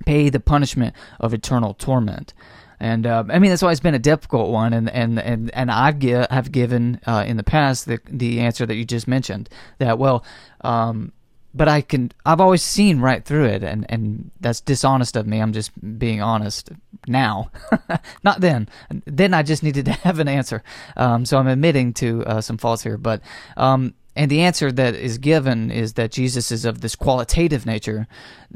pay 0.06 0.30
the 0.30 0.40
punishment 0.40 0.96
of 1.20 1.34
eternal 1.34 1.74
torment? 1.74 2.34
And 2.80 3.06
uh, 3.06 3.26
I 3.28 3.40
mean 3.40 3.50
that's 3.50 3.64
always 3.64 3.82
been 3.82 3.96
a 3.96 4.00
difficult 4.00 4.50
one, 4.50 4.72
and 4.72 4.90
and 4.90 5.20
and 5.20 5.52
and 5.54 5.70
I've 5.70 6.00
give, 6.00 6.26
have 6.30 6.52
given 6.52 7.02
uh, 7.06 7.26
in 7.28 7.36
the 7.36 7.44
past 7.44 7.86
the 7.86 8.00
the 8.10 8.40
answer 8.40 8.66
that 8.66 8.76
you 8.76 8.86
just 8.86 9.08
mentioned 9.08 9.50
that 9.80 10.00
well. 10.00 10.24
Um, 10.62 11.12
but 11.54 11.68
I 11.68 11.82
can 11.82 12.12
I've 12.26 12.42
always 12.42 12.64
seen 12.64 13.00
right 13.00 13.24
through 13.24 13.46
it 13.46 13.64
and 13.64 13.86
and 13.90 14.32
that's 14.40 14.62
dishonest 14.62 15.16
of 15.16 15.28
me. 15.28 15.40
I'm 15.40 15.54
just 15.54 15.72
being 16.00 16.22
honest 16.22 16.70
now. 17.08 17.52
Not 18.24 18.42
then. 18.42 18.70
Then 19.06 19.34
I 19.34 19.44
just 19.44 19.64
needed 19.64 19.86
to 19.86 19.92
have 20.04 20.20
an 20.20 20.28
answer. 20.28 20.64
Um, 20.96 21.26
so 21.26 21.38
I'm 21.38 21.48
admitting 21.48 21.94
to 21.96 22.24
uh, 22.26 22.42
some 22.42 22.58
faults 22.58 22.84
here, 22.84 22.98
but 22.98 23.22
um, 23.58 23.94
and 24.16 24.30
the 24.30 24.42
answer 24.42 24.72
that 24.72 24.96
is 24.96 25.18
given 25.18 25.72
is 25.72 25.94
that 25.94 26.12
Jesus 26.12 26.52
is 26.52 26.66
of 26.66 26.82
this 26.82 26.96
qualitative 26.96 27.66
nature. 27.66 28.08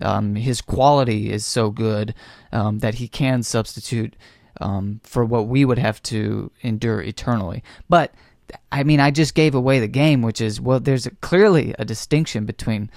Um, 0.02 0.36
his 0.36 0.62
quality 0.62 1.32
is 1.32 1.46
so 1.46 1.70
good 1.70 2.14
um, 2.52 2.80
that 2.80 2.96
he 2.96 3.08
can 3.08 3.44
substitute 3.44 4.16
um, 4.60 5.00
for 5.04 5.24
what 5.24 5.48
we 5.48 5.64
would 5.64 5.78
have 5.80 6.02
to 6.04 6.52
endure 6.62 7.02
eternally. 7.02 7.64
But 7.88 8.14
I 8.72 8.84
mean, 8.84 9.00
I 9.00 9.12
just 9.12 9.36
gave 9.36 9.56
away 9.56 9.80
the 9.80 9.88
game, 9.88 10.22
which 10.22 10.41
is 10.41 10.60
well, 10.60 10.80
there's 10.80 11.06
a, 11.06 11.12
clearly 11.12 11.76
a 11.80 11.86
distinction 11.86 12.46
between 12.46 12.89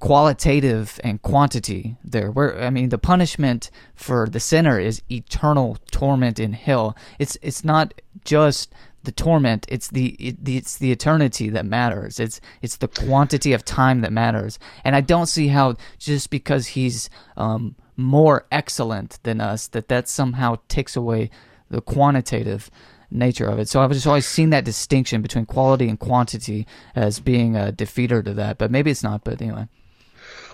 qualitative 0.00 1.00
and 1.02 1.22
quantity 1.22 1.96
there. 2.04 2.30
Where 2.30 2.60
I 2.62 2.70
mean, 2.70 2.90
the 2.90 2.98
punishment 2.98 3.70
for 3.94 4.28
the 4.28 4.40
sinner 4.40 4.78
is 4.78 5.02
eternal 5.10 5.78
torment 5.90 6.38
in 6.38 6.52
hell. 6.52 6.96
It's 7.18 7.38
it's 7.40 7.64
not 7.64 7.94
just 8.24 8.72
the 9.04 9.12
torment; 9.12 9.66
it's 9.68 9.88
the, 9.88 10.08
it, 10.18 10.36
it's 10.46 10.78
the 10.78 10.92
eternity 10.92 11.48
that 11.50 11.64
matters. 11.64 12.20
It's 12.20 12.40
it's 12.60 12.76
the 12.76 12.88
quantity 12.88 13.52
of 13.52 13.64
time 13.64 14.00
that 14.02 14.12
matters. 14.12 14.58
And 14.84 14.94
I 14.94 15.00
don't 15.00 15.26
see 15.26 15.48
how 15.48 15.76
just 15.98 16.30
because 16.30 16.68
he's 16.68 17.08
um, 17.36 17.76
more 17.96 18.46
excellent 18.50 19.18
than 19.22 19.40
us 19.40 19.68
that 19.68 19.88
that 19.88 20.08
somehow 20.08 20.58
takes 20.68 20.96
away 20.96 21.30
the 21.70 21.80
quantitative 21.80 22.70
nature 23.10 23.46
of 23.46 23.58
it. 23.58 23.68
So 23.68 23.80
I've 23.80 23.92
just 23.92 24.06
always 24.06 24.26
seen 24.26 24.50
that 24.50 24.64
distinction 24.64 25.22
between 25.22 25.46
quality 25.46 25.88
and 25.88 25.98
quantity 25.98 26.66
as 26.94 27.20
being 27.20 27.56
a 27.56 27.72
defeater 27.72 28.24
to 28.24 28.34
that. 28.34 28.58
But 28.58 28.70
maybe 28.70 28.90
it's 28.90 29.02
not. 29.02 29.24
But 29.24 29.40
anyway. 29.40 29.68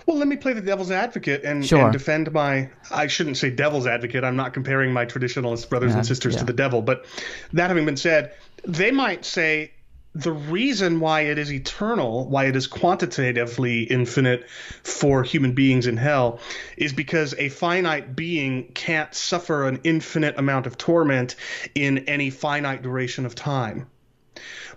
Well, 0.07 0.17
let 0.17 0.29
me 0.29 0.37
play 0.37 0.55
the 0.55 0.61
devil's 0.61 0.91
advocate 0.91 1.45
and, 1.45 1.65
sure. 1.65 1.85
and, 1.85 1.93
defend 1.93 2.33
my. 2.33 2.71
I 2.91 3.07
shouldn't 3.07 3.37
say 3.37 3.51
devil's 3.51 3.87
advocate. 3.87 4.25
I'm 4.25 4.37
not 4.37 4.55
comparing 4.55 4.93
my 4.93 5.07
traditionalist 5.07 5.69
brothers 5.69 5.93
yeah, 5.93 5.99
and 5.99 6.07
sisters 6.07 6.35
yeah. 6.35 6.41
to 6.41 6.47
the 6.47 6.53
devil. 6.53 6.83
But 6.83 7.07
that 7.53 7.69
having 7.69 7.85
been 7.85 7.97
said, 7.97 8.33
they 8.65 8.91
might 8.91 9.25
say 9.25 9.73
the 10.15 10.33
reason 10.33 10.99
why 10.99 11.23
it 11.23 11.39
is 11.39 11.53
eternal, 11.53 12.29
why 12.29 12.47
it 12.47 12.57
is 12.57 12.67
quantitatively 12.67 13.83
infinite 13.85 14.49
for 14.83 15.23
human 15.23 15.53
beings 15.53 15.87
in 15.87 15.97
hell, 15.97 16.41
is 16.77 16.93
because 16.93 17.35
a 17.39 17.49
finite 17.49 18.17
being 18.17 18.73
can't 18.73 19.15
suffer 19.15 19.69
an 19.69 19.81
infinite 19.85 20.37
amount 20.37 20.67
of 20.67 20.77
torment 20.77 21.37
in 21.75 21.99
any 22.09 22.31
finite 22.31 22.83
duration 22.83 23.25
of 23.25 23.37
time. 23.37 23.87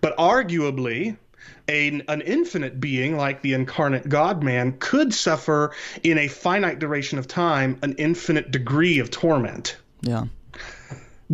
But 0.02 0.16
arguably, 0.18 1.18
a, 1.68 1.88
an 1.88 2.22
infinite 2.22 2.80
being 2.80 3.18
like 3.18 3.42
the 3.42 3.54
incarnate 3.54 4.08
God 4.08 4.44
man 4.44 4.78
could 4.78 5.14
suffer 5.14 5.74
in 6.04 6.18
a 6.20 6.28
finite 6.28 6.78
duration 6.78 7.18
of 7.18 7.28
time 7.28 7.80
an 7.82 7.96
infinite 7.98 8.52
degree 8.52 9.00
of 9.00 9.10
torment. 9.10 9.78
Yeah 10.02 10.26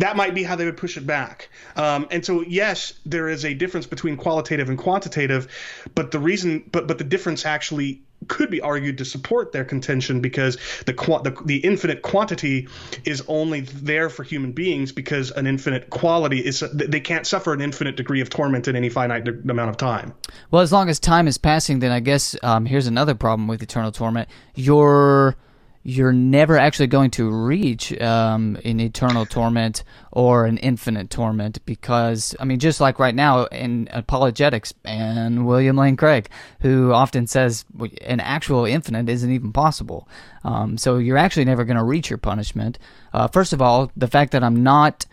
that 0.00 0.16
might 0.16 0.34
be 0.34 0.42
how 0.42 0.56
they 0.56 0.64
would 0.64 0.76
push 0.76 0.96
it 0.96 1.06
back. 1.06 1.48
Um, 1.76 2.08
and 2.10 2.24
so, 2.24 2.42
yes, 2.42 2.94
there 3.06 3.28
is 3.28 3.44
a 3.44 3.54
difference 3.54 3.86
between 3.86 4.16
qualitative 4.16 4.68
and 4.68 4.78
quantitative, 4.78 5.48
but 5.94 6.10
the 6.10 6.18
reason, 6.18 6.64
but 6.72 6.86
but 6.86 6.98
the 6.98 7.04
difference 7.04 7.46
actually 7.46 8.02
could 8.28 8.50
be 8.50 8.60
argued 8.60 8.98
to 8.98 9.04
support 9.04 9.52
their 9.52 9.64
contention 9.64 10.20
because 10.20 10.56
the, 10.84 10.92
the 10.92 11.42
the 11.46 11.56
infinite 11.58 12.02
quantity 12.02 12.68
is 13.04 13.22
only 13.28 13.60
there 13.60 14.10
for 14.10 14.22
human 14.22 14.52
beings 14.52 14.92
because 14.92 15.30
an 15.30 15.46
infinite 15.46 15.90
quality 15.90 16.38
is 16.38 16.60
they 16.72 17.00
can't 17.00 17.26
suffer 17.26 17.52
an 17.52 17.60
infinite 17.60 17.96
degree 17.96 18.20
of 18.20 18.28
torment 18.28 18.68
in 18.68 18.76
any 18.76 18.88
finite 18.88 19.26
amount 19.28 19.70
of 19.70 19.76
time. 19.76 20.12
Well, 20.50 20.62
as 20.62 20.72
long 20.72 20.88
as 20.88 20.98
time 20.98 21.28
is 21.28 21.38
passing, 21.38 21.78
then 21.78 21.92
I 21.92 22.00
guess 22.00 22.36
um, 22.42 22.66
here's 22.66 22.86
another 22.86 23.14
problem 23.14 23.48
with 23.48 23.62
eternal 23.62 23.92
torment: 23.92 24.28
your 24.54 25.36
you're 25.82 26.12
never 26.12 26.58
actually 26.58 26.88
going 26.88 27.10
to 27.10 27.30
reach 27.30 27.98
um, 28.00 28.58
an 28.64 28.80
eternal 28.80 29.24
torment 29.24 29.82
or 30.12 30.44
an 30.44 30.58
infinite 30.58 31.08
torment 31.08 31.64
because, 31.64 32.36
I 32.38 32.44
mean, 32.44 32.58
just 32.58 32.80
like 32.80 32.98
right 32.98 33.14
now 33.14 33.44
in 33.46 33.88
apologetics 33.90 34.74
and 34.84 35.46
William 35.46 35.76
Lane 35.76 35.96
Craig, 35.96 36.28
who 36.60 36.92
often 36.92 37.26
says 37.26 37.64
an 38.02 38.20
actual 38.20 38.66
infinite 38.66 39.08
isn't 39.08 39.30
even 39.30 39.52
possible. 39.52 40.06
Um, 40.44 40.76
so 40.76 40.98
you're 40.98 41.16
actually 41.16 41.46
never 41.46 41.64
going 41.64 41.78
to 41.78 41.84
reach 41.84 42.10
your 42.10 42.18
punishment. 42.18 42.78
Uh, 43.14 43.28
first 43.28 43.54
of 43.54 43.62
all, 43.62 43.90
the 43.96 44.08
fact 44.08 44.32
that 44.32 44.44
I'm 44.44 44.62
not. 44.62 45.06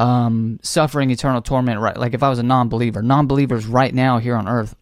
Um, 0.00 0.60
suffering 0.62 1.10
eternal 1.10 1.42
torment, 1.42 1.80
right? 1.80 1.96
Like 1.96 2.14
if 2.14 2.22
I 2.22 2.28
was 2.28 2.38
a 2.38 2.44
non-believer, 2.44 3.02
non-believers 3.02 3.66
right 3.66 3.92
now 3.92 4.18
here 4.18 4.36
on 4.36 4.46
Earth, 4.46 4.76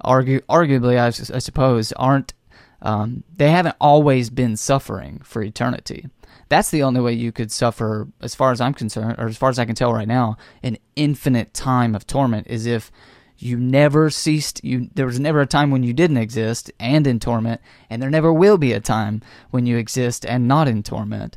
argue, 0.00 0.40
arguably, 0.48 0.98
I, 0.98 1.06
I 1.06 1.38
suppose, 1.38 1.92
aren't 1.92 2.34
um, 2.82 3.24
they 3.36 3.50
haven't 3.50 3.76
always 3.80 4.30
been 4.30 4.56
suffering 4.56 5.20
for 5.24 5.42
eternity. 5.42 6.08
That's 6.48 6.70
the 6.70 6.82
only 6.82 7.00
way 7.00 7.12
you 7.12 7.32
could 7.32 7.50
suffer, 7.50 8.08
as 8.20 8.34
far 8.34 8.52
as 8.52 8.60
I'm 8.60 8.74
concerned, 8.74 9.16
or 9.18 9.26
as 9.26 9.36
far 9.36 9.48
as 9.48 9.58
I 9.58 9.64
can 9.64 9.74
tell 9.74 9.92
right 9.92 10.06
now, 10.06 10.36
an 10.62 10.78
infinite 10.94 11.54
time 11.54 11.94
of 11.94 12.06
torment 12.06 12.46
is 12.48 12.66
if 12.66 12.92
you 13.38 13.58
never 13.58 14.08
ceased 14.10 14.64
you 14.64 14.88
there 14.94 15.06
was 15.06 15.20
never 15.20 15.40
a 15.40 15.46
time 15.46 15.70
when 15.70 15.82
you 15.82 15.92
didn't 15.92 16.16
exist 16.16 16.70
and 16.80 17.06
in 17.06 17.20
torment 17.20 17.60
and 17.90 18.00
there 18.00 18.10
never 18.10 18.32
will 18.32 18.58
be 18.58 18.72
a 18.72 18.80
time 18.80 19.20
when 19.50 19.66
you 19.66 19.76
exist 19.76 20.24
and 20.24 20.48
not 20.48 20.66
in 20.66 20.82
torment 20.82 21.36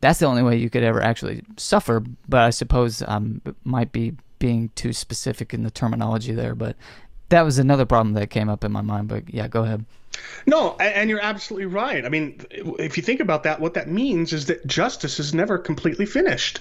that's 0.00 0.20
the 0.20 0.26
only 0.26 0.42
way 0.42 0.56
you 0.56 0.70
could 0.70 0.84
ever 0.84 1.02
actually 1.02 1.42
suffer 1.56 2.04
but 2.28 2.42
i 2.42 2.50
suppose 2.50 3.02
i 3.02 3.16
um, 3.16 3.40
might 3.64 3.90
be 3.90 4.14
being 4.38 4.70
too 4.74 4.92
specific 4.92 5.52
in 5.52 5.64
the 5.64 5.70
terminology 5.70 6.32
there 6.32 6.54
but 6.54 6.76
that 7.30 7.42
was 7.42 7.58
another 7.58 7.86
problem 7.86 8.14
that 8.14 8.30
came 8.30 8.48
up 8.48 8.62
in 8.62 8.70
my 8.70 8.82
mind 8.82 9.08
but 9.08 9.32
yeah 9.32 9.48
go 9.48 9.64
ahead 9.64 9.84
no, 10.46 10.76
and 10.78 11.08
you're 11.08 11.22
absolutely 11.22 11.66
right. 11.66 12.04
I 12.04 12.08
mean, 12.08 12.40
if 12.50 12.96
you 12.96 13.02
think 13.02 13.20
about 13.20 13.42
that, 13.44 13.60
what 13.60 13.74
that 13.74 13.88
means 13.88 14.32
is 14.32 14.46
that 14.46 14.66
justice 14.66 15.18
is 15.18 15.34
never 15.34 15.58
completely 15.58 16.06
finished. 16.06 16.60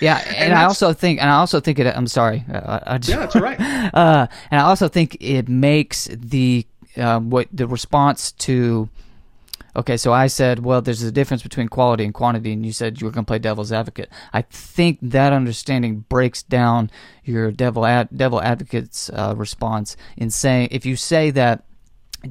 Yeah, 0.00 0.22
and, 0.26 0.36
and 0.36 0.54
I 0.54 0.64
also 0.64 0.92
think, 0.92 1.20
and 1.20 1.30
I 1.30 1.36
also 1.36 1.60
think 1.60 1.78
it. 1.78 1.86
I'm 1.86 2.06
sorry. 2.06 2.44
I, 2.52 2.82
I 2.86 2.98
just, 2.98 3.10
yeah, 3.10 3.18
that's 3.18 3.36
all 3.36 3.42
right. 3.42 3.58
Uh, 3.98 4.26
and 4.50 4.60
I 4.60 4.64
also 4.64 4.86
think 4.86 5.16
it 5.20 5.48
makes 5.48 6.08
the 6.12 6.66
um, 6.96 7.30
what 7.30 7.48
the 7.52 7.66
response 7.66 8.32
to. 8.32 8.88
Okay, 9.76 9.96
so 9.96 10.12
I 10.12 10.26
said, 10.26 10.64
well, 10.64 10.82
there's 10.82 11.02
a 11.02 11.12
difference 11.12 11.42
between 11.42 11.68
quality 11.68 12.04
and 12.04 12.12
quantity, 12.12 12.52
and 12.52 12.66
you 12.66 12.72
said 12.72 13.00
you 13.00 13.06
were 13.06 13.12
going 13.12 13.24
to 13.24 13.28
play 13.28 13.38
devil's 13.38 13.70
advocate. 13.70 14.10
I 14.32 14.42
think 14.42 14.98
that 15.02 15.32
understanding 15.32 16.04
breaks 16.08 16.42
down 16.42 16.90
your 17.22 17.52
devil 17.52 17.86
ad, 17.86 18.08
devil 18.14 18.42
advocate's 18.42 19.08
uh, 19.10 19.34
response 19.36 19.96
in 20.16 20.30
saying 20.30 20.68
if 20.70 20.84
you 20.84 20.96
say 20.96 21.30
that 21.30 21.64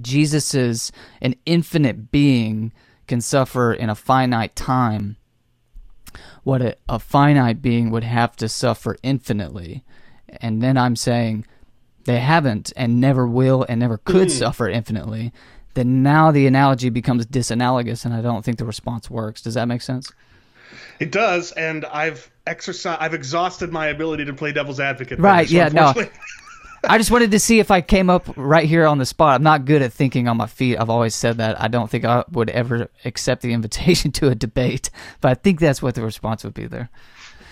Jesus 0.02 0.54
is 0.54 0.92
an 1.22 1.36
infinite 1.46 2.12
being 2.12 2.74
can 3.08 3.22
suffer 3.22 3.74
in 3.74 3.90
a 3.90 3.96
finite 3.96 4.56
time 4.56 5.18
what 6.44 6.62
a, 6.62 6.78
a, 6.88 6.98
finite 6.98 7.62
being 7.62 7.92
would 7.92 8.06
have 8.06 8.36
to 8.38 8.48
suffer 8.48 8.96
infinitely. 9.04 9.84
And 10.40 10.62
then 10.62 10.78
I'm 10.78 10.96
saying 10.96 11.46
they 12.06 12.20
haven't 12.20 12.72
and 12.78 13.02
never 13.02 13.28
will 13.28 13.66
and 13.68 13.82
never 13.82 13.98
could 13.98 14.30
mm. 14.30 14.32
suffer 14.32 14.70
infinitely. 14.70 15.34
Then 15.74 16.04
now 16.04 16.32
the 16.32 16.48
analogy 16.48 16.90
becomes 16.90 17.26
disanalogous, 17.26 18.06
and 18.06 18.14
I 18.14 18.22
don't 18.22 18.44
think 18.44 18.58
the 18.58 18.66
response 18.66 19.10
works. 19.10 19.42
Does 19.42 19.56
that 19.56 19.68
make 19.68 19.82
sense? 19.82 20.12
It 21.00 21.12
does, 21.12 21.52
and 21.52 21.86
I've 21.86 22.32
exercised, 22.48 23.00
I've 23.02 23.14
exhausted 23.14 23.72
my 23.72 23.88
ability 23.88 24.26
to 24.26 24.34
play 24.34 24.54
devil's 24.54 24.80
advocate. 24.80 25.20
Right? 25.20 25.50
Yeah. 25.50 25.68
No. 25.68 25.94
I 26.88 26.98
just 26.98 27.12
wanted 27.12 27.32
to 27.32 27.40
see 27.40 27.60
if 27.60 27.70
I 27.70 27.82
came 27.82 28.10
up 28.10 28.26
right 28.38 28.68
here 28.68 28.86
on 28.86 28.98
the 28.98 29.06
spot. 29.06 29.36
I'm 29.36 29.44
not 29.44 29.66
good 29.66 29.82
at 29.82 29.92
thinking 29.92 30.28
on 30.28 30.38
my 30.38 30.48
feet. 30.48 30.78
I've 30.78 30.90
always 30.90 31.14
said 31.14 31.38
that. 31.38 31.62
I 31.62 31.68
don't 31.68 31.90
think 31.90 32.06
I 32.06 32.24
would 32.32 32.50
ever 32.50 32.90
accept 33.04 33.42
the 33.42 33.54
invitation 33.54 34.12
to 34.14 34.30
a 34.30 34.36
debate, 34.36 34.90
but 35.22 35.32
I 35.32 35.34
think 35.36 35.60
that's 35.60 35.82
what 35.82 35.96
the 35.96 36.04
response 36.04 36.44
would 36.44 36.54
be 36.54 36.66
there. 36.66 36.90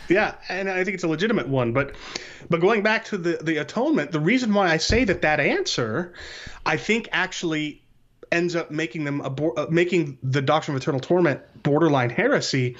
Yeah, 0.08 0.36
and 0.50 0.70
I 0.70 0.84
think 0.84 0.96
it's 0.96 1.04
a 1.04 1.08
legitimate 1.08 1.48
one. 1.48 1.74
But 1.74 1.96
but 2.50 2.62
going 2.62 2.84
back 2.84 3.06
to 3.06 3.18
the 3.18 3.40
the 3.42 3.58
atonement, 3.58 4.12
the 4.12 4.20
reason 4.20 4.54
why 4.54 4.70
I 4.70 4.78
say 4.78 5.04
that 5.04 5.24
that 5.24 5.40
answer, 5.40 6.14
I 6.66 6.78
think 6.78 7.10
actually 7.12 7.82
ends 8.32 8.56
up 8.56 8.72
making 8.72 9.04
them 9.04 9.22
abor- 9.22 9.58
uh, 9.58 9.68
making 9.70 10.18
the 10.22 10.42
doctrine 10.42 10.76
of 10.76 10.82
eternal 10.82 11.00
torment 11.00 11.42
borderline 11.64 12.10
heresy 12.10 12.76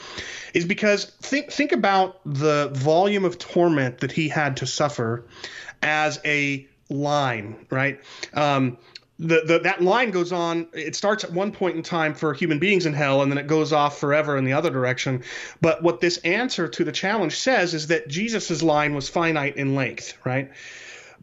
is 0.54 0.66
because 0.66 1.06
think 1.22 1.52
think 1.52 1.72
about 1.72 2.20
the 2.26 2.70
volume 2.74 3.26
of 3.26 3.38
torment 3.38 4.00
that 4.00 4.12
he 4.12 4.30
had 4.30 4.58
to 4.58 4.66
suffer 4.66 5.26
as 5.82 6.20
a 6.26 6.68
line, 6.90 7.66
right? 7.70 8.00
Um, 8.34 8.78
the, 9.18 9.44
the 9.46 9.60
that 9.60 9.82
line 9.82 10.12
goes 10.12 10.34
on 10.34 10.68
it 10.74 10.96
starts 10.96 11.24
at 11.24 11.32
one 11.32 11.52
point 11.52 11.78
in 11.78 11.84
time 11.84 12.14
for 12.14 12.34
human 12.34 12.60
beings 12.60 12.86
in 12.86 12.94
hell 12.94 13.22
and 13.22 13.32
then 13.32 13.38
it 13.38 13.48
goes 13.48 13.72
off 13.72 13.98
forever 13.98 14.36
in 14.36 14.44
the 14.44 14.52
other 14.52 14.70
direction 14.70 15.24
but 15.62 15.82
what 15.82 16.02
this 16.02 16.18
answer 16.20 16.68
to 16.68 16.84
the 16.84 16.92
challenge 16.92 17.38
says 17.38 17.74
is 17.74 17.88
that 17.88 18.10
jesus's 18.10 18.62
line 18.62 18.94
was 18.94 19.08
finite 19.08 19.56
in 19.56 19.74
length 19.74 20.18
right 20.26 20.52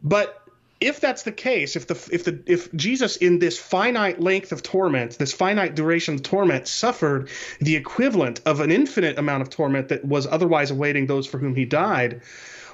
but 0.01 0.41
if 0.81 0.99
that's 0.99 1.21
the 1.21 1.31
case 1.31 1.75
if 1.75 1.85
the 1.85 2.09
if 2.11 2.23
the 2.23 2.41
if 2.47 2.73
jesus 2.73 3.15
in 3.17 3.37
this 3.37 3.59
finite 3.59 4.19
length 4.19 4.51
of 4.51 4.63
torment 4.63 5.19
this 5.19 5.31
finite 5.31 5.75
duration 5.75 6.15
of 6.15 6.23
torment 6.23 6.67
suffered 6.67 7.29
the 7.61 7.75
equivalent 7.75 8.41
of 8.47 8.59
an 8.59 8.71
infinite 8.71 9.19
amount 9.19 9.43
of 9.43 9.51
torment 9.51 9.89
that 9.89 10.03
was 10.03 10.25
otherwise 10.25 10.71
awaiting 10.71 11.05
those 11.05 11.27
for 11.27 11.37
whom 11.37 11.53
he 11.53 11.63
died 11.63 12.21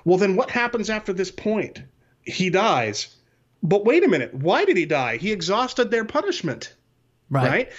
well, 0.09 0.17
then 0.17 0.35
what 0.35 0.49
happens 0.49 0.89
after 0.89 1.13
this 1.13 1.29
point? 1.29 1.83
He 2.23 2.49
dies. 2.49 3.15
But 3.61 3.85
wait 3.85 4.03
a 4.03 4.07
minute. 4.07 4.33
Why 4.33 4.65
did 4.65 4.75
he 4.75 4.85
die? 4.85 5.17
He 5.17 5.31
exhausted 5.31 5.91
their 5.91 6.03
punishment. 6.03 6.73
Right. 7.29 7.47
right. 7.47 7.69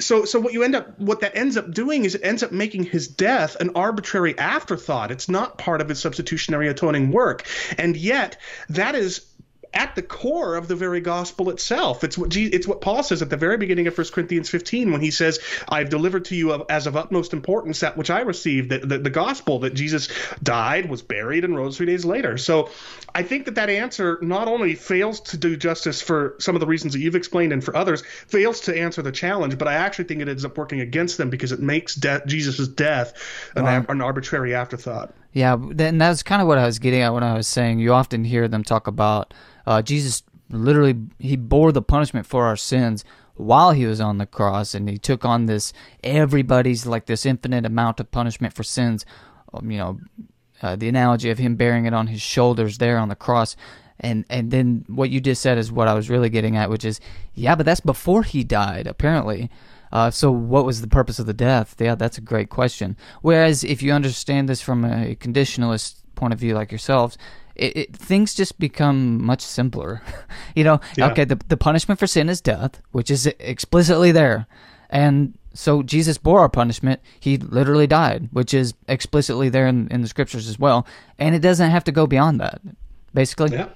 So 0.00 0.24
so 0.24 0.38
what 0.38 0.52
you 0.52 0.62
end 0.62 0.76
up 0.76 0.96
what 1.00 1.20
that 1.20 1.34
ends 1.34 1.56
up 1.56 1.72
doing 1.72 2.04
is 2.04 2.14
it 2.14 2.20
ends 2.22 2.44
up 2.44 2.52
making 2.52 2.84
his 2.84 3.08
death 3.08 3.56
an 3.56 3.70
arbitrary 3.74 4.38
afterthought. 4.38 5.10
It's 5.10 5.28
not 5.28 5.58
part 5.58 5.80
of 5.80 5.88
his 5.88 5.98
substitutionary 5.98 6.68
atoning 6.68 7.10
work. 7.10 7.44
And 7.78 7.96
yet 7.96 8.40
that 8.68 8.94
is 8.94 9.26
at 9.74 9.94
the 9.94 10.02
core 10.02 10.56
of 10.56 10.68
the 10.68 10.76
very 10.76 11.00
gospel 11.00 11.50
itself. 11.50 12.04
It's 12.04 12.18
what 12.18 12.36
it's 12.36 12.66
what 12.66 12.80
Paul 12.80 13.02
says 13.02 13.22
at 13.22 13.30
the 13.30 13.36
very 13.36 13.56
beginning 13.56 13.86
of 13.86 13.96
1 13.96 14.06
Corinthians 14.12 14.48
15 14.48 14.92
when 14.92 15.00
he 15.00 15.10
says, 15.10 15.38
"I've 15.68 15.88
delivered 15.88 16.26
to 16.26 16.34
you 16.34 16.64
as 16.68 16.86
of 16.86 16.96
utmost 16.96 17.32
importance 17.32 17.80
that 17.80 17.96
which 17.96 18.10
I 18.10 18.20
received, 18.20 18.70
that 18.70 18.88
the, 18.88 18.98
the 18.98 19.10
gospel 19.10 19.60
that 19.60 19.74
Jesus 19.74 20.08
died, 20.42 20.88
was 20.90 21.02
buried, 21.02 21.44
and 21.44 21.56
rose 21.56 21.76
three 21.76 21.86
days 21.86 22.04
later." 22.04 22.36
So, 22.36 22.70
I 23.14 23.22
think 23.22 23.46
that 23.46 23.54
that 23.54 23.70
answer 23.70 24.18
not 24.22 24.48
only 24.48 24.74
fails 24.74 25.20
to 25.20 25.36
do 25.36 25.56
justice 25.56 26.02
for 26.02 26.36
some 26.38 26.54
of 26.54 26.60
the 26.60 26.66
reasons 26.66 26.92
that 26.92 27.00
you've 27.00 27.16
explained 27.16 27.52
and 27.52 27.64
for 27.64 27.76
others, 27.76 28.02
fails 28.26 28.60
to 28.62 28.78
answer 28.78 29.02
the 29.02 29.12
challenge, 29.12 29.58
but 29.58 29.68
I 29.68 29.74
actually 29.74 30.04
think 30.04 30.20
it 30.20 30.28
ends 30.28 30.44
up 30.44 30.56
working 30.56 30.80
against 30.80 31.18
them 31.18 31.30
because 31.30 31.52
it 31.52 31.60
makes 31.60 31.94
de- 31.94 32.22
Jesus' 32.26 32.68
death 32.68 33.14
an, 33.56 33.64
wow. 33.64 33.84
an 33.88 34.00
arbitrary 34.00 34.54
afterthought. 34.54 35.14
Yeah, 35.32 35.54
and 35.54 36.00
that's 36.00 36.22
kind 36.22 36.42
of 36.42 36.48
what 36.48 36.58
I 36.58 36.66
was 36.66 36.78
getting 36.78 37.00
at 37.00 37.14
when 37.14 37.22
I 37.22 37.34
was 37.34 37.46
saying 37.46 37.78
you 37.78 37.94
often 37.94 38.24
hear 38.24 38.48
them 38.48 38.62
talk 38.62 38.86
about 38.86 39.32
uh, 39.66 39.82
Jesus 39.82 40.22
literally 40.50 40.96
he 41.18 41.36
bore 41.36 41.72
the 41.72 41.82
punishment 41.82 42.26
for 42.26 42.44
our 42.44 42.56
sins 42.56 43.04
while 43.34 43.72
he 43.72 43.86
was 43.86 44.00
on 44.00 44.18
the 44.18 44.26
cross, 44.26 44.74
and 44.74 44.88
he 44.88 44.98
took 44.98 45.24
on 45.24 45.46
this 45.46 45.72
everybody's 46.04 46.86
like 46.86 47.06
this 47.06 47.26
infinite 47.26 47.64
amount 47.64 48.00
of 48.00 48.10
punishment 48.10 48.54
for 48.54 48.62
sins. 48.62 49.04
Um, 49.54 49.70
you 49.70 49.78
know, 49.78 50.00
uh, 50.62 50.76
the 50.76 50.88
analogy 50.88 51.30
of 51.30 51.38
him 51.38 51.56
bearing 51.56 51.86
it 51.86 51.94
on 51.94 52.06
his 52.06 52.22
shoulders 52.22 52.78
there 52.78 52.98
on 52.98 53.08
the 53.08 53.16
cross. 53.16 53.56
And 54.00 54.24
and 54.28 54.50
then 54.50 54.84
what 54.88 55.10
you 55.10 55.20
just 55.20 55.42
said 55.42 55.58
is 55.58 55.70
what 55.70 55.88
I 55.88 55.94
was 55.94 56.10
really 56.10 56.28
getting 56.28 56.56
at, 56.56 56.70
which 56.70 56.84
is 56.84 57.00
yeah, 57.34 57.54
but 57.54 57.66
that's 57.66 57.80
before 57.80 58.22
he 58.22 58.44
died 58.44 58.86
apparently. 58.86 59.50
Uh, 59.92 60.10
so 60.10 60.32
what 60.32 60.64
was 60.64 60.80
the 60.80 60.88
purpose 60.88 61.18
of 61.18 61.26
the 61.26 61.34
death? 61.34 61.76
Yeah, 61.78 61.94
that's 61.94 62.16
a 62.16 62.22
great 62.22 62.48
question. 62.48 62.96
Whereas 63.20 63.62
if 63.62 63.82
you 63.82 63.92
understand 63.92 64.48
this 64.48 64.62
from 64.62 64.84
a 64.84 65.14
conditionalist 65.16 65.96
point 66.14 66.32
of 66.32 66.40
view 66.40 66.54
like 66.54 66.72
yourselves, 66.72 67.18
it, 67.54 67.76
it, 67.76 67.96
things 67.96 68.34
just 68.34 68.58
become 68.58 69.22
much 69.22 69.40
simpler. 69.40 70.02
you 70.54 70.64
know, 70.64 70.80
yeah. 70.96 71.10
okay, 71.10 71.24
the, 71.24 71.36
the 71.48 71.56
punishment 71.56 71.98
for 72.00 72.06
sin 72.06 72.28
is 72.28 72.40
death, 72.40 72.80
which 72.92 73.10
is 73.10 73.26
explicitly 73.26 74.12
there. 74.12 74.46
And 74.90 75.38
so 75.54 75.82
Jesus 75.82 76.18
bore 76.18 76.40
our 76.40 76.48
punishment. 76.48 77.00
He 77.20 77.36
literally 77.36 77.86
died, 77.86 78.28
which 78.32 78.54
is 78.54 78.74
explicitly 78.88 79.48
there 79.48 79.66
in, 79.66 79.88
in 79.88 80.02
the 80.02 80.08
scriptures 80.08 80.48
as 80.48 80.58
well. 80.58 80.86
And 81.18 81.34
it 81.34 81.40
doesn't 81.40 81.70
have 81.70 81.84
to 81.84 81.92
go 81.92 82.06
beyond 82.06 82.40
that, 82.40 82.60
basically. 83.14 83.52
Yeah, 83.52 83.68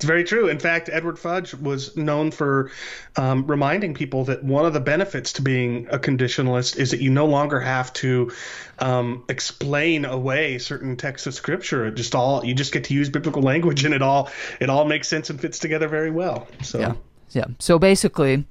it's 0.00 0.06
very 0.06 0.24
true. 0.24 0.48
In 0.48 0.58
fact, 0.58 0.88
Edward 0.90 1.18
Fudge 1.18 1.52
was 1.52 1.94
known 1.94 2.30
for 2.30 2.70
um, 3.16 3.46
reminding 3.46 3.92
people 3.92 4.24
that 4.24 4.42
one 4.42 4.64
of 4.64 4.72
the 4.72 4.80
benefits 4.80 5.34
to 5.34 5.42
being 5.42 5.88
a 5.90 5.98
conditionalist 5.98 6.78
is 6.78 6.92
that 6.92 7.02
you 7.02 7.10
no 7.10 7.26
longer 7.26 7.60
have 7.60 7.92
to 7.92 8.32
um, 8.78 9.22
explain 9.28 10.06
away 10.06 10.56
certain 10.56 10.96
texts 10.96 11.26
of 11.26 11.34
scripture. 11.34 11.86
It 11.86 11.96
just 11.96 12.14
all 12.14 12.42
you 12.42 12.54
just 12.54 12.72
get 12.72 12.84
to 12.84 12.94
use 12.94 13.10
biblical 13.10 13.42
language, 13.42 13.84
and 13.84 13.92
it 13.92 14.00
all 14.00 14.30
it 14.58 14.70
all 14.70 14.86
makes 14.86 15.06
sense 15.06 15.28
and 15.28 15.38
fits 15.38 15.58
together 15.58 15.86
very 15.86 16.10
well. 16.10 16.48
So 16.62 16.80
yeah, 16.80 16.94
yeah. 17.32 17.44
So 17.58 17.78
basically, 17.78 18.46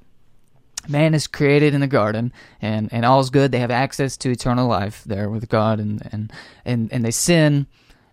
man 0.87 1.15
is 1.15 1.25
created 1.25 1.73
in 1.73 1.81
the 1.81 1.87
garden 1.87 2.31
and 2.61 2.89
and 2.93 3.05
all's 3.05 3.31
good 3.31 3.51
they 3.51 3.59
have 3.59 3.71
access 3.71 4.15
to 4.17 4.29
eternal 4.29 4.67
life 4.67 5.03
there 5.03 5.29
with 5.29 5.49
god 5.49 5.79
and 5.79 6.07
and 6.11 6.31
and, 6.63 6.93
and 6.93 7.03
they 7.03 7.11
sin 7.11 7.67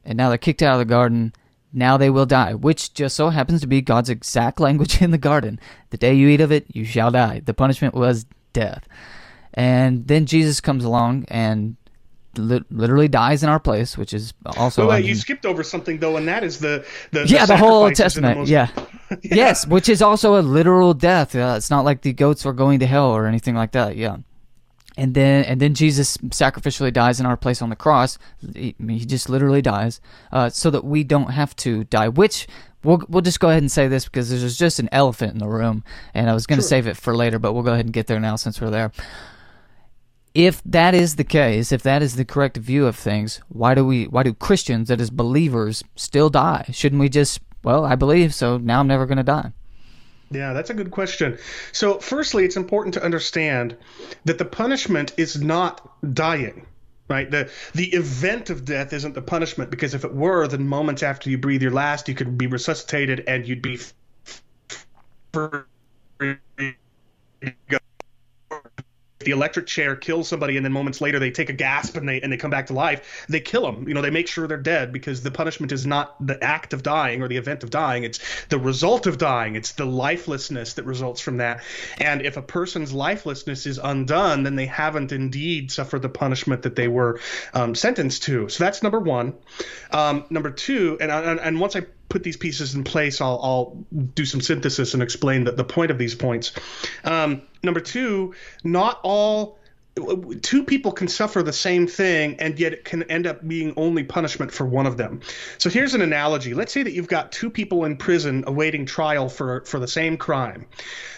and 0.06 0.16
now 0.16 0.28
they're 0.28 0.38
kicked 0.38 0.62
out 0.62 0.72
of 0.72 0.78
the 0.78 0.84
garden 0.84 1.32
now 1.76 1.96
they 1.96 2.10
will 2.10 2.26
die, 2.26 2.54
which 2.54 2.92
just 2.94 3.14
so 3.14 3.28
happens 3.28 3.60
to 3.60 3.66
be 3.66 3.80
God's 3.82 4.10
exact 4.10 4.58
language 4.58 5.00
in 5.02 5.10
the 5.12 5.18
garden. 5.18 5.60
The 5.90 5.96
day 5.98 6.14
you 6.14 6.26
eat 6.28 6.40
of 6.40 6.50
it, 6.50 6.66
you 6.74 6.84
shall 6.84 7.10
die. 7.10 7.42
The 7.44 7.54
punishment 7.54 7.94
was 7.94 8.26
death. 8.52 8.88
And 9.54 10.08
then 10.08 10.26
Jesus 10.26 10.60
comes 10.60 10.84
along 10.84 11.26
and 11.28 11.76
li- 12.36 12.64
literally 12.70 13.08
dies 13.08 13.42
in 13.42 13.48
our 13.48 13.60
place, 13.60 13.96
which 13.96 14.12
is 14.12 14.32
also. 14.56 14.82
Well, 14.86 14.96
wait, 14.96 15.04
you 15.04 15.14
skipped 15.14 15.46
over 15.46 15.62
something 15.62 15.98
though, 15.98 16.16
and 16.16 16.26
that 16.28 16.42
is 16.44 16.58
the 16.58 16.84
the 17.12 17.26
yeah, 17.26 17.46
the 17.46 17.56
whole 17.56 17.82
Old 17.84 17.92
the 17.92 17.94
Testament. 17.94 18.38
most- 18.40 18.48
Yeah. 18.50 18.68
Yes, 19.22 19.66
which 19.66 19.88
is 19.88 20.02
also 20.02 20.36
a 20.38 20.42
literal 20.42 20.92
death. 20.92 21.36
Uh, 21.36 21.54
it's 21.56 21.70
not 21.70 21.84
like 21.84 22.02
the 22.02 22.12
goats 22.12 22.44
are 22.44 22.52
going 22.52 22.80
to 22.80 22.86
hell 22.86 23.10
or 23.10 23.26
anything 23.26 23.54
like 23.54 23.72
that. 23.72 23.96
Yeah. 23.96 24.16
And 24.96 25.14
then 25.14 25.44
and 25.44 25.60
then 25.60 25.74
Jesus 25.74 26.16
sacrificially 26.16 26.92
dies 26.92 27.20
in 27.20 27.26
our 27.26 27.36
place 27.36 27.60
on 27.60 27.68
the 27.68 27.76
cross. 27.76 28.18
He, 28.54 28.74
he 28.78 29.04
just 29.04 29.28
literally 29.28 29.60
dies, 29.60 30.00
uh, 30.32 30.48
so 30.48 30.70
that 30.70 30.84
we 30.84 31.04
don't 31.04 31.32
have 31.32 31.54
to 31.56 31.84
die. 31.84 32.08
Which 32.08 32.46
we'll 32.82 33.02
we'll 33.08 33.20
just 33.22 33.38
go 33.40 33.50
ahead 33.50 33.62
and 33.62 33.70
say 33.70 33.88
this 33.88 34.06
because 34.06 34.30
there's 34.30 34.56
just 34.56 34.78
an 34.78 34.88
elephant 34.92 35.32
in 35.32 35.38
the 35.38 35.48
room, 35.48 35.84
and 36.14 36.30
I 36.30 36.34
was 36.34 36.46
going 36.46 36.58
to 36.58 36.62
Sure. 36.62 36.68
save 36.70 36.86
it 36.86 36.96
for 36.96 37.14
later, 37.14 37.38
but 37.38 37.52
we'll 37.52 37.62
go 37.62 37.72
ahead 37.74 37.84
and 37.84 37.92
get 37.92 38.06
there 38.06 38.20
now 38.20 38.36
since 38.36 38.58
we're 38.60 38.70
there. 38.70 38.90
If 40.34 40.62
that 40.64 40.94
is 40.94 41.16
the 41.16 41.24
case, 41.24 41.72
if 41.72 41.82
that 41.82 42.02
is 42.02 42.16
the 42.16 42.24
correct 42.24 42.56
view 42.58 42.86
of 42.86 42.96
things, 42.96 43.40
why 43.48 43.74
do 43.74 43.84
we 43.84 44.04
why 44.04 44.22
do 44.22 44.32
Christians 44.34 44.88
that 44.88 45.00
is 45.00 45.10
believers 45.10 45.82
still 45.94 46.30
die? 46.30 46.66
Shouldn't 46.72 47.00
we 47.00 47.08
just 47.08 47.40
well, 47.62 47.84
I 47.84 47.96
believe 47.96 48.32
so, 48.34 48.58
now 48.58 48.80
I'm 48.80 48.86
never 48.86 49.06
going 49.06 49.16
to 49.18 49.24
die. 49.24 49.52
Yeah, 50.30 50.52
that's 50.52 50.70
a 50.70 50.74
good 50.74 50.90
question. 50.90 51.38
So, 51.72 51.98
firstly, 51.98 52.44
it's 52.44 52.56
important 52.56 52.94
to 52.94 53.04
understand 53.04 53.76
that 54.24 54.38
the 54.38 54.44
punishment 54.44 55.12
is 55.16 55.40
not 55.40 56.14
dying. 56.14 56.66
Right, 57.08 57.30
the 57.30 57.48
the 57.72 57.86
event 57.92 58.50
of 58.50 58.64
death 58.64 58.92
isn't 58.92 59.14
the 59.14 59.22
punishment 59.22 59.70
because 59.70 59.94
if 59.94 60.04
it 60.04 60.12
were, 60.12 60.48
then 60.48 60.66
moments 60.66 61.04
after 61.04 61.30
you 61.30 61.38
breathe 61.38 61.62
your 61.62 61.70
last, 61.70 62.08
you 62.08 62.16
could 62.16 62.36
be 62.36 62.48
resuscitated 62.48 63.22
and 63.28 63.46
you'd 63.46 63.62
be 63.62 63.78
free. 65.32 65.62
The 69.26 69.32
electric 69.32 69.66
chair 69.66 69.96
kills 69.96 70.28
somebody 70.28 70.56
and 70.56 70.64
then 70.64 70.72
moments 70.72 71.00
later 71.00 71.18
they 71.18 71.30
take 71.30 71.50
a 71.50 71.52
gasp 71.52 71.96
and 71.96 72.08
they 72.08 72.20
and 72.20 72.32
they 72.32 72.36
come 72.36 72.50
back 72.50 72.68
to 72.68 72.72
life 72.72 73.26
they 73.28 73.40
kill 73.40 73.62
them 73.62 73.86
you 73.88 73.92
know 73.92 74.00
they 74.00 74.10
make 74.10 74.28
sure 74.28 74.46
they're 74.46 74.56
dead 74.56 74.92
because 74.92 75.22
the 75.22 75.30
punishment 75.30 75.72
is 75.72 75.84
not 75.84 76.14
the 76.24 76.42
act 76.42 76.72
of 76.72 76.82
dying 76.82 77.22
or 77.22 77.28
the 77.28 77.36
event 77.36 77.62
of 77.64 77.70
dying. 77.70 78.04
It's 78.04 78.20
the 78.46 78.58
result 78.58 79.06
of 79.06 79.18
dying. 79.18 79.56
It's 79.56 79.72
the 79.72 79.84
lifelessness 79.84 80.74
that 80.74 80.84
results 80.84 81.20
from 81.20 81.38
that. 81.38 81.62
And 81.98 82.22
if 82.22 82.36
a 82.36 82.42
person's 82.42 82.92
lifelessness 82.92 83.66
is 83.66 83.78
undone 83.78 84.44
then 84.44 84.56
they 84.56 84.66
haven't 84.66 85.12
indeed 85.12 85.72
suffered 85.72 86.02
the 86.02 86.08
punishment 86.08 86.62
that 86.62 86.76
they 86.76 86.88
were 86.88 87.20
um, 87.52 87.74
sentenced 87.74 88.22
to. 88.24 88.48
So 88.48 88.64
that's 88.64 88.82
number 88.82 89.00
one. 89.00 89.34
Um, 89.90 90.24
number 90.30 90.50
two 90.50 90.96
and, 91.00 91.10
and 91.10 91.40
and 91.40 91.60
once 91.60 91.76
i 91.76 91.82
put 92.08 92.22
these 92.22 92.36
pieces 92.36 92.74
in 92.74 92.84
place, 92.84 93.20
I'll, 93.20 93.40
I'll 93.42 93.86
do 94.14 94.24
some 94.24 94.40
synthesis 94.40 94.94
and 94.94 95.02
explain 95.02 95.44
the, 95.44 95.52
the 95.52 95.64
point 95.64 95.90
of 95.90 95.98
these 95.98 96.14
points. 96.14 96.52
Um, 97.04 97.42
number 97.62 97.80
two, 97.80 98.34
not 98.62 99.00
all 99.02 99.55
two 100.42 100.62
people 100.62 100.92
can 100.92 101.08
suffer 101.08 101.42
the 101.42 101.52
same 101.52 101.86
thing 101.86 102.36
and 102.38 102.58
yet 102.58 102.74
it 102.74 102.84
can 102.84 103.02
end 103.04 103.26
up 103.26 103.46
being 103.46 103.72
only 103.78 104.04
punishment 104.04 104.52
for 104.52 104.66
one 104.66 104.86
of 104.86 104.98
them. 104.98 105.20
So 105.56 105.70
here's 105.70 105.94
an 105.94 106.02
analogy. 106.02 106.52
Let's 106.52 106.72
say 106.72 106.82
that 106.82 106.92
you've 106.92 107.08
got 107.08 107.32
two 107.32 107.48
people 107.48 107.86
in 107.86 107.96
prison 107.96 108.44
awaiting 108.46 108.84
trial 108.84 109.30
for 109.30 109.62
for 109.64 109.78
the 109.78 109.88
same 109.88 110.18
crime. 110.18 110.66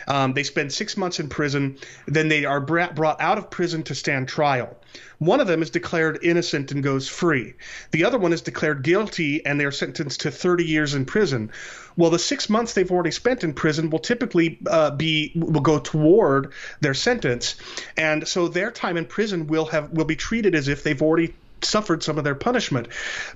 Um, 0.07 0.33
they 0.33 0.45
spend 0.45 0.73
six 0.73 0.97
months 0.97 1.19
in 1.19 1.29
prison 1.29 1.79
then 2.07 2.29
they 2.29 2.45
are 2.45 2.61
brought 2.61 3.21
out 3.21 3.39
of 3.39 3.51
prison 3.51 3.83
to 3.85 3.95
stand 3.95 4.29
trial. 4.29 4.77
One 5.19 5.41
of 5.41 5.49
them 5.49 5.63
is 5.63 5.71
declared 5.71 6.21
innocent 6.23 6.71
and 6.71 6.83
goes 6.83 7.09
free. 7.09 7.55
The 7.91 8.05
other 8.05 8.19
one 8.19 8.33
is 8.33 8.43
declared 8.43 8.85
guilty 8.85 9.45
and 9.45 9.61
they're 9.61 9.73
sentenced 9.73 10.21
to 10.21 10.31
30 10.31 10.65
years 10.65 10.95
in 10.95 11.05
prison 11.05 11.51
well, 11.99 12.11
the 12.11 12.19
six 12.19 12.49
months 12.49 12.75
they've 12.75 12.91
already 12.91 13.11
spent 13.11 13.43
in 13.43 13.53
prison 13.53 13.91
will 13.91 13.99
typically 13.99 14.59
uh, 14.67 14.93
be 14.93 15.33
will 15.35 15.61
go 15.61 15.81
toward 15.81 16.53
their 16.81 16.95
sentence, 16.95 17.57
and 17.97 18.27
so 18.27 18.47
their 18.47 18.71
time 18.71 18.97
in 18.97 19.05
prison 19.05 19.49
will 19.49 19.67
have 19.67 19.91
will 19.91 20.05
be 20.05 20.17
treated 20.17 20.55
as 20.55 20.69
if 20.69 20.85
they've 20.85 21.03
already 21.03 21.35
suffered 21.61 22.05
some 22.05 22.17
of 22.17 22.23
their 22.23 22.37
punishment. 22.37 22.87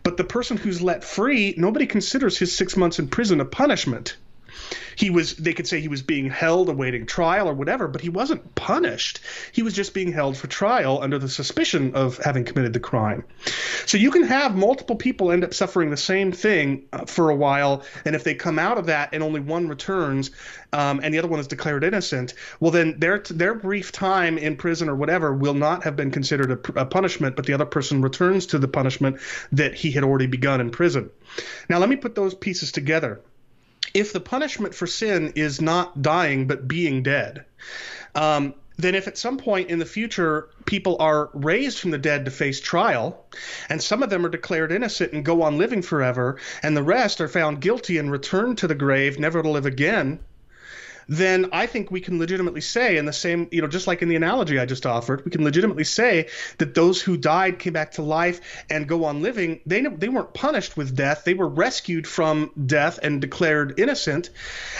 But 0.04 0.16
the 0.16 0.22
person 0.22 0.56
who's 0.56 0.80
let 0.80 1.02
free, 1.02 1.54
nobody 1.58 1.86
considers 1.86 2.38
his 2.38 2.56
six 2.56 2.76
months 2.76 3.00
in 3.00 3.08
prison 3.08 3.40
a 3.40 3.44
punishment. 3.44 4.16
He 4.96 5.10
was 5.10 5.36
they 5.36 5.52
could 5.52 5.66
say 5.66 5.80
he 5.80 5.88
was 5.88 6.02
being 6.02 6.30
held 6.30 6.68
awaiting 6.68 7.06
trial 7.06 7.48
or 7.48 7.54
whatever, 7.54 7.88
but 7.88 8.00
he 8.00 8.08
wasn't 8.08 8.54
punished. 8.54 9.20
He 9.52 9.62
was 9.62 9.74
just 9.74 9.94
being 9.94 10.12
held 10.12 10.36
for 10.36 10.46
trial 10.46 11.02
under 11.02 11.18
the 11.18 11.28
suspicion 11.28 11.94
of 11.94 12.18
having 12.18 12.44
committed 12.44 12.72
the 12.72 12.80
crime. 12.80 13.24
So 13.86 13.98
you 13.98 14.10
can 14.10 14.24
have 14.24 14.54
multiple 14.54 14.96
people 14.96 15.32
end 15.32 15.44
up 15.44 15.54
suffering 15.54 15.90
the 15.90 15.96
same 15.96 16.32
thing 16.32 16.84
uh, 16.92 17.06
for 17.06 17.30
a 17.30 17.34
while, 17.34 17.82
and 18.04 18.14
if 18.14 18.24
they 18.24 18.34
come 18.34 18.58
out 18.58 18.78
of 18.78 18.86
that 18.86 19.10
and 19.12 19.22
only 19.22 19.40
one 19.40 19.68
returns, 19.68 20.30
um, 20.72 21.00
and 21.02 21.12
the 21.12 21.18
other 21.18 21.28
one 21.28 21.40
is 21.40 21.48
declared 21.48 21.84
innocent, 21.84 22.34
well 22.60 22.70
then 22.70 22.98
their 22.98 23.18
their 23.30 23.54
brief 23.54 23.92
time 23.92 24.38
in 24.38 24.56
prison 24.56 24.88
or 24.88 24.94
whatever 24.94 25.34
will 25.34 25.54
not 25.54 25.84
have 25.84 25.96
been 25.96 26.10
considered 26.10 26.50
a, 26.50 26.80
a 26.80 26.86
punishment, 26.86 27.36
but 27.36 27.46
the 27.46 27.52
other 27.52 27.66
person 27.66 28.02
returns 28.02 28.46
to 28.46 28.58
the 28.58 28.68
punishment 28.68 29.18
that 29.52 29.74
he 29.74 29.90
had 29.90 30.04
already 30.04 30.26
begun 30.26 30.60
in 30.60 30.70
prison. 30.70 31.10
Now 31.68 31.78
let 31.78 31.88
me 31.88 31.96
put 31.96 32.14
those 32.14 32.34
pieces 32.34 32.72
together 32.72 33.20
if 33.94 34.12
the 34.12 34.20
punishment 34.20 34.74
for 34.74 34.86
sin 34.86 35.32
is 35.36 35.60
not 35.60 36.00
dying 36.02 36.46
but 36.46 36.66
being 36.68 37.02
dead, 37.02 37.44
um, 38.14 38.54
then 38.78 38.94
if 38.94 39.06
at 39.06 39.18
some 39.18 39.36
point 39.36 39.68
in 39.68 39.78
the 39.78 39.84
future 39.84 40.48
people 40.64 40.96
are 40.98 41.30
raised 41.34 41.78
from 41.78 41.90
the 41.90 41.98
dead 41.98 42.24
to 42.24 42.30
face 42.30 42.60
trial, 42.60 43.26
and 43.68 43.82
some 43.82 44.02
of 44.02 44.10
them 44.10 44.24
are 44.24 44.30
declared 44.30 44.72
innocent 44.72 45.12
and 45.12 45.24
go 45.24 45.42
on 45.42 45.58
living 45.58 45.82
forever, 45.82 46.38
and 46.62 46.76
the 46.76 46.82
rest 46.82 47.20
are 47.20 47.28
found 47.28 47.60
guilty 47.60 47.98
and 47.98 48.10
returned 48.10 48.58
to 48.58 48.66
the 48.66 48.74
grave, 48.74 49.18
never 49.18 49.42
to 49.42 49.48
live 49.50 49.66
again, 49.66 50.18
then 51.08 51.48
I 51.52 51.66
think 51.66 51.90
we 51.90 52.00
can 52.00 52.18
legitimately 52.18 52.60
say, 52.60 52.96
in 52.96 53.04
the 53.04 53.12
same, 53.12 53.48
you 53.50 53.62
know, 53.62 53.68
just 53.68 53.86
like 53.86 54.02
in 54.02 54.08
the 54.08 54.16
analogy 54.16 54.58
I 54.58 54.66
just 54.66 54.86
offered, 54.86 55.24
we 55.24 55.30
can 55.30 55.44
legitimately 55.44 55.84
say 55.84 56.28
that 56.58 56.74
those 56.74 57.00
who 57.00 57.16
died 57.16 57.58
came 57.58 57.72
back 57.72 57.92
to 57.92 58.02
life 58.02 58.64
and 58.70 58.88
go 58.88 59.04
on 59.04 59.22
living. 59.22 59.60
They 59.66 59.82
they 59.82 60.08
weren't 60.08 60.34
punished 60.34 60.76
with 60.76 60.96
death; 60.96 61.24
they 61.24 61.34
were 61.34 61.48
rescued 61.48 62.06
from 62.06 62.50
death 62.66 62.98
and 63.02 63.20
declared 63.20 63.78
innocent. 63.78 64.30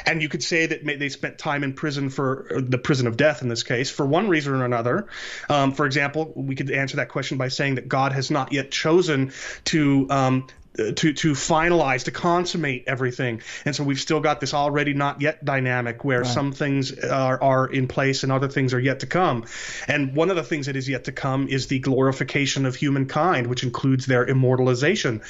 And 0.07 0.23
you 0.23 0.29
could 0.29 0.43
say 0.43 0.66
that 0.66 0.85
they 0.85 1.09
spent 1.09 1.39
time 1.39 1.64
in 1.64 1.73
prison 1.73 2.11
for 2.11 2.47
the 2.59 2.79
prison 2.79 3.07
of 3.07 3.16
death 3.16 3.43
in 3.43 3.49
this 3.49 3.62
case 3.62 3.91
for 3.91 4.07
one 4.07 4.29
reason 4.29 4.55
or 4.55 4.64
another. 4.64 5.09
Um, 5.49 5.73
for 5.73 5.87
example, 5.87 6.33
we 6.35 6.55
could 6.55 6.70
answer 6.70 6.97
that 6.97 7.09
question 7.09 7.39
by 7.39 7.49
saying 7.49 7.77
that 7.77 7.89
God 7.89 8.12
has 8.12 8.31
not 8.31 8.53
yet 8.53 8.70
chosen 8.70 9.33
to 9.64 10.07
um, 10.11 10.47
to 10.77 10.93
to 11.12 11.33
finalize 11.33 12.05
to 12.05 12.11
consummate 12.11 12.85
everything. 12.87 13.43
And 13.64 13.77
so 13.77 13.85
we've 13.85 14.01
still 14.01 14.20
got 14.20 14.41
this 14.41 14.55
already 14.55 14.95
not 14.95 15.20
yet 15.20 15.45
dynamic 15.45 16.05
where 16.05 16.25
some 16.25 16.53
things 16.53 16.99
are, 16.99 17.43
are 17.43 17.66
in 17.66 17.89
place 17.89 18.23
and 18.23 18.33
other 18.33 18.49
things 18.49 18.73
are 18.73 18.81
yet 18.81 19.01
to 19.01 19.07
come. 19.07 19.45
And 19.87 20.16
one 20.16 20.31
of 20.31 20.37
the 20.37 20.43
things 20.43 20.66
that 20.66 20.77
is 20.77 20.89
yet 20.89 21.05
to 21.05 21.12
come 21.12 21.49
is 21.49 21.66
the 21.66 21.79
glorification 21.79 22.64
of 22.66 22.75
humankind 22.75 23.47
which 23.47 23.62
includes 23.62 24.07
their 24.07 24.25
immortalization. 24.25 25.23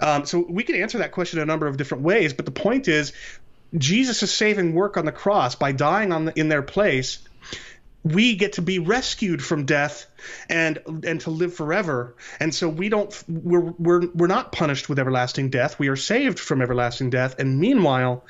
Um, 0.00 0.26
so 0.26 0.44
we 0.48 0.62
could 0.62 0.76
answer 0.76 0.98
that 0.98 1.12
question 1.12 1.40
a 1.40 1.46
number 1.46 1.66
of 1.66 1.76
different 1.76 2.04
ways 2.04 2.32
but 2.32 2.44
the 2.44 2.52
point 2.52 2.86
is 2.86 3.12
jesus' 3.76 4.22
is 4.22 4.32
saving 4.32 4.72
work 4.72 4.96
on 4.96 5.04
the 5.04 5.12
cross 5.12 5.56
by 5.56 5.72
dying 5.72 6.12
on 6.12 6.26
the, 6.26 6.38
in 6.38 6.48
their 6.48 6.62
place 6.62 7.18
we 8.12 8.36
get 8.36 8.54
to 8.54 8.62
be 8.62 8.78
rescued 8.78 9.42
from 9.42 9.64
death 9.64 10.06
and 10.48 10.78
and 11.04 11.20
to 11.22 11.30
live 11.30 11.54
forever. 11.54 12.16
And 12.40 12.54
so 12.54 12.68
we 12.68 12.88
don't 12.88 13.24
we're 13.28 13.72
we're 13.78 14.06
we're 14.14 14.26
not 14.26 14.52
punished 14.52 14.88
with 14.88 14.98
everlasting 14.98 15.50
death. 15.50 15.78
We 15.78 15.88
are 15.88 15.96
saved 15.96 16.38
from 16.38 16.62
everlasting 16.62 17.10
death. 17.10 17.38
And 17.38 17.58
meanwhile 17.58 18.24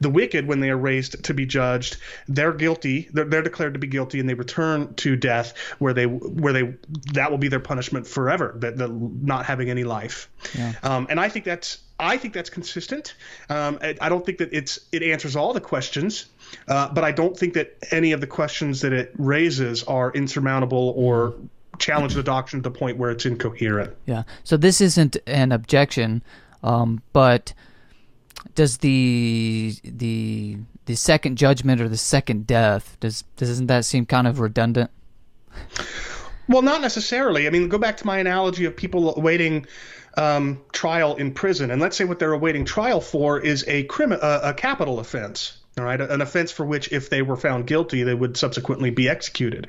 the 0.00 0.10
wicked 0.10 0.46
when 0.46 0.60
they 0.60 0.70
are 0.70 0.76
raised 0.76 1.24
to 1.24 1.34
be 1.34 1.46
judged 1.46 1.96
they're 2.28 2.52
guilty. 2.52 3.08
They're, 3.12 3.24
they're 3.24 3.42
declared 3.42 3.74
to 3.74 3.80
be 3.80 3.86
guilty 3.86 4.20
and 4.20 4.28
they 4.28 4.34
return 4.34 4.94
to 4.94 5.16
death 5.16 5.56
where 5.78 5.94
they 5.94 6.06
where 6.06 6.52
they 6.52 6.74
that 7.14 7.30
will 7.30 7.38
be 7.38 7.48
their 7.48 7.60
punishment 7.60 8.06
forever 8.06 8.54
that 8.58 8.76
the 8.76 8.88
not 8.88 9.46
having 9.46 9.70
any 9.70 9.84
life. 9.84 10.28
Yeah. 10.54 10.72
um, 10.82 11.06
and 11.08 11.20
i 11.20 11.28
think 11.28 11.44
that's 11.44 11.78
I 12.02 12.16
think 12.16 12.34
that's 12.34 12.50
consistent. 12.50 13.14
Um, 13.48 13.78
I, 13.80 13.96
I 14.00 14.08
don't 14.08 14.26
think 14.26 14.38
that 14.38 14.52
it's 14.52 14.80
it 14.90 15.04
answers 15.04 15.36
all 15.36 15.52
the 15.52 15.60
questions, 15.60 16.26
uh, 16.68 16.88
but 16.92 17.04
I 17.04 17.12
don't 17.12 17.36
think 17.36 17.54
that 17.54 17.76
any 17.90 18.12
of 18.12 18.20
the 18.20 18.26
questions 18.26 18.80
that 18.80 18.92
it 18.92 19.12
raises 19.18 19.82
are 19.84 20.12
insurmountable 20.12 20.94
or 20.96 21.34
challenge 21.78 22.14
the 22.14 22.22
doctrine 22.22 22.62
to 22.62 22.68
the 22.68 22.76
point 22.76 22.98
where 22.98 23.10
it's 23.10 23.26
incoherent. 23.26 23.94
Yeah. 24.06 24.22
So 24.44 24.56
this 24.56 24.80
isn't 24.80 25.16
an 25.26 25.52
objection, 25.52 26.22
um, 26.62 27.02
but 27.12 27.52
does 28.54 28.78
the 28.78 29.74
the 29.84 30.58
the 30.86 30.94
second 30.94 31.36
judgment 31.38 31.80
or 31.80 31.88
the 31.88 31.96
second 31.96 32.46
death 32.46 32.96
does 33.00 33.24
doesn't 33.36 33.66
that 33.66 33.84
seem 33.84 34.06
kind 34.06 34.26
of 34.26 34.40
redundant? 34.40 34.90
Well, 36.48 36.62
not 36.62 36.80
necessarily. 36.80 37.46
I 37.46 37.50
mean, 37.50 37.68
go 37.68 37.78
back 37.78 37.96
to 37.98 38.06
my 38.06 38.18
analogy 38.18 38.64
of 38.64 38.76
people 38.76 39.16
awaiting 39.16 39.66
um, 40.16 40.60
trial 40.72 41.14
in 41.16 41.32
prison, 41.32 41.70
and 41.70 41.80
let's 41.80 41.96
say 41.96 42.04
what 42.04 42.18
they're 42.18 42.32
awaiting 42.32 42.64
trial 42.64 43.00
for 43.00 43.40
is 43.40 43.64
a 43.68 43.84
crim- 43.84 44.12
a, 44.12 44.40
a 44.42 44.54
capital 44.54 44.98
offense. 44.98 45.58
All 45.78 45.84
right, 45.84 46.00
an 46.00 46.20
offense 46.20 46.52
for 46.52 46.66
which, 46.66 46.92
if 46.92 47.08
they 47.08 47.22
were 47.22 47.36
found 47.36 47.66
guilty, 47.66 48.02
they 48.02 48.12
would 48.12 48.36
subsequently 48.36 48.90
be 48.90 49.08
executed. 49.08 49.68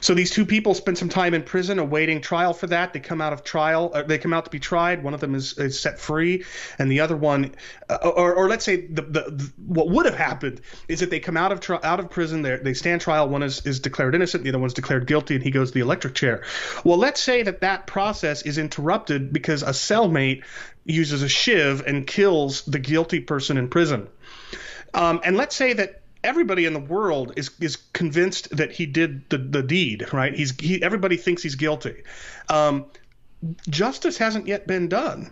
So 0.00 0.14
these 0.14 0.30
two 0.30 0.44
people 0.44 0.74
spend 0.74 0.98
some 0.98 1.08
time 1.08 1.32
in 1.32 1.42
prison 1.42 1.78
awaiting 1.78 2.20
trial 2.20 2.52
for 2.52 2.66
that. 2.68 2.92
They 2.92 2.98
come 2.98 3.20
out 3.20 3.32
of 3.32 3.44
trial, 3.44 3.92
uh, 3.94 4.02
they 4.02 4.18
come 4.18 4.32
out 4.32 4.46
to 4.46 4.50
be 4.50 4.58
tried. 4.58 5.04
One 5.04 5.14
of 5.14 5.20
them 5.20 5.36
is, 5.36 5.56
is 5.56 5.78
set 5.78 6.00
free, 6.00 6.44
and 6.78 6.90
the 6.90 7.00
other 7.00 7.16
one, 7.16 7.54
uh, 7.88 7.98
or, 8.02 8.34
or 8.34 8.48
let's 8.48 8.64
say 8.64 8.86
the, 8.86 9.02
the, 9.02 9.20
the, 9.30 9.52
what 9.64 9.88
would 9.88 10.06
have 10.06 10.16
happened 10.16 10.60
is 10.88 11.00
that 11.00 11.10
they 11.10 11.20
come 11.20 11.36
out 11.36 11.52
of 11.52 11.60
tri- 11.60 11.80
out 11.84 12.00
of 12.00 12.10
prison, 12.10 12.42
they 12.42 12.74
stand 12.74 13.00
trial. 13.00 13.28
One 13.28 13.44
is, 13.44 13.64
is 13.64 13.78
declared 13.78 14.16
innocent, 14.16 14.42
the 14.42 14.50
other 14.50 14.58
one's 14.58 14.74
declared 14.74 15.06
guilty, 15.06 15.36
and 15.36 15.44
he 15.44 15.52
goes 15.52 15.70
to 15.70 15.74
the 15.74 15.80
electric 15.80 16.14
chair. 16.14 16.42
Well, 16.84 16.98
let's 16.98 17.20
say 17.20 17.44
that 17.44 17.60
that 17.60 17.86
process 17.86 18.42
is 18.42 18.58
interrupted 18.58 19.32
because 19.32 19.62
a 19.62 19.70
cellmate 19.70 20.42
uses 20.84 21.22
a 21.22 21.28
shiv 21.28 21.82
and 21.86 22.06
kills 22.06 22.62
the 22.62 22.78
guilty 22.78 23.20
person 23.20 23.58
in 23.58 23.68
prison. 23.68 24.08
Um, 24.94 25.20
and 25.24 25.36
let's 25.36 25.54
say 25.54 25.72
that 25.74 26.02
everybody 26.24 26.64
in 26.64 26.72
the 26.72 26.80
world 26.80 27.32
is 27.36 27.50
is 27.60 27.76
convinced 27.92 28.56
that 28.56 28.72
he 28.72 28.86
did 28.86 29.28
the, 29.30 29.38
the 29.38 29.62
deed, 29.62 30.12
right? 30.12 30.34
He's 30.34 30.58
he, 30.58 30.82
everybody 30.82 31.16
thinks 31.16 31.42
he's 31.42 31.54
guilty. 31.54 32.02
Um, 32.48 32.86
justice 33.68 34.18
hasn't 34.18 34.46
yet 34.46 34.66
been 34.66 34.88
done. 34.88 35.30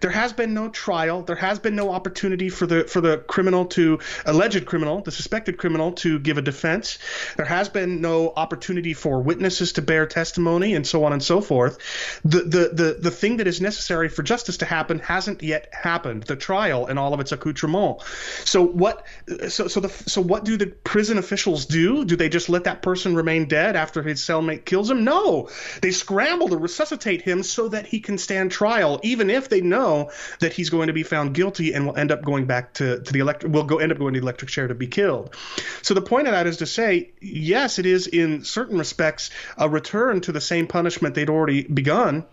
There 0.00 0.10
has 0.10 0.32
been 0.32 0.54
no 0.54 0.68
trial. 0.68 1.22
There 1.22 1.36
has 1.36 1.58
been 1.58 1.76
no 1.76 1.90
opportunity 1.90 2.48
for 2.48 2.66
the 2.66 2.84
for 2.84 3.00
the 3.00 3.18
criminal 3.18 3.66
to 3.66 4.00
alleged 4.26 4.66
criminal, 4.66 5.02
the 5.02 5.10
suspected 5.10 5.58
criminal, 5.58 5.92
to 5.92 6.18
give 6.18 6.38
a 6.38 6.42
defense. 6.42 6.98
There 7.36 7.46
has 7.46 7.68
been 7.68 8.00
no 8.00 8.32
opportunity 8.34 8.94
for 8.94 9.20
witnesses 9.20 9.72
to 9.74 9.82
bear 9.82 10.06
testimony, 10.06 10.74
and 10.74 10.86
so 10.86 11.04
on 11.04 11.12
and 11.12 11.22
so 11.22 11.40
forth. 11.40 11.78
The 12.24 12.40
the 12.40 12.70
the 12.72 12.96
the 13.00 13.10
thing 13.10 13.38
that 13.38 13.46
is 13.46 13.60
necessary 13.60 14.08
for 14.08 14.22
justice 14.22 14.58
to 14.58 14.64
happen 14.64 14.98
hasn't 14.98 15.42
yet 15.42 15.68
happened. 15.72 16.24
The 16.24 16.36
trial 16.36 16.86
and 16.86 16.98
all 16.98 17.14
of 17.14 17.20
its 17.20 17.32
accoutrement. 17.32 18.02
So 18.44 18.64
what? 18.64 19.06
So 19.48 19.68
so 19.68 19.80
the 19.80 19.88
so 19.88 20.20
what 20.20 20.44
do 20.44 20.56
the 20.56 20.66
prison 20.66 21.18
officials 21.18 21.66
do? 21.66 22.04
Do 22.04 22.16
they 22.16 22.28
just 22.28 22.48
let 22.48 22.64
that 22.64 22.82
person 22.82 23.14
remain 23.14 23.46
dead 23.46 23.76
after 23.76 24.02
his 24.02 24.20
cellmate 24.20 24.64
kills 24.64 24.90
him? 24.90 25.04
No, 25.04 25.48
they 25.82 25.90
scramble 25.90 26.48
to 26.48 26.56
resuscitate 26.56 27.22
him 27.22 27.42
so 27.42 27.68
that 27.68 27.86
he 27.86 28.00
can 28.00 28.18
stand 28.18 28.50
trial, 28.50 29.00
even 29.02 29.30
if 29.30 29.48
they 29.48 29.59
know 29.60 30.10
that 30.40 30.52
he's 30.52 30.70
going 30.70 30.88
to 30.88 30.92
be 30.92 31.02
found 31.02 31.34
guilty 31.34 31.74
and 31.74 31.86
will 31.86 31.96
end 31.96 32.12
up 32.12 32.22
going 32.22 32.46
back 32.46 32.74
to, 32.74 33.00
to 33.00 33.12
the 33.12 33.20
electric 33.20 33.52
will 33.52 33.64
go 33.64 33.78
end 33.78 33.92
up 33.92 33.98
going 33.98 34.14
to 34.14 34.20
the 34.20 34.24
electric 34.24 34.50
chair 34.50 34.68
to 34.68 34.74
be 34.74 34.86
killed. 34.86 35.34
So 35.82 35.94
the 35.94 36.02
point 36.02 36.26
of 36.28 36.32
that 36.32 36.46
is 36.46 36.58
to 36.58 36.66
say, 36.66 37.10
yes, 37.20 37.78
it 37.78 37.86
is 37.86 38.06
in 38.06 38.44
certain 38.44 38.78
respects 38.78 39.30
a 39.56 39.68
return 39.68 40.20
to 40.22 40.32
the 40.32 40.40
same 40.40 40.66
punishment 40.66 41.14
they'd 41.14 41.30
already 41.30 41.62
begun, 41.62 42.24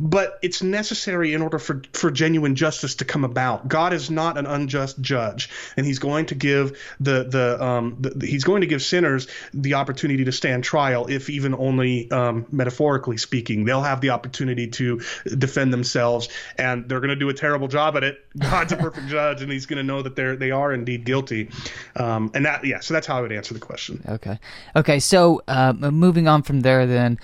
but 0.00 0.38
it's 0.40 0.62
necessary 0.62 1.34
in 1.34 1.42
order 1.42 1.58
for, 1.58 1.82
for 1.92 2.10
genuine 2.10 2.54
justice 2.54 2.96
to 2.96 3.04
come 3.04 3.22
about. 3.22 3.68
God 3.68 3.92
is 3.92 4.10
not 4.10 4.38
an 4.38 4.46
unjust 4.46 4.98
judge, 5.00 5.50
and 5.76 5.84
He's 5.84 5.98
going 5.98 6.26
to 6.26 6.34
give 6.34 6.78
the 6.98 7.24
the, 7.24 7.62
um, 7.62 7.96
the 8.00 8.26
He's 8.26 8.44
going 8.44 8.62
to 8.62 8.66
give 8.66 8.82
sinners 8.82 9.28
the 9.52 9.74
opportunity 9.74 10.24
to 10.24 10.32
stand 10.32 10.64
trial, 10.64 11.06
if 11.06 11.28
even 11.28 11.54
only 11.54 12.10
um, 12.10 12.46
metaphorically 12.50 13.18
speaking. 13.18 13.66
They'll 13.66 13.82
have 13.82 14.00
the 14.00 14.10
opportunity 14.10 14.68
to 14.68 15.02
defend 15.24 15.72
themselves, 15.72 16.30
and 16.56 16.88
they're 16.88 17.00
going 17.00 17.10
to 17.10 17.16
do 17.16 17.28
a 17.28 17.34
terrible 17.34 17.68
job 17.68 17.96
at 17.96 18.04
it. 18.04 18.24
God's 18.38 18.72
a 18.72 18.76
perfect 18.76 19.08
judge, 19.08 19.42
and 19.42 19.52
He's 19.52 19.66
going 19.66 19.76
to 19.76 19.82
know 19.84 20.00
that 20.00 20.16
they're 20.16 20.34
they 20.34 20.50
are 20.50 20.72
indeed 20.72 21.04
guilty. 21.04 21.50
Um, 21.94 22.30
and 22.34 22.46
that 22.46 22.64
yeah, 22.64 22.80
so 22.80 22.94
that's 22.94 23.06
how 23.06 23.18
I 23.18 23.20
would 23.20 23.32
answer 23.32 23.52
the 23.52 23.60
question. 23.60 24.02
Okay, 24.08 24.38
okay. 24.74 24.98
So 24.98 25.42
uh, 25.46 25.74
moving 25.74 26.26
on 26.26 26.42
from 26.42 26.60
there, 26.60 26.86
then. 26.86 27.18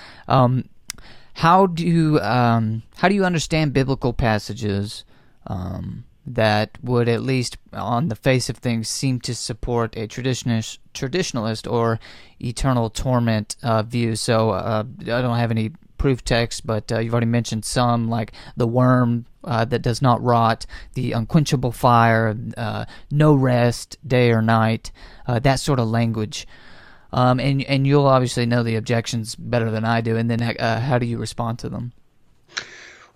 How 1.36 1.66
do 1.66 2.18
um, 2.20 2.82
how 2.96 3.08
do 3.10 3.14
you 3.14 3.26
understand 3.26 3.74
biblical 3.74 4.14
passages 4.14 5.04
um, 5.46 6.04
that 6.26 6.78
would 6.82 7.10
at 7.10 7.20
least 7.20 7.58
on 7.74 8.08
the 8.08 8.16
face 8.16 8.48
of 8.48 8.56
things 8.56 8.88
seem 8.88 9.20
to 9.20 9.34
support 9.34 9.94
a 9.98 10.08
traditionalist 10.08 10.78
traditionalist 10.94 11.70
or 11.70 12.00
eternal 12.40 12.88
torment 12.88 13.56
uh, 13.62 13.82
view? 13.82 14.16
So 14.16 14.52
uh, 14.52 14.84
I 15.02 15.04
don't 15.04 15.36
have 15.36 15.50
any 15.50 15.72
proof 15.98 16.24
text 16.24 16.66
but 16.66 16.90
uh, 16.90 17.00
you've 17.00 17.12
already 17.12 17.26
mentioned 17.26 17.66
some 17.66 18.08
like 18.08 18.32
the 18.56 18.66
worm 18.66 19.26
uh, 19.44 19.66
that 19.66 19.82
does 19.82 20.00
not 20.00 20.22
rot 20.22 20.64
the 20.94 21.12
unquenchable 21.12 21.72
fire 21.72 22.34
uh, 22.56 22.86
no 23.10 23.34
rest 23.34 23.98
day 24.06 24.30
or 24.30 24.40
night 24.40 24.90
uh, 25.26 25.38
that 25.38 25.60
sort 25.60 25.78
of 25.78 25.88
language 25.88 26.46
um, 27.16 27.40
and 27.40 27.62
and 27.62 27.86
you'll 27.86 28.06
obviously 28.06 28.46
know 28.46 28.62
the 28.62 28.76
objections 28.76 29.34
better 29.34 29.70
than 29.70 29.84
I 29.84 30.02
do. 30.02 30.16
And 30.16 30.30
then 30.30 30.42
uh, 30.42 30.80
how 30.80 30.98
do 30.98 31.06
you 31.06 31.18
respond 31.18 31.58
to 31.60 31.68
them? 31.68 31.92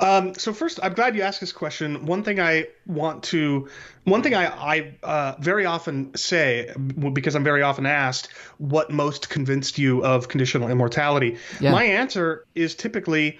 Um, 0.00 0.34
so 0.34 0.54
first, 0.54 0.80
I'm 0.82 0.94
glad 0.94 1.14
you 1.14 1.20
asked 1.20 1.40
this 1.40 1.52
question. 1.52 2.06
One 2.06 2.22
thing 2.22 2.40
I 2.40 2.68
want 2.86 3.22
to, 3.24 3.68
one 4.04 4.22
thing 4.22 4.34
I, 4.34 4.46
I 4.46 4.94
uh, 5.02 5.34
very 5.38 5.66
often 5.66 6.14
say, 6.16 6.72
because 7.12 7.34
I'm 7.34 7.44
very 7.44 7.60
often 7.60 7.84
asked, 7.84 8.28
what 8.56 8.90
most 8.90 9.28
convinced 9.28 9.78
you 9.78 10.02
of 10.02 10.28
conditional 10.28 10.70
immortality? 10.70 11.36
Yeah. 11.60 11.72
My 11.72 11.84
answer 11.84 12.46
is 12.54 12.74
typically 12.74 13.38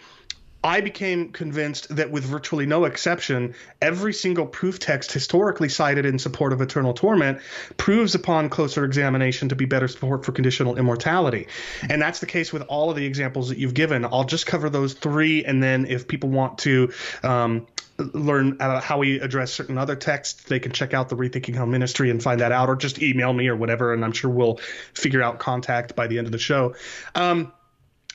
I 0.62 0.82
became 0.82 1.32
convinced 1.32 1.94
that 1.96 2.10
with 2.10 2.24
virtually 2.24 2.66
no 2.66 2.84
exception, 2.84 3.54
every 3.80 4.12
single 4.12 4.46
proof 4.46 4.78
text 4.78 5.10
historically 5.10 5.70
cited 5.70 6.04
in 6.04 6.18
support 6.18 6.52
of 6.52 6.60
eternal 6.60 6.92
torment 6.92 7.40
proves 7.78 8.14
upon 8.14 8.50
closer 8.50 8.84
examination 8.84 9.48
to 9.48 9.56
be 9.56 9.64
better 9.64 9.88
support 9.88 10.24
for 10.24 10.32
conditional 10.32 10.76
immortality. 10.76 11.48
And 11.88 12.02
that's 12.02 12.20
the 12.20 12.26
case 12.26 12.52
with 12.52 12.62
all 12.62 12.90
of 12.90 12.96
the 12.96 13.06
examples 13.06 13.48
that 13.48 13.58
you've 13.58 13.74
given. 13.74 14.04
I'll 14.04 14.24
just 14.24 14.46
cover 14.46 14.68
those 14.68 14.92
three, 14.92 15.44
and 15.44 15.62
then 15.62 15.86
if 15.86 16.06
people 16.06 16.28
want 16.28 16.58
to 16.58 16.92
um, 17.22 17.66
learn 17.98 18.58
how 18.60 18.98
we 18.98 19.18
address 19.20 19.52
certain 19.52 19.78
other 19.78 19.96
texts, 19.96 20.44
they 20.44 20.60
can 20.60 20.72
check 20.72 20.92
out 20.92 21.08
the 21.08 21.16
Rethinking 21.16 21.54
Hell 21.54 21.66
Ministry 21.66 22.10
and 22.10 22.22
find 22.22 22.40
that 22.40 22.52
out, 22.52 22.68
or 22.68 22.76
just 22.76 23.02
email 23.02 23.32
me 23.32 23.48
or 23.48 23.56
whatever, 23.56 23.94
and 23.94 24.04
I'm 24.04 24.12
sure 24.12 24.30
we'll 24.30 24.56
figure 24.92 25.22
out 25.22 25.38
contact 25.38 25.96
by 25.96 26.06
the 26.06 26.18
end 26.18 26.26
of 26.26 26.32
the 26.32 26.38
show. 26.38 26.74
Um, 27.14 27.52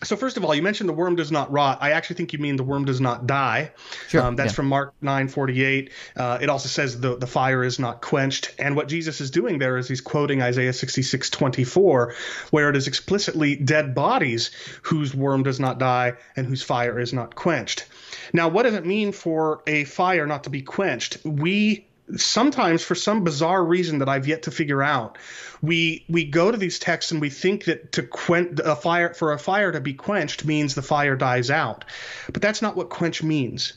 so 0.04 0.18
first 0.18 0.36
of 0.36 0.44
all, 0.44 0.54
you 0.54 0.62
mentioned 0.62 0.90
the 0.90 0.94
worm 0.94 1.16
does 1.16 1.32
not 1.32 1.52
rot. 1.52 1.78
I 1.82 1.92
actually 1.92 2.18
think 2.18 2.34
you 2.34 2.40
mean 2.40 2.58
the 2.58 2.64
worm 2.64 2.84
does 2.84 3.00
not 3.00 3.28
die. 3.28 3.72
Sure, 4.10 4.22
um, 4.22 4.36
that's 4.36 4.52
yeah. 4.52 4.56
from 4.56 4.68
Mark 4.68 4.94
9:48. 5.02 5.90
Uh, 6.16 6.38
it 6.42 6.50
also 6.50 6.68
says 6.68 7.00
the 7.00 7.18
the 7.18 7.28
fire 7.28 7.64
is 7.64 7.80
not 7.80 8.02
quenched. 8.02 8.54
And 8.60 8.76
what 8.76 8.90
Jesus 8.90 9.22
is 9.22 9.32
doing 9.32 9.58
there 9.58 9.78
is 9.78 9.88
he's 9.88 10.02
quoting 10.02 10.42
Isaiah 10.42 10.74
66:24, 10.74 12.14
where 12.52 12.70
it 12.70 12.76
is 12.76 12.88
explicitly 12.88 13.56
dead 13.56 13.96
bodies 13.96 14.52
whose 14.84 15.16
worm 15.16 15.44
does 15.44 15.62
not 15.62 15.80
die 15.80 16.14
and 16.36 16.46
whose 16.46 16.62
fire 16.62 17.00
is 17.00 17.14
not 17.14 17.36
quenched. 17.36 17.86
Now, 18.34 18.50
what 18.50 18.64
does 18.64 18.74
it 18.74 18.86
mean 18.86 19.14
for 19.14 19.62
a 19.66 19.86
fire 19.86 20.28
not 20.28 20.44
to 20.44 20.50
be 20.50 20.62
quenched? 20.62 21.20
We 21.24 21.88
sometimes 22.18 22.84
for 22.84 22.96
some 22.96 23.24
bizarre 23.24 23.64
reason 23.64 24.00
that 24.00 24.10
I've 24.10 24.28
yet 24.28 24.44
to 24.44 24.52
figure 24.52 24.84
out, 24.84 25.18
we 25.62 26.06
we 26.10 26.26
go 26.26 26.52
to 26.52 26.58
these 26.58 26.80
texts 26.80 27.12
and 27.12 27.22
we 27.22 27.30
think 27.30 27.66
that 27.66 27.94
to 27.94 28.04
quench 28.04 28.60
a 28.64 28.76
fire 28.76 29.14
for 29.14 29.34
a 29.34 29.40
fire 29.40 29.72
to 29.72 29.82
be 29.82 29.94
quenched 29.94 30.46
means 30.46 30.76
the 30.76 30.82
fire 30.82 31.16
dies 31.16 31.50
out. 31.50 31.86
But 32.32 32.42
that's 32.42 32.62
not 32.62 32.76
what 32.76 32.90
quench 32.90 33.24
means. 33.24 33.74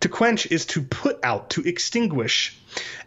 To 0.00 0.08
quench 0.08 0.46
is 0.46 0.66
to 0.66 0.82
put 0.82 1.18
out, 1.22 1.50
to 1.50 1.62
extinguish. 1.62 2.58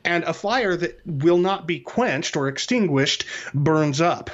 And 0.03 0.23
a 0.23 0.33
fire 0.33 0.75
that 0.75 0.99
will 1.05 1.37
not 1.37 1.67
be 1.67 1.79
quenched 1.79 2.35
or 2.35 2.47
extinguished 2.47 3.25
burns 3.53 4.01
up. 4.01 4.31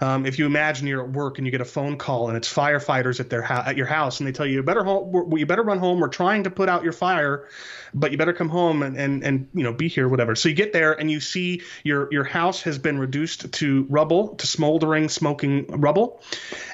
Um, 0.00 0.26
if 0.26 0.38
you 0.38 0.46
imagine 0.46 0.86
you're 0.86 1.04
at 1.04 1.10
work 1.10 1.38
and 1.38 1.46
you 1.46 1.50
get 1.50 1.60
a 1.60 1.66
phone 1.66 1.96
call 1.96 2.28
and 2.28 2.36
it's 2.36 2.52
firefighters 2.52 3.20
at 3.20 3.30
their 3.30 3.42
at 3.42 3.76
your 3.76 3.86
house 3.86 4.20
and 4.20 4.26
they 4.26 4.32
tell 4.32 4.46
you 4.46 4.54
you 4.54 4.62
better 4.62 4.84
home, 4.84 5.36
you 5.36 5.46
better 5.46 5.62
run 5.62 5.78
home. 5.78 6.00
We're 6.00 6.08
trying 6.08 6.44
to 6.44 6.50
put 6.50 6.68
out 6.68 6.84
your 6.84 6.92
fire, 6.92 7.48
but 7.92 8.12
you 8.12 8.18
better 8.18 8.32
come 8.32 8.48
home 8.48 8.82
and, 8.82 8.96
and 8.96 9.24
and 9.24 9.48
you 9.54 9.62
know 9.62 9.72
be 9.72 9.88
here, 9.88 10.08
whatever. 10.08 10.34
So 10.34 10.48
you 10.48 10.54
get 10.54 10.72
there 10.72 10.92
and 10.92 11.10
you 11.10 11.20
see 11.20 11.62
your 11.82 12.08
your 12.12 12.24
house 12.24 12.62
has 12.62 12.78
been 12.78 12.98
reduced 12.98 13.52
to 13.52 13.86
rubble, 13.88 14.36
to 14.36 14.46
smoldering, 14.46 15.08
smoking 15.08 15.66
rubble. 15.66 16.20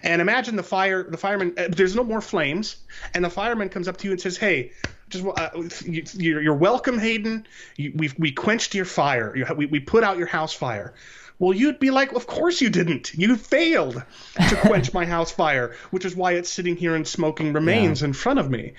And 0.03 0.21
imagine 0.21 0.57
the 0.57 0.63
fire, 0.63 1.03
the 1.03 1.19
fireman. 1.19 1.55
Uh, 1.57 1.69
there's 1.71 1.97
no 1.97 2.05
more 2.05 2.21
flames, 2.21 2.77
and 3.15 3.25
the 3.25 3.31
fireman 3.31 3.69
comes 3.69 3.89
up 3.89 3.97
to 3.99 4.07
you 4.07 4.13
and 4.13 4.21
says, 4.21 4.37
"Hey." 4.37 4.73
Just, 5.09 5.27
uh, 5.27 5.51
you, 5.85 6.49
are 6.49 6.55
welcome, 6.55 6.97
Haden. 6.97 7.45
You, 7.77 7.91
we 7.97 8.13
we 8.17 8.31
quenched 8.31 8.77
your 8.77 8.85
fire. 8.85 9.37
You, 9.37 9.45
we, 9.57 9.67
we 9.67 9.81
put 9.81 10.05
out 10.05 10.19
your 10.19 10.29
house 10.29 10.53
fire. 10.53 10.95
Well, 11.41 11.55
you'd 11.55 11.81
be 11.81 11.91
like, 11.91 12.13
of 12.13 12.27
course 12.27 12.61
you 12.61 12.69
didn't. 12.69 13.15
You 13.15 13.35
failed 13.35 14.03
to 14.49 14.57
quench 14.57 14.93
my 14.93 15.07
house 15.17 15.33
fire, 15.33 15.75
which 15.91 16.05
is 16.05 16.15
why 16.15 16.33
it's 16.33 16.51
sitting 16.51 16.77
here 16.77 16.95
and 16.95 17.09
smoking 17.09 17.55
remains 17.55 18.03
yeah. 18.03 18.09
in 18.09 18.13
front 18.13 18.39
of 18.39 18.51
me. 18.51 18.75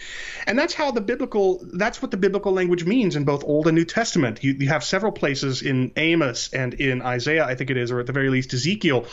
And 0.45 0.59
that's 0.59 0.75
how 0.75 0.91
the 0.91 1.01
biblical, 1.01 1.65
that's 1.73 2.03
what 2.03 2.11
the 2.11 2.17
biblical 2.17 2.51
language 2.51 2.85
means 2.85 3.15
in 3.15 3.25
both 3.25 3.43
Old 3.43 3.67
and 3.67 3.75
New 3.75 3.83
Testament. 3.83 4.43
You, 4.43 4.53
you 4.53 4.69
have 4.69 4.83
several 4.83 5.11
places 5.11 5.63
in 5.63 5.91
Amos 5.95 6.53
and 6.53 6.75
in 6.75 7.01
Isaiah, 7.01 7.45
I 7.45 7.55
think 7.55 7.71
it 7.71 7.77
is, 7.77 7.91
or 7.91 7.99
at 7.99 8.05
the 8.05 8.13
very 8.13 8.29
least 8.29 8.53
Ezekiel, 8.53 9.05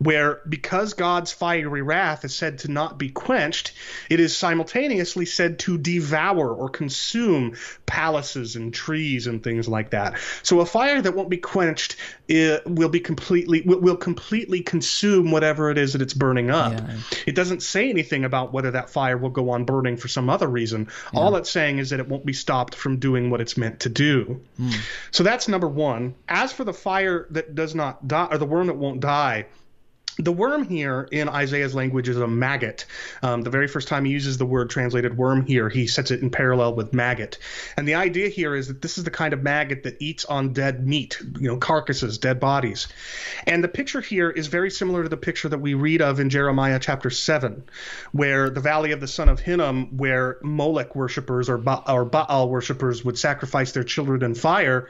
where 0.00 0.40
because 0.48 0.94
God's 0.94 1.30
fiery 1.30 1.82
wrath 1.82 2.24
is 2.24 2.34
said 2.34 2.58
to 2.60 2.72
not 2.72 2.98
be 2.98 3.10
quenched, 3.10 3.72
it 4.10 4.18
is 4.18 4.36
simultaneously 4.36 5.26
said 5.26 5.60
to 5.60 5.78
devour 5.78 6.52
or 6.52 6.68
consume 6.68 7.54
palaces 7.86 8.56
and 8.56 8.74
trees 8.74 9.28
and 9.28 9.44
things 9.44 9.68
like 9.68 9.90
that. 9.90 10.18
So 10.42 10.58
a 10.58 10.66
fire 10.66 11.00
that 11.00 11.14
won't 11.14 11.30
be 11.30 11.36
quenched 11.36 11.94
will 12.28 12.88
be 12.88 12.95
completely 13.00 13.62
will, 13.62 13.80
will 13.80 13.96
completely 13.96 14.60
consume 14.60 15.30
whatever 15.30 15.70
it 15.70 15.78
is 15.78 15.92
that 15.92 16.02
it's 16.02 16.14
burning 16.14 16.50
up. 16.50 16.72
Yeah. 16.72 16.96
It 17.26 17.34
doesn't 17.34 17.62
say 17.62 17.90
anything 17.90 18.24
about 18.24 18.52
whether 18.52 18.70
that 18.72 18.90
fire 18.90 19.16
will 19.16 19.30
go 19.30 19.50
on 19.50 19.64
burning 19.64 19.96
for 19.96 20.08
some 20.08 20.28
other 20.28 20.46
reason. 20.46 20.88
Yeah. 21.12 21.20
All 21.20 21.36
it's 21.36 21.50
saying 21.50 21.78
is 21.78 21.90
that 21.90 22.00
it 22.00 22.08
won't 22.08 22.26
be 22.26 22.32
stopped 22.32 22.74
from 22.74 22.98
doing 22.98 23.30
what 23.30 23.40
it's 23.40 23.56
meant 23.56 23.80
to 23.80 23.88
do. 23.88 24.40
Mm. 24.60 24.74
So 25.10 25.22
that's 25.22 25.48
number 25.48 25.68
one. 25.68 26.14
As 26.28 26.52
for 26.52 26.64
the 26.64 26.74
fire 26.74 27.26
that 27.30 27.54
does 27.54 27.74
not 27.74 28.06
die, 28.06 28.28
or 28.30 28.38
the 28.38 28.46
worm 28.46 28.68
that 28.68 28.76
won't 28.76 29.00
die, 29.00 29.46
the 30.18 30.32
worm 30.32 30.66
here 30.66 31.06
in 31.12 31.28
Isaiah's 31.28 31.74
language 31.74 32.08
is 32.08 32.16
a 32.16 32.26
maggot. 32.26 32.86
Um, 33.22 33.42
the 33.42 33.50
very 33.50 33.68
first 33.68 33.88
time 33.88 34.04
he 34.06 34.12
uses 34.12 34.38
the 34.38 34.46
word 34.46 34.70
translated 34.70 35.16
worm 35.16 35.44
here, 35.44 35.68
he 35.68 35.86
sets 35.86 36.10
it 36.10 36.22
in 36.22 36.30
parallel 36.30 36.74
with 36.74 36.94
maggot. 36.94 37.38
And 37.76 37.86
the 37.86 37.96
idea 37.96 38.28
here 38.30 38.54
is 38.54 38.68
that 38.68 38.80
this 38.80 38.96
is 38.96 39.04
the 39.04 39.10
kind 39.10 39.34
of 39.34 39.42
maggot 39.42 39.82
that 39.82 40.00
eats 40.00 40.24
on 40.24 40.54
dead 40.54 40.86
meat, 40.86 41.20
you 41.38 41.48
know, 41.48 41.58
carcasses, 41.58 42.16
dead 42.16 42.40
bodies. 42.40 42.88
And 43.46 43.62
the 43.62 43.68
picture 43.68 44.00
here 44.00 44.30
is 44.30 44.46
very 44.46 44.70
similar 44.70 45.02
to 45.02 45.08
the 45.08 45.18
picture 45.18 45.50
that 45.50 45.58
we 45.58 45.74
read 45.74 46.00
of 46.00 46.18
in 46.18 46.30
Jeremiah 46.30 46.78
chapter 46.78 47.10
7, 47.10 47.64
where 48.12 48.48
the 48.48 48.60
valley 48.60 48.92
of 48.92 49.00
the 49.00 49.08
son 49.08 49.28
of 49.28 49.40
Hinnom, 49.40 49.98
where 49.98 50.38
Molech 50.42 50.96
worshippers 50.96 51.50
or, 51.50 51.58
ba- 51.58 51.92
or 51.92 52.06
Baal 52.06 52.48
worshippers 52.48 53.04
would 53.04 53.18
sacrifice 53.18 53.72
their 53.72 53.84
children 53.84 54.22
in 54.22 54.34
fire. 54.34 54.88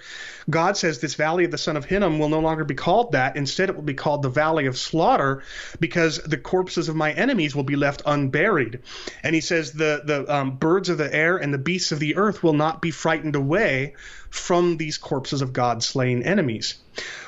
God 0.49 0.77
says 0.77 1.01
this 1.01 1.15
valley 1.15 1.45
of 1.45 1.51
the 1.51 1.59
son 1.59 1.77
of 1.77 1.85
Hinnom 1.85 2.21
will 2.21 2.29
no 2.29 2.39
longer 2.39 2.63
be 2.63 2.77
called 2.77 3.13
that. 3.13 3.37
Instead, 3.37 3.71
it 3.71 3.75
will 3.75 3.83
be 3.83 3.95
called 3.95 4.23
the 4.23 4.29
valley 4.29 4.67
of 4.67 4.79
slaughter 4.79 5.16
slaughter 5.17 5.43
because 5.81 6.19
the 6.19 6.37
corpses 6.37 6.89
of 6.89 6.97
my 6.97 7.13
enemies 7.13 7.55
will 7.55 7.65
be 7.65 7.77
left 7.77 8.03
unburied. 8.07 8.81
And 9.23 9.35
he 9.35 9.41
says 9.41 9.73
the 9.73 10.03
the 10.05 10.35
um, 10.35 10.57
birds 10.57 10.89
of 10.89 10.99
the 10.99 11.15
air 11.15 11.37
and 11.37 11.53
the 11.53 11.59
beasts 11.59 11.93
of 11.93 11.99
the 11.99 12.17
earth 12.17 12.43
will 12.43 12.53
not 12.53 12.83
be 12.83 12.91
frightened 12.91 13.37
away 13.37 13.95
from 14.31 14.77
these 14.77 14.99
corpses 14.99 15.41
of 15.41 15.53
God's 15.53 15.87
slain 15.87 16.23
enemies. 16.23 16.77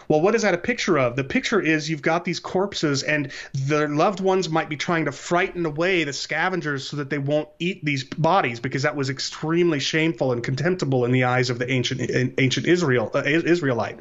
Well, 0.08 0.22
what 0.22 0.34
is 0.34 0.42
that 0.42 0.54
a 0.54 0.58
picture 0.58 0.98
of? 0.98 1.16
The 1.16 1.24
picture 1.24 1.60
is 1.60 1.88
you've 1.88 2.02
got 2.02 2.24
these 2.24 2.40
corpses, 2.40 3.02
and 3.02 3.30
their 3.52 3.88
loved 3.88 4.20
ones 4.20 4.48
might 4.48 4.70
be 4.70 4.76
trying 4.76 5.04
to 5.04 5.12
frighten 5.12 5.66
away 5.66 6.04
the 6.04 6.14
scavengers 6.14 6.88
so 6.88 6.96
that 6.96 7.10
they 7.10 7.18
won't 7.18 7.48
eat 7.58 7.84
these 7.84 8.04
bodies, 8.04 8.58
because 8.58 8.82
that 8.82 8.96
was 8.96 9.10
extremely 9.10 9.80
shameful 9.80 10.32
and 10.32 10.42
contemptible 10.42 11.04
in 11.04 11.12
the 11.12 11.24
eyes 11.24 11.50
of 11.50 11.58
the 11.58 11.70
ancient 11.70 12.00
ancient 12.38 12.66
Israel 12.66 13.10
uh, 13.14 13.22
Israelite. 13.24 14.00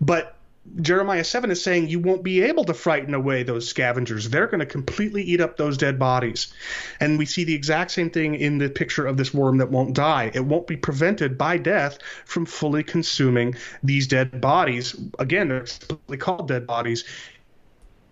But 0.00 0.36
Jeremiah 0.80 1.24
7 1.24 1.50
is 1.50 1.62
saying 1.62 1.88
you 1.88 1.98
won't 1.98 2.22
be 2.22 2.42
able 2.42 2.64
to 2.64 2.74
frighten 2.74 3.14
away 3.14 3.42
those 3.42 3.68
scavengers. 3.68 4.30
They're 4.30 4.46
going 4.46 4.60
to 4.60 4.66
completely 4.66 5.22
eat 5.22 5.40
up 5.40 5.56
those 5.56 5.76
dead 5.76 5.98
bodies. 5.98 6.52
And 7.00 7.18
we 7.18 7.26
see 7.26 7.44
the 7.44 7.54
exact 7.54 7.90
same 7.90 8.10
thing 8.10 8.36
in 8.36 8.58
the 8.58 8.70
picture 8.70 9.06
of 9.06 9.16
this 9.16 9.34
worm 9.34 9.58
that 9.58 9.70
won't 9.70 9.94
die. 9.94 10.30
It 10.32 10.44
won't 10.44 10.68
be 10.68 10.76
prevented 10.76 11.36
by 11.36 11.58
death 11.58 11.98
from 12.24 12.46
fully 12.46 12.84
consuming 12.84 13.56
these 13.82 14.06
dead 14.06 14.40
bodies. 14.40 14.94
Again, 15.18 15.48
they're 15.48 15.62
explicitly 15.62 16.16
called 16.16 16.48
dead 16.48 16.66
bodies 16.66 17.04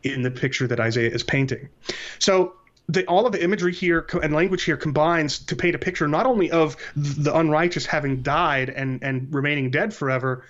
in 0.03 0.23
the 0.23 0.31
picture 0.31 0.67
that 0.67 0.81
Isaiah 0.81 1.11
is 1.11 1.23
painting. 1.23 1.69
So 2.19 2.55
the, 2.93 3.07
all 3.07 3.26
of 3.26 3.32
the 3.32 3.43
imagery 3.43 3.72
here 3.72 4.07
and 4.22 4.34
language 4.34 4.64
here 4.64 4.76
combines 4.76 5.38
to 5.38 5.57
paint 5.57 5.74
a 5.74 5.78
picture 5.78 6.09
not 6.09 6.26
only 6.26 6.51
of 6.51 6.76
the 6.97 7.34
unrighteous 7.34 7.86
having 7.86 8.22
died 8.22 8.68
and, 8.68 9.03
and 9.03 9.32
remaining 9.32 9.70
dead 9.70 9.95
forever, 9.95 10.45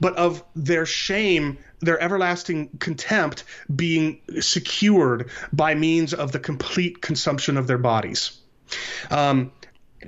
but 0.00 0.14
of 0.16 0.42
their 0.54 0.84
shame, 0.84 1.58
their 1.80 2.00
everlasting 2.00 2.68
contempt 2.78 3.44
being 3.74 4.20
secured 4.40 5.30
by 5.52 5.74
means 5.74 6.12
of 6.12 6.32
the 6.32 6.38
complete 6.38 7.00
consumption 7.00 7.56
of 7.56 7.66
their 7.66 7.78
bodies. 7.78 8.38
Um, 9.10 9.52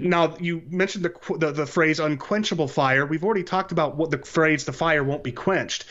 now 0.01 0.37
you 0.39 0.63
mentioned 0.69 1.05
the, 1.05 1.37
the, 1.39 1.53
the 1.53 1.67
phrase 1.67 2.01
unquenchable 2.01 2.69
fire. 2.69 3.07
We've 3.07 3.25
already 3.25 3.45
talked 3.45 3.73
about 3.73 3.97
what 3.97 4.11
the 4.11 4.19
phrase 4.19 4.65
the 4.65 4.73
fire 4.73 5.03
won't 5.05 5.25
be 5.25 5.33
quenched, 5.33 5.85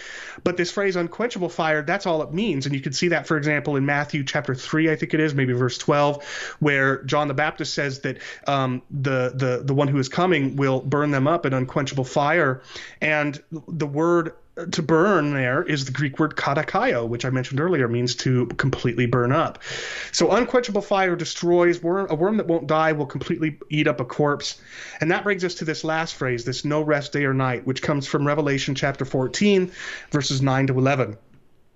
but 0.43 0.57
this 0.57 0.71
phrase 0.71 0.95
unquenchable 0.95 1.49
fire 1.49 1.81
that's 1.81 2.05
all 2.05 2.21
it 2.21 2.33
means, 2.33 2.65
and 2.65 2.75
you 2.75 2.81
can 2.81 2.93
see 2.93 3.09
that 3.09 3.27
for 3.27 3.37
example 3.37 3.75
in 3.75 3.85
Matthew 3.85 4.23
chapter 4.23 4.55
three, 4.55 4.91
I 4.91 4.95
think 4.95 5.13
it 5.13 5.19
is, 5.19 5.33
maybe 5.33 5.53
verse 5.53 5.77
twelve, 5.77 6.23
where 6.59 7.03
John 7.03 7.27
the 7.27 7.33
Baptist 7.33 7.73
says 7.73 7.99
that 8.01 8.17
um, 8.47 8.81
the 8.91 9.31
the 9.35 9.61
the 9.63 9.73
one 9.73 9.87
who 9.87 9.99
is 9.99 10.09
coming 10.09 10.55
will 10.55 10.81
burn 10.81 11.11
them 11.11 11.27
up 11.27 11.45
in 11.45 11.53
unquenchable 11.53 12.05
fire, 12.05 12.61
and 13.01 13.41
the 13.67 13.87
word 13.87 14.33
to 14.71 14.81
burn 14.81 15.33
there 15.33 15.63
is 15.63 15.85
the 15.85 15.91
Greek 15.91 16.19
word 16.19 16.35
katakaio, 16.35 17.07
which 17.07 17.25
I 17.25 17.29
mentioned 17.29 17.59
earlier, 17.59 17.87
means 17.87 18.15
to 18.15 18.47
completely 18.47 19.05
burn 19.05 19.31
up. 19.31 19.61
So 20.11 20.31
unquenchable 20.31 20.81
fire 20.81 21.15
destroys 21.15 21.81
worm, 21.81 22.07
a 22.09 22.15
worm 22.15 22.37
that 22.37 22.47
won't 22.47 22.67
die 22.67 22.93
will 22.93 23.05
completely 23.05 23.59
eat 23.69 23.87
up 23.87 23.99
a 23.99 24.05
corpse. 24.05 24.59
And 24.99 25.11
that 25.11 25.23
brings 25.23 25.43
us 25.43 25.55
to 25.55 25.65
this 25.65 25.83
last 25.83 26.15
phrase, 26.15 26.45
this 26.45 26.65
no 26.65 26.81
rest 26.81 27.13
day 27.13 27.25
or 27.25 27.33
night, 27.33 27.67
which 27.67 27.81
comes 27.81 28.07
from 28.07 28.25
Revelation 28.25 28.75
chapter 28.75 29.05
14, 29.05 29.71
verses 30.11 30.41
9 30.41 30.67
to 30.67 30.77
11. 30.77 31.17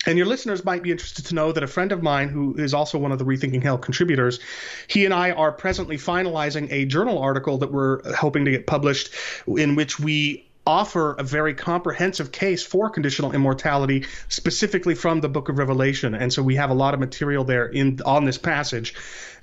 And 0.08 0.18
your 0.18 0.26
listeners 0.26 0.66
might 0.66 0.82
be 0.82 0.90
interested 0.90 1.26
to 1.28 1.36
know 1.36 1.52
that 1.52 1.62
a 1.62 1.68
friend 1.68 1.92
of 1.92 2.02
mine, 2.02 2.30
who 2.30 2.56
is 2.56 2.74
also 2.74 2.98
one 2.98 3.12
of 3.12 3.20
the 3.20 3.26
Rethinking 3.26 3.62
Hell 3.62 3.78
contributors, 3.78 4.40
he 4.88 5.06
and 5.06 5.14
I 5.14 5.32
are 5.32 5.52
presently 5.52 5.98
finalizing 5.98 6.72
a 6.72 6.86
journal 6.86 7.20
article 7.20 7.60
that 7.60 7.72
we're 7.72 8.02
hoping 8.16 8.46
to 8.46 8.52
get 8.52 8.66
published 8.66 9.14
in 9.46 9.76
which 9.76 10.00
we 10.00 10.51
offer 10.66 11.14
a 11.14 11.24
very 11.24 11.54
comprehensive 11.54 12.32
case 12.32 12.64
for 12.64 12.90
conditional 12.90 13.32
immortality 13.32 14.06
specifically 14.30 14.96
from 14.96 15.22
the 15.22 15.30
book 15.30 15.50
of 15.50 15.58
revelation. 15.58 16.14
And 16.14 16.32
so 16.32 16.44
we 16.44 16.56
have 16.56 16.70
a 16.70 16.74
lot 16.76 16.94
of 16.94 17.00
material 17.00 17.44
there 17.44 17.66
in 17.66 18.00
on 18.06 18.26
this 18.26 18.38
passage. 18.38 18.94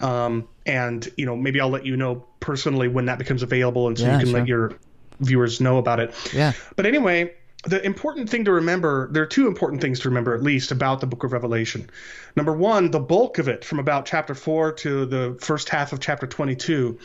Um, 0.00 0.48
and 0.64 1.08
you 1.16 1.26
know 1.26 1.34
maybe 1.34 1.60
i'll 1.60 1.70
let 1.70 1.84
you 1.84 1.96
know 1.96 2.24
personally 2.38 2.86
when 2.86 3.06
that 3.06 3.18
becomes 3.18 3.42
available 3.42 3.88
and 3.88 3.98
so 3.98 4.04
yeah, 4.04 4.12
you 4.12 4.18
can 4.18 4.28
sure. 4.28 4.38
let 4.38 4.48
your 4.48 4.72
viewers 5.20 5.60
know 5.60 5.78
about 5.78 5.98
it. 5.98 6.14
Yeah. 6.32 6.52
But 6.76 6.86
anyway 6.86 7.34
the 7.68 7.84
important 7.84 8.30
thing 8.30 8.44
to 8.44 8.52
remember 8.52 9.08
there 9.12 9.22
are 9.22 9.26
two 9.26 9.46
important 9.46 9.80
things 9.80 10.00
to 10.00 10.08
remember 10.08 10.34
at 10.34 10.42
least 10.42 10.72
about 10.72 11.00
the 11.00 11.06
book 11.06 11.24
of 11.24 11.32
revelation. 11.32 11.88
Number 12.34 12.52
one 12.52 12.90
the 12.90 13.00
bulk 13.00 13.38
of 13.38 13.48
it 13.48 13.64
from 13.64 13.78
about 13.78 14.06
chapter 14.06 14.34
4 14.34 14.72
to 14.72 15.06
the 15.06 15.38
first 15.40 15.68
half 15.68 15.92
of 15.92 16.00
chapter 16.00 16.26
22 16.26 16.98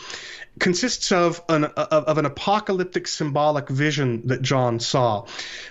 consists 0.59 1.11
of 1.11 1.41
an 1.49 1.65
of, 1.65 2.17
an 2.17 2.25
apocalyptic 2.25 3.07
symbolic 3.07 3.69
vision 3.69 4.27
that 4.27 4.41
john 4.41 4.79
saw. 4.79 5.25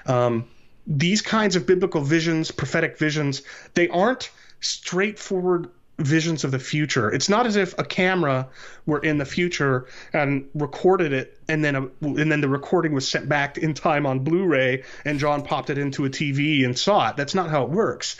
Um, 0.06 0.46
these 0.86 1.22
kinds 1.22 1.56
of 1.56 1.66
biblical 1.66 2.00
visions 2.00 2.50
prophetic 2.50 2.98
visions 2.98 3.42
they 3.74 3.88
aren't 3.88 4.30
straightforward 4.60 5.70
visions 5.98 6.44
of 6.44 6.50
the 6.50 6.58
future. 6.58 7.10
It's 7.10 7.28
not 7.28 7.46
as 7.46 7.56
if 7.56 7.78
a 7.78 7.84
camera 7.84 8.48
were 8.86 8.98
in 8.98 9.18
the 9.18 9.24
future 9.24 9.86
and 10.12 10.48
recorded 10.54 11.12
it, 11.12 11.38
and 11.48 11.64
then 11.64 11.76
a, 11.76 11.80
and 12.02 12.32
then 12.32 12.40
the 12.40 12.48
recording 12.48 12.92
was 12.92 13.06
sent 13.06 13.28
back 13.28 13.58
in 13.58 13.74
time 13.74 14.06
on 14.06 14.20
Blu-ray, 14.20 14.84
and 15.04 15.18
John 15.18 15.42
popped 15.42 15.70
it 15.70 15.78
into 15.78 16.04
a 16.04 16.10
TV 16.10 16.64
and 16.64 16.78
saw 16.78 17.10
it. 17.10 17.16
That's 17.16 17.34
not 17.34 17.50
how 17.50 17.64
it 17.64 17.70
works. 17.70 18.16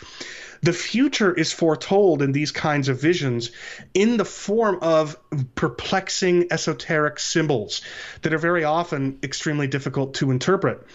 The 0.61 0.71
future 0.71 1.33
is 1.33 1.51
foretold 1.51 2.21
in 2.21 2.31
these 2.31 2.51
kinds 2.51 2.87
of 2.87 3.01
visions 3.01 3.51
in 3.93 4.15
the 4.15 4.23
form 4.23 4.79
of 4.81 5.17
perplexing 5.55 6.47
esoteric 6.51 7.19
symbols 7.19 7.81
that 8.21 8.33
are 8.33 8.37
very 8.37 8.63
often 8.63 9.19
extremely 9.23 9.67
difficult 9.67 10.13
to 10.15 10.31
interpret 10.31 10.87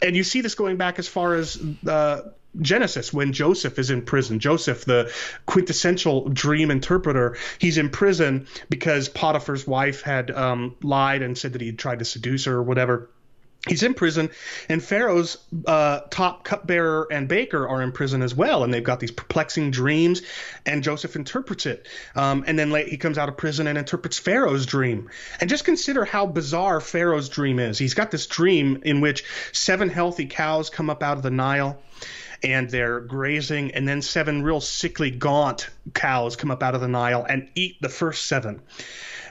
and 0.00 0.16
you 0.16 0.24
see 0.24 0.40
this 0.40 0.54
going 0.54 0.76
back 0.76 0.98
as 0.98 1.08
far 1.08 1.34
as 1.34 1.60
uh, 1.86 2.20
Genesis 2.60 3.12
when 3.12 3.32
Joseph 3.32 3.78
is 3.78 3.90
in 3.90 4.02
prison. 4.02 4.38
Joseph, 4.38 4.84
the 4.84 5.12
quintessential 5.46 6.28
dream 6.28 6.70
interpreter, 6.70 7.36
he's 7.58 7.78
in 7.78 7.90
prison 7.90 8.46
because 8.68 9.08
Potiphar's 9.08 9.66
wife 9.66 10.02
had 10.02 10.30
um, 10.30 10.76
lied 10.82 11.22
and 11.22 11.36
said 11.36 11.52
that 11.52 11.62
he 11.62 11.72
tried 11.72 12.00
to 12.00 12.04
seduce 12.04 12.46
her 12.46 12.54
or 12.54 12.62
whatever. 12.62 13.10
He's 13.66 13.82
in 13.82 13.94
prison, 13.94 14.30
and 14.68 14.82
Pharaoh's 14.82 15.36
uh, 15.66 16.00
top 16.10 16.44
cupbearer 16.44 17.08
and 17.10 17.28
baker 17.28 17.68
are 17.68 17.82
in 17.82 17.90
prison 17.90 18.22
as 18.22 18.34
well, 18.34 18.62
and 18.62 18.72
they've 18.72 18.84
got 18.84 19.00
these 19.00 19.10
perplexing 19.10 19.72
dreams. 19.72 20.22
And 20.64 20.82
Joseph 20.82 21.16
interprets 21.16 21.66
it, 21.66 21.86
um, 22.14 22.44
and 22.46 22.56
then 22.56 22.70
late, 22.70 22.88
he 22.88 22.96
comes 22.96 23.18
out 23.18 23.28
of 23.28 23.36
prison 23.36 23.66
and 23.66 23.76
interprets 23.76 24.16
Pharaoh's 24.16 24.64
dream. 24.64 25.10
And 25.40 25.50
just 25.50 25.64
consider 25.64 26.04
how 26.04 26.26
bizarre 26.26 26.80
Pharaoh's 26.80 27.28
dream 27.28 27.58
is. 27.58 27.78
He's 27.78 27.94
got 27.94 28.12
this 28.12 28.26
dream 28.26 28.82
in 28.84 29.00
which 29.00 29.24
seven 29.52 29.90
healthy 29.90 30.26
cows 30.26 30.70
come 30.70 30.88
up 30.88 31.02
out 31.02 31.16
of 31.16 31.24
the 31.24 31.30
Nile 31.30 31.78
and 32.42 32.70
they're 32.70 33.00
grazing, 33.00 33.72
and 33.72 33.86
then 33.86 34.02
seven 34.02 34.42
real 34.42 34.60
sickly, 34.60 35.10
gaunt 35.10 35.68
cows 35.94 36.36
come 36.36 36.50
up 36.50 36.62
out 36.62 36.74
of 36.74 36.80
the 36.80 36.88
Nile 36.88 37.26
and 37.28 37.48
eat 37.54 37.76
the 37.80 37.88
first 37.88 38.26
seven. 38.26 38.62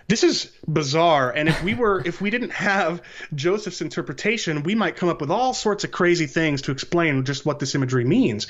This 0.07 0.23
is 0.23 0.51
bizarre, 0.65 1.31
and 1.31 1.49
if 1.49 1.61
we 1.63 1.73
were, 1.73 2.01
if 2.05 2.21
we 2.21 2.29
didn't 2.29 2.51
have 2.51 3.01
Joseph's 3.35 3.81
interpretation, 3.81 4.63
we 4.63 4.73
might 4.73 4.95
come 4.95 5.09
up 5.09 5.19
with 5.19 5.31
all 5.31 5.53
sorts 5.53 5.83
of 5.83 5.91
crazy 5.91 6.27
things 6.27 6.63
to 6.63 6.71
explain 6.71 7.25
just 7.25 7.45
what 7.45 7.59
this 7.59 7.75
imagery 7.75 8.05
means. 8.05 8.47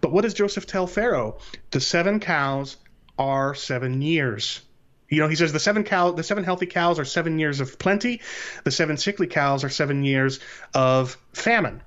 But 0.00 0.12
what 0.12 0.22
does 0.22 0.34
Joseph 0.34 0.66
tell 0.66 0.86
Pharaoh? 0.86 1.38
The 1.70 1.80
seven 1.80 2.18
cows 2.18 2.76
are 3.18 3.54
seven 3.54 4.02
years. 4.02 4.60
You 5.08 5.20
know, 5.20 5.28
he 5.28 5.36
says 5.36 5.52
the 5.52 5.60
seven 5.60 5.84
cow, 5.84 6.10
the 6.10 6.24
seven 6.24 6.42
healthy 6.42 6.66
cows 6.66 6.98
are 6.98 7.04
seven 7.04 7.38
years 7.38 7.60
of 7.60 7.78
plenty. 7.78 8.20
The 8.64 8.72
seven 8.72 8.96
sickly 8.96 9.28
cows 9.28 9.62
are 9.62 9.68
seven 9.68 10.02
years 10.02 10.40
of 10.74 11.16
famine. 11.32 11.82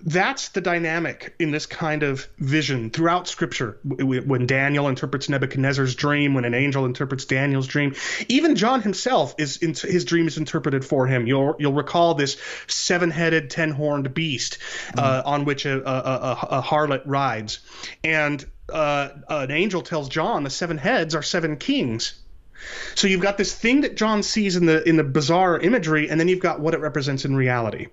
That's 0.00 0.50
the 0.50 0.60
dynamic 0.60 1.34
in 1.38 1.50
this 1.50 1.66
kind 1.66 2.02
of 2.02 2.26
vision 2.38 2.90
throughout 2.90 3.28
Scripture. 3.28 3.78
When 3.82 4.46
Daniel 4.46 4.88
interprets 4.88 5.28
Nebuchadnezzar's 5.28 5.94
dream, 5.94 6.34
when 6.34 6.44
an 6.44 6.54
angel 6.54 6.84
interprets 6.84 7.24
Daniel's 7.24 7.66
dream, 7.66 7.94
even 8.28 8.54
John 8.54 8.80
himself 8.80 9.34
is 9.38 9.56
his 9.56 10.04
dream 10.04 10.26
is 10.28 10.38
interpreted 10.38 10.84
for 10.84 11.06
him. 11.06 11.26
You'll 11.26 11.56
you'll 11.58 11.72
recall 11.72 12.14
this 12.14 12.36
seven-headed, 12.68 13.50
ten-horned 13.50 14.14
beast 14.14 14.58
uh, 14.96 15.02
mm-hmm. 15.02 15.28
on 15.28 15.44
which 15.44 15.66
a, 15.66 15.76
a, 15.88 15.98
a, 15.98 16.58
a 16.58 16.62
harlot 16.62 17.02
rides, 17.04 17.58
and 18.04 18.44
uh, 18.72 19.08
an 19.28 19.50
angel 19.50 19.82
tells 19.82 20.08
John 20.08 20.44
the 20.44 20.50
seven 20.50 20.78
heads 20.78 21.14
are 21.14 21.22
seven 21.22 21.56
kings. 21.56 22.22
So 22.94 23.06
you've 23.06 23.20
got 23.20 23.38
this 23.38 23.54
thing 23.54 23.82
that 23.82 23.96
John 23.96 24.22
sees 24.22 24.56
in 24.56 24.66
the 24.66 24.86
in 24.88 24.96
the 24.96 25.04
bizarre 25.04 25.58
imagery, 25.58 26.10
and 26.10 26.18
then 26.18 26.28
you've 26.28 26.40
got 26.40 26.60
what 26.60 26.74
it 26.74 26.80
represents 26.80 27.24
in 27.24 27.36
reality. 27.36 27.86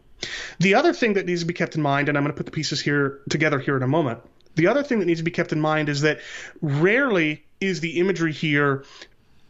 The 0.59 0.75
other 0.75 0.93
thing 0.93 1.13
that 1.13 1.25
needs 1.25 1.41
to 1.41 1.47
be 1.47 1.53
kept 1.53 1.75
in 1.75 1.81
mind, 1.81 2.09
and 2.09 2.17
I'm 2.17 2.23
going 2.23 2.33
to 2.33 2.37
put 2.37 2.45
the 2.45 2.51
pieces 2.51 2.81
here 2.81 3.19
together 3.29 3.59
here 3.59 3.77
in 3.77 3.83
a 3.83 3.87
moment. 3.87 4.21
The 4.55 4.67
other 4.67 4.83
thing 4.83 4.99
that 4.99 5.05
needs 5.05 5.19
to 5.19 5.23
be 5.23 5.31
kept 5.31 5.51
in 5.51 5.59
mind 5.59 5.89
is 5.89 6.01
that 6.01 6.19
rarely 6.61 7.43
is 7.59 7.81
the 7.81 7.99
imagery 7.99 8.31
here 8.31 8.85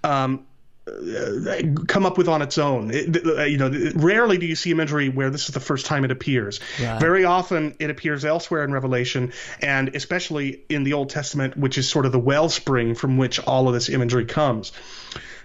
um, 0.03 0.45
uh, 0.87 1.61
come 1.87 2.05
up 2.05 2.17
with 2.17 2.27
on 2.27 2.41
its 2.41 2.57
own. 2.57 2.91
It, 2.91 3.25
uh, 3.25 3.43
you 3.43 3.57
know, 3.57 3.71
rarely 3.95 4.37
do 4.37 4.45
you 4.45 4.55
see 4.55 4.71
imagery 4.71 5.09
where 5.09 5.29
this 5.31 5.47
is 5.47 5.53
the 5.53 5.59
first 5.59 5.87
time 5.87 6.05
it 6.05 6.11
appears. 6.11 6.59
Right. 6.79 6.99
Very 6.99 7.25
often 7.25 7.75
it 7.79 7.89
appears 7.89 8.23
elsewhere 8.23 8.63
in 8.63 8.71
Revelation, 8.71 9.33
and 9.61 9.95
especially 9.95 10.61
in 10.69 10.83
the 10.83 10.93
Old 10.93 11.09
Testament, 11.09 11.57
which 11.57 11.77
is 11.77 11.89
sort 11.89 12.05
of 12.05 12.11
the 12.11 12.19
wellspring 12.19 12.93
from 12.93 13.17
which 13.17 13.39
all 13.39 13.67
of 13.67 13.73
this 13.73 13.89
imagery 13.89 14.25
comes. 14.25 14.71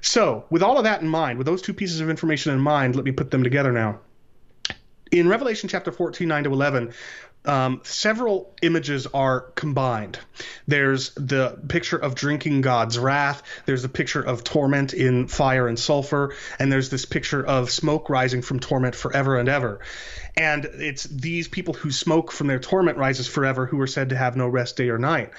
So, 0.03 0.45
with 0.51 0.63
all 0.63 0.79
of 0.79 0.85
that 0.85 1.01
in 1.01 1.09
mind, 1.09 1.39
with 1.39 1.47
those 1.47 1.63
two 1.63 1.75
pieces 1.75 2.01
of 2.01 2.11
information 2.11 2.53
in 2.53 2.61
mind, 2.61 2.97
let 2.97 3.05
me 3.05 3.13
put 3.13 3.31
them 3.31 3.43
together 3.43 3.73
now 3.73 4.01
in 5.11 5.29
Revelation 5.29 5.69
chapter 5.69 5.93
14, 5.93 6.27
9 6.29 6.45
to 6.45 6.53
11, 6.53 6.93
um, 7.45 7.81
several 7.85 8.55
images 8.61 9.07
are 9.07 9.41
combined. 9.41 10.19
There's 10.67 11.11
the 11.15 11.59
picture 11.69 11.97
of 11.97 12.15
drinking 12.15 12.61
God's 12.61 12.99
wrath. 12.99 13.43
There's 13.65 13.85
a 13.85 13.89
picture 13.89 14.21
of 14.21 14.45
torment 14.45 14.93
in 14.93 15.27
fire 15.27 15.67
and 15.67 15.79
sulfur, 15.79 16.35
and 16.59 16.71
there's 16.71 16.91
this 16.91 17.07
picture 17.07 17.45
of 17.45 17.71
smoke 17.71 18.11
rising 18.11 18.43
from 18.43 18.61
torment 18.61 18.95
forever 18.95 19.39
and 19.39 19.49
ever. 19.49 19.81
And 20.37 20.65
it's 20.65 21.05
these 21.05 21.49
people 21.49 21.75
who 21.75 21.91
smoke 21.91 22.31
from 22.31 22.47
their 22.47 22.59
torment 22.59 22.99
rises 22.99 23.27
forever 23.27 23.67
who 23.67 23.81
are 23.81 23.87
said 23.87 24.11
to 24.11 24.17
have 24.17 24.37
no 24.37 24.47
rest 24.47 24.77
day 24.77 24.91
or 24.91 24.99
night. 24.99 25.31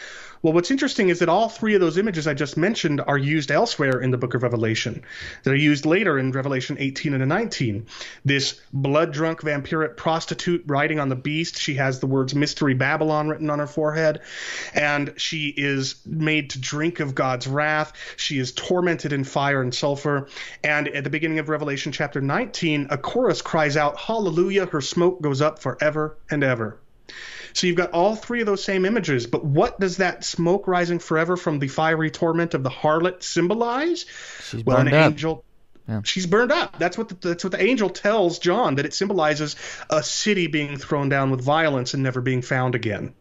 Well, 0.43 0.53
what's 0.53 0.71
interesting 0.71 1.09
is 1.09 1.19
that 1.19 1.29
all 1.29 1.49
three 1.49 1.75
of 1.75 1.81
those 1.81 1.99
images 1.99 2.25
I 2.25 2.33
just 2.33 2.57
mentioned 2.57 2.99
are 2.99 3.17
used 3.17 3.51
elsewhere 3.51 4.01
in 4.01 4.09
the 4.09 4.17
book 4.17 4.33
of 4.33 4.41
Revelation. 4.41 5.03
They're 5.43 5.53
used 5.53 5.85
later 5.85 6.17
in 6.17 6.31
Revelation 6.31 6.77
18 6.79 7.13
and 7.13 7.29
19. 7.29 7.85
This 8.25 8.59
blood 8.73 9.13
drunk 9.13 9.41
vampiric 9.41 9.97
prostitute 9.97 10.63
riding 10.65 10.99
on 10.99 11.09
the 11.09 11.15
beast, 11.15 11.59
she 11.59 11.75
has 11.75 11.99
the 11.99 12.07
words 12.07 12.33
Mystery 12.33 12.73
Babylon 12.73 13.29
written 13.29 13.51
on 13.51 13.59
her 13.59 13.67
forehead, 13.67 14.21
and 14.73 15.13
she 15.17 15.53
is 15.55 15.95
made 16.07 16.49
to 16.51 16.59
drink 16.59 16.99
of 17.01 17.13
God's 17.13 17.45
wrath. 17.45 17.93
She 18.17 18.39
is 18.39 18.51
tormented 18.51 19.13
in 19.13 19.23
fire 19.23 19.61
and 19.61 19.75
sulfur. 19.75 20.27
And 20.63 20.87
at 20.87 21.03
the 21.03 21.11
beginning 21.11 21.37
of 21.37 21.49
Revelation 21.49 21.91
chapter 21.91 22.19
19, 22.19 22.87
a 22.89 22.97
chorus 22.97 23.43
cries 23.43 23.77
out, 23.77 23.99
Hallelujah, 23.99 24.65
her 24.65 24.81
smoke 24.81 25.21
goes 25.21 25.39
up 25.39 25.59
forever 25.59 26.17
and 26.31 26.43
ever. 26.43 26.80
So 27.53 27.67
you've 27.67 27.75
got 27.75 27.91
all 27.91 28.15
three 28.15 28.41
of 28.41 28.45
those 28.45 28.63
same 28.63 28.85
images, 28.85 29.27
but 29.27 29.43
what 29.43 29.79
does 29.79 29.97
that 29.97 30.23
smoke 30.23 30.67
rising 30.67 30.99
forever 30.99 31.37
from 31.37 31.59
the 31.59 31.67
fiery 31.67 32.11
torment 32.11 32.53
of 32.53 32.63
the 32.63 32.69
harlot 32.69 33.23
symbolize? 33.23 34.05
She's 34.49 34.65
well, 34.65 34.77
an 34.77 34.87
up. 34.87 35.11
angel. 35.11 35.43
Yeah. 35.87 36.01
She's 36.03 36.25
burned 36.25 36.51
up. 36.51 36.77
That's 36.79 36.97
what 36.97 37.09
the, 37.09 37.15
that's 37.15 37.43
what 37.43 37.51
the 37.51 37.61
angel 37.61 37.89
tells 37.89 38.39
John 38.39 38.75
that 38.75 38.85
it 38.85 38.93
symbolizes 38.93 39.55
a 39.89 40.03
city 40.03 40.47
being 40.47 40.77
thrown 40.77 41.09
down 41.09 41.31
with 41.31 41.41
violence 41.41 41.93
and 41.93 42.03
never 42.03 42.21
being 42.21 42.41
found 42.41 42.75
again. 42.75 43.13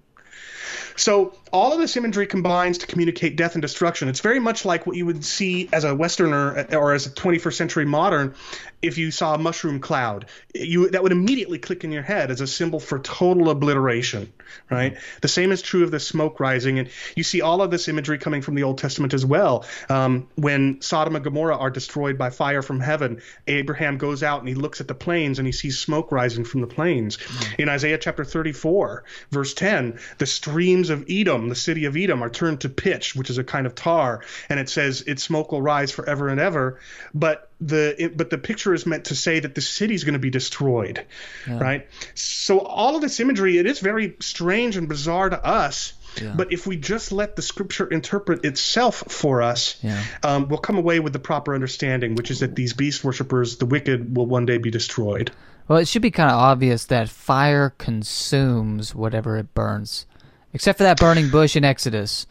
So 0.96 1.34
all 1.52 1.72
of 1.72 1.78
this 1.78 1.96
imagery 1.96 2.26
combines 2.26 2.78
to 2.78 2.86
communicate 2.86 3.36
death 3.36 3.54
and 3.54 3.62
destruction. 3.62 4.08
It's 4.08 4.20
very 4.20 4.38
much 4.38 4.64
like 4.64 4.86
what 4.86 4.96
you 4.96 5.06
would 5.06 5.24
see 5.24 5.68
as 5.72 5.84
a 5.84 5.94
Westerner 5.94 6.66
or 6.72 6.92
as 6.92 7.06
a 7.06 7.10
21st 7.10 7.54
century 7.54 7.84
modern 7.84 8.34
if 8.82 8.96
you 8.96 9.10
saw 9.10 9.34
a 9.34 9.38
mushroom 9.38 9.80
cloud. 9.80 10.26
You 10.54 10.90
that 10.90 11.02
would 11.02 11.12
immediately 11.12 11.58
click 11.58 11.84
in 11.84 11.92
your 11.92 12.02
head 12.02 12.30
as 12.30 12.40
a 12.40 12.46
symbol 12.46 12.80
for 12.80 12.98
total 12.98 13.50
obliteration, 13.50 14.32
right? 14.70 14.96
The 15.20 15.28
same 15.28 15.52
is 15.52 15.62
true 15.62 15.84
of 15.84 15.90
the 15.90 16.00
smoke 16.00 16.40
rising, 16.40 16.78
and 16.78 16.88
you 17.14 17.22
see 17.22 17.40
all 17.40 17.62
of 17.62 17.70
this 17.70 17.88
imagery 17.88 18.18
coming 18.18 18.42
from 18.42 18.54
the 18.54 18.62
Old 18.62 18.78
Testament 18.78 19.12
as 19.12 19.24
well. 19.24 19.64
Um, 19.88 20.28
when 20.36 20.80
Sodom 20.80 21.14
and 21.16 21.24
Gomorrah 21.24 21.58
are 21.58 21.70
destroyed 21.70 22.16
by 22.16 22.30
fire 22.30 22.62
from 22.62 22.80
heaven, 22.80 23.20
Abraham 23.46 23.98
goes 23.98 24.22
out 24.22 24.40
and 24.40 24.48
he 24.48 24.54
looks 24.54 24.80
at 24.80 24.88
the 24.88 24.94
plains 24.94 25.38
and 25.38 25.46
he 25.46 25.52
sees 25.52 25.78
smoke 25.78 26.10
rising 26.10 26.44
from 26.44 26.60
the 26.60 26.66
plains. 26.66 27.16
Mm-hmm. 27.16 27.62
In 27.62 27.68
Isaiah 27.68 27.98
chapter 27.98 28.24
34, 28.24 29.04
verse 29.30 29.54
10, 29.54 29.98
the 30.18 30.26
streams 30.26 30.90
of 30.90 31.04
Edom, 31.08 31.39
the 31.48 31.54
city 31.54 31.84
of 31.86 31.96
Edom, 31.96 32.22
are 32.22 32.30
turned 32.30 32.60
to 32.62 32.68
pitch, 32.68 33.14
which 33.14 33.30
is 33.30 33.38
a 33.38 33.44
kind 33.44 33.66
of 33.66 33.74
tar, 33.74 34.22
and 34.48 34.60
it 34.60 34.68
says 34.68 35.02
its 35.02 35.22
smoke 35.22 35.52
will 35.52 35.62
rise 35.62 35.90
forever 35.90 36.28
and 36.28 36.40
ever. 36.40 36.80
But 37.14 37.48
the 37.60 37.94
it, 38.04 38.16
but 38.16 38.30
the 38.30 38.38
picture 38.38 38.74
is 38.74 38.86
meant 38.86 39.06
to 39.06 39.14
say 39.14 39.40
that 39.40 39.54
the 39.54 39.60
city 39.60 39.94
is 39.94 40.04
going 40.04 40.14
to 40.14 40.20
be 40.20 40.30
destroyed, 40.30 41.04
yeah. 41.46 41.58
right? 41.58 41.88
So 42.14 42.60
all 42.60 42.96
of 42.96 43.02
this 43.02 43.20
imagery, 43.20 43.58
it 43.58 43.66
is 43.66 43.80
very 43.80 44.16
strange 44.20 44.76
and 44.76 44.88
bizarre 44.88 45.30
to 45.30 45.44
us. 45.44 45.94
Yeah. 46.20 46.34
But 46.36 46.52
if 46.52 46.66
we 46.66 46.76
just 46.76 47.12
let 47.12 47.36
the 47.36 47.42
scripture 47.42 47.86
interpret 47.86 48.44
itself 48.44 49.04
for 49.08 49.42
us, 49.42 49.78
yeah. 49.82 50.02
um, 50.24 50.48
we'll 50.48 50.58
come 50.58 50.76
away 50.76 50.98
with 50.98 51.12
the 51.12 51.20
proper 51.20 51.54
understanding, 51.54 52.16
which 52.16 52.30
is 52.30 52.40
that 52.40 52.56
these 52.56 52.72
beast 52.72 53.04
worshippers, 53.04 53.58
the 53.58 53.66
wicked, 53.66 54.16
will 54.16 54.26
one 54.26 54.44
day 54.44 54.58
be 54.58 54.70
destroyed. 54.70 55.30
Well, 55.68 55.78
it 55.78 55.86
should 55.86 56.02
be 56.02 56.10
kind 56.10 56.30
of 56.30 56.36
obvious 56.36 56.86
that 56.86 57.08
fire 57.08 57.70
consumes 57.78 58.92
whatever 58.92 59.36
it 59.36 59.54
burns, 59.54 60.06
except 60.52 60.78
for 60.78 60.84
that 60.84 60.98
burning 60.98 61.30
bush 61.30 61.56
in 61.56 61.64
Exodus. 61.64 62.26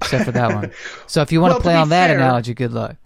Except 0.00 0.24
for 0.24 0.32
that 0.32 0.54
one. 0.54 0.72
So 1.06 1.20
if 1.22 1.30
you 1.30 1.40
want 1.40 1.52
well, 1.52 1.58
to 1.58 1.62
play 1.62 1.74
on 1.76 1.90
that 1.90 2.08
fair, 2.08 2.16
analogy, 2.16 2.54
good 2.54 2.72
luck. 2.72 2.96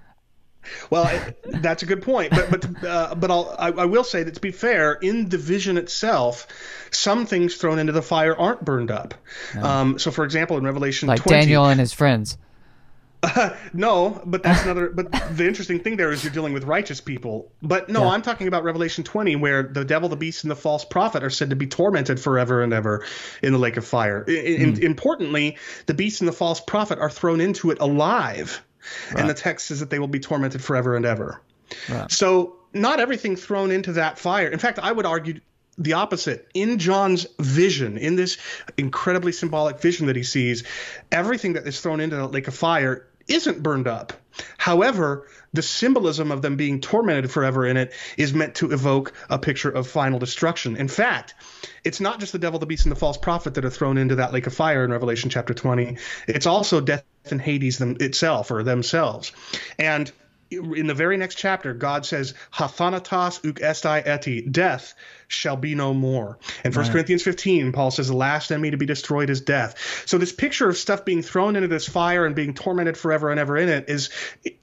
Well, 0.90 1.10
that's 1.44 1.82
a 1.82 1.86
good 1.86 2.02
point, 2.02 2.30
but 2.30 2.50
but 2.50 2.84
uh, 2.84 3.14
but 3.14 3.30
I'll, 3.30 3.54
I, 3.58 3.68
I 3.68 3.84
will 3.86 4.04
say 4.04 4.22
that 4.22 4.34
to 4.34 4.40
be 4.40 4.50
fair, 4.50 4.94
in 4.94 5.28
Division 5.28 5.76
itself, 5.76 6.46
some 6.90 7.26
things 7.26 7.56
thrown 7.56 7.78
into 7.78 7.92
the 7.92 8.02
fire 8.02 8.36
aren't 8.36 8.64
burned 8.64 8.90
up. 8.90 9.14
No. 9.54 9.62
Um, 9.62 9.98
so, 9.98 10.10
for 10.10 10.24
example, 10.24 10.56
in 10.56 10.64
Revelation, 10.64 11.08
like 11.08 11.22
20, 11.22 11.40
Daniel 11.40 11.66
and 11.66 11.80
his 11.80 11.92
friends. 11.92 12.38
Uh, 13.22 13.54
no, 13.72 14.20
but 14.24 14.42
that's 14.42 14.62
another. 14.64 14.90
But 14.90 15.10
the 15.36 15.46
interesting 15.46 15.80
thing 15.80 15.96
there 15.96 16.10
is 16.10 16.22
you're 16.22 16.32
dealing 16.32 16.52
with 16.52 16.64
righteous 16.64 17.00
people. 17.00 17.52
But 17.62 17.88
no, 17.88 18.02
yeah. 18.02 18.10
I'm 18.10 18.22
talking 18.22 18.48
about 18.48 18.64
Revelation 18.64 19.04
20, 19.04 19.36
where 19.36 19.62
the 19.62 19.84
devil, 19.84 20.08
the 20.08 20.16
beast, 20.16 20.44
and 20.44 20.50
the 20.50 20.56
false 20.56 20.84
prophet 20.84 21.22
are 21.22 21.30
said 21.30 21.50
to 21.50 21.56
be 21.56 21.66
tormented 21.66 22.20
forever 22.20 22.62
and 22.62 22.72
ever 22.72 23.04
in 23.42 23.52
the 23.52 23.58
lake 23.58 23.76
of 23.76 23.86
fire. 23.86 24.24
Mm. 24.24 24.78
importantly, 24.80 25.56
the 25.86 25.94
beast 25.94 26.20
and 26.20 26.28
the 26.28 26.32
false 26.32 26.60
prophet 26.60 26.98
are 26.98 27.10
thrown 27.10 27.40
into 27.40 27.70
it 27.70 27.78
alive. 27.80 28.62
Right. 29.10 29.20
And 29.20 29.30
the 29.30 29.34
text 29.34 29.66
says 29.66 29.80
that 29.80 29.90
they 29.90 29.98
will 29.98 30.08
be 30.08 30.20
tormented 30.20 30.62
forever 30.62 30.96
and 30.96 31.04
ever. 31.04 31.42
Right. 31.88 32.10
So, 32.10 32.56
not 32.72 33.00
everything 33.00 33.36
thrown 33.36 33.70
into 33.70 33.94
that 33.94 34.18
fire. 34.18 34.48
In 34.48 34.58
fact, 34.58 34.78
I 34.78 34.92
would 34.92 35.06
argue 35.06 35.40
the 35.78 35.94
opposite. 35.94 36.48
In 36.54 36.78
John's 36.78 37.26
vision, 37.38 37.96
in 37.96 38.16
this 38.16 38.36
incredibly 38.76 39.32
symbolic 39.32 39.80
vision 39.80 40.08
that 40.08 40.16
he 40.16 40.24
sees, 40.24 40.64
everything 41.10 41.54
that 41.54 41.66
is 41.66 41.80
thrown 41.80 42.00
into 42.00 42.16
the 42.16 42.26
lake 42.26 42.48
of 42.48 42.54
fire 42.54 43.06
isn't 43.28 43.62
burned 43.62 43.86
up. 43.86 44.12
However, 44.56 45.26
the 45.52 45.62
symbolism 45.62 46.30
of 46.30 46.42
them 46.42 46.56
being 46.56 46.80
tormented 46.80 47.30
forever 47.30 47.66
in 47.66 47.76
it 47.76 47.92
is 48.16 48.34
meant 48.34 48.56
to 48.56 48.72
evoke 48.72 49.12
a 49.30 49.38
picture 49.38 49.70
of 49.70 49.88
final 49.88 50.18
destruction. 50.18 50.76
In 50.76 50.88
fact, 50.88 51.34
it's 51.84 52.00
not 52.00 52.20
just 52.20 52.32
the 52.32 52.38
devil, 52.38 52.58
the 52.58 52.66
beast, 52.66 52.84
and 52.84 52.92
the 52.92 52.98
false 52.98 53.16
prophet 53.16 53.54
that 53.54 53.64
are 53.64 53.70
thrown 53.70 53.98
into 53.98 54.16
that 54.16 54.32
lake 54.32 54.46
of 54.46 54.54
fire 54.54 54.84
in 54.84 54.92
Revelation 54.92 55.30
chapter 55.30 55.54
20. 55.54 55.96
It's 56.26 56.46
also 56.46 56.80
death 56.80 57.04
and 57.30 57.40
Hades 57.40 57.78
them, 57.78 57.96
itself 58.00 58.50
or 58.50 58.62
themselves. 58.62 59.32
And 59.78 60.10
in 60.50 60.86
the 60.86 60.94
very 60.94 61.16
next 61.16 61.36
chapter, 61.36 61.74
God 61.74 62.06
says, 62.06 62.34
Hathanatos 62.50 63.38
uk 63.44 63.56
estai 63.56 64.06
eti, 64.06 64.42
death 64.42 64.94
shall 65.28 65.56
be 65.56 65.74
no 65.74 65.92
more. 65.92 66.38
And 66.64 66.74
First 66.74 66.88
right. 66.88 66.94
Corinthians 66.94 67.22
15, 67.22 67.72
Paul 67.72 67.90
says 67.90 68.08
the 68.08 68.16
last 68.16 68.50
enemy 68.50 68.70
to 68.70 68.78
be 68.78 68.86
destroyed 68.86 69.28
is 69.28 69.42
death. 69.42 70.02
So 70.06 70.16
this 70.16 70.32
picture 70.32 70.68
of 70.68 70.76
stuff 70.76 71.04
being 71.04 71.20
thrown 71.20 71.54
into 71.54 71.68
this 71.68 71.86
fire 71.86 72.24
and 72.24 72.34
being 72.34 72.54
tormented 72.54 72.96
forever 72.96 73.30
and 73.30 73.38
ever 73.38 73.58
in 73.58 73.68
it 73.68 73.90
is 73.90 74.08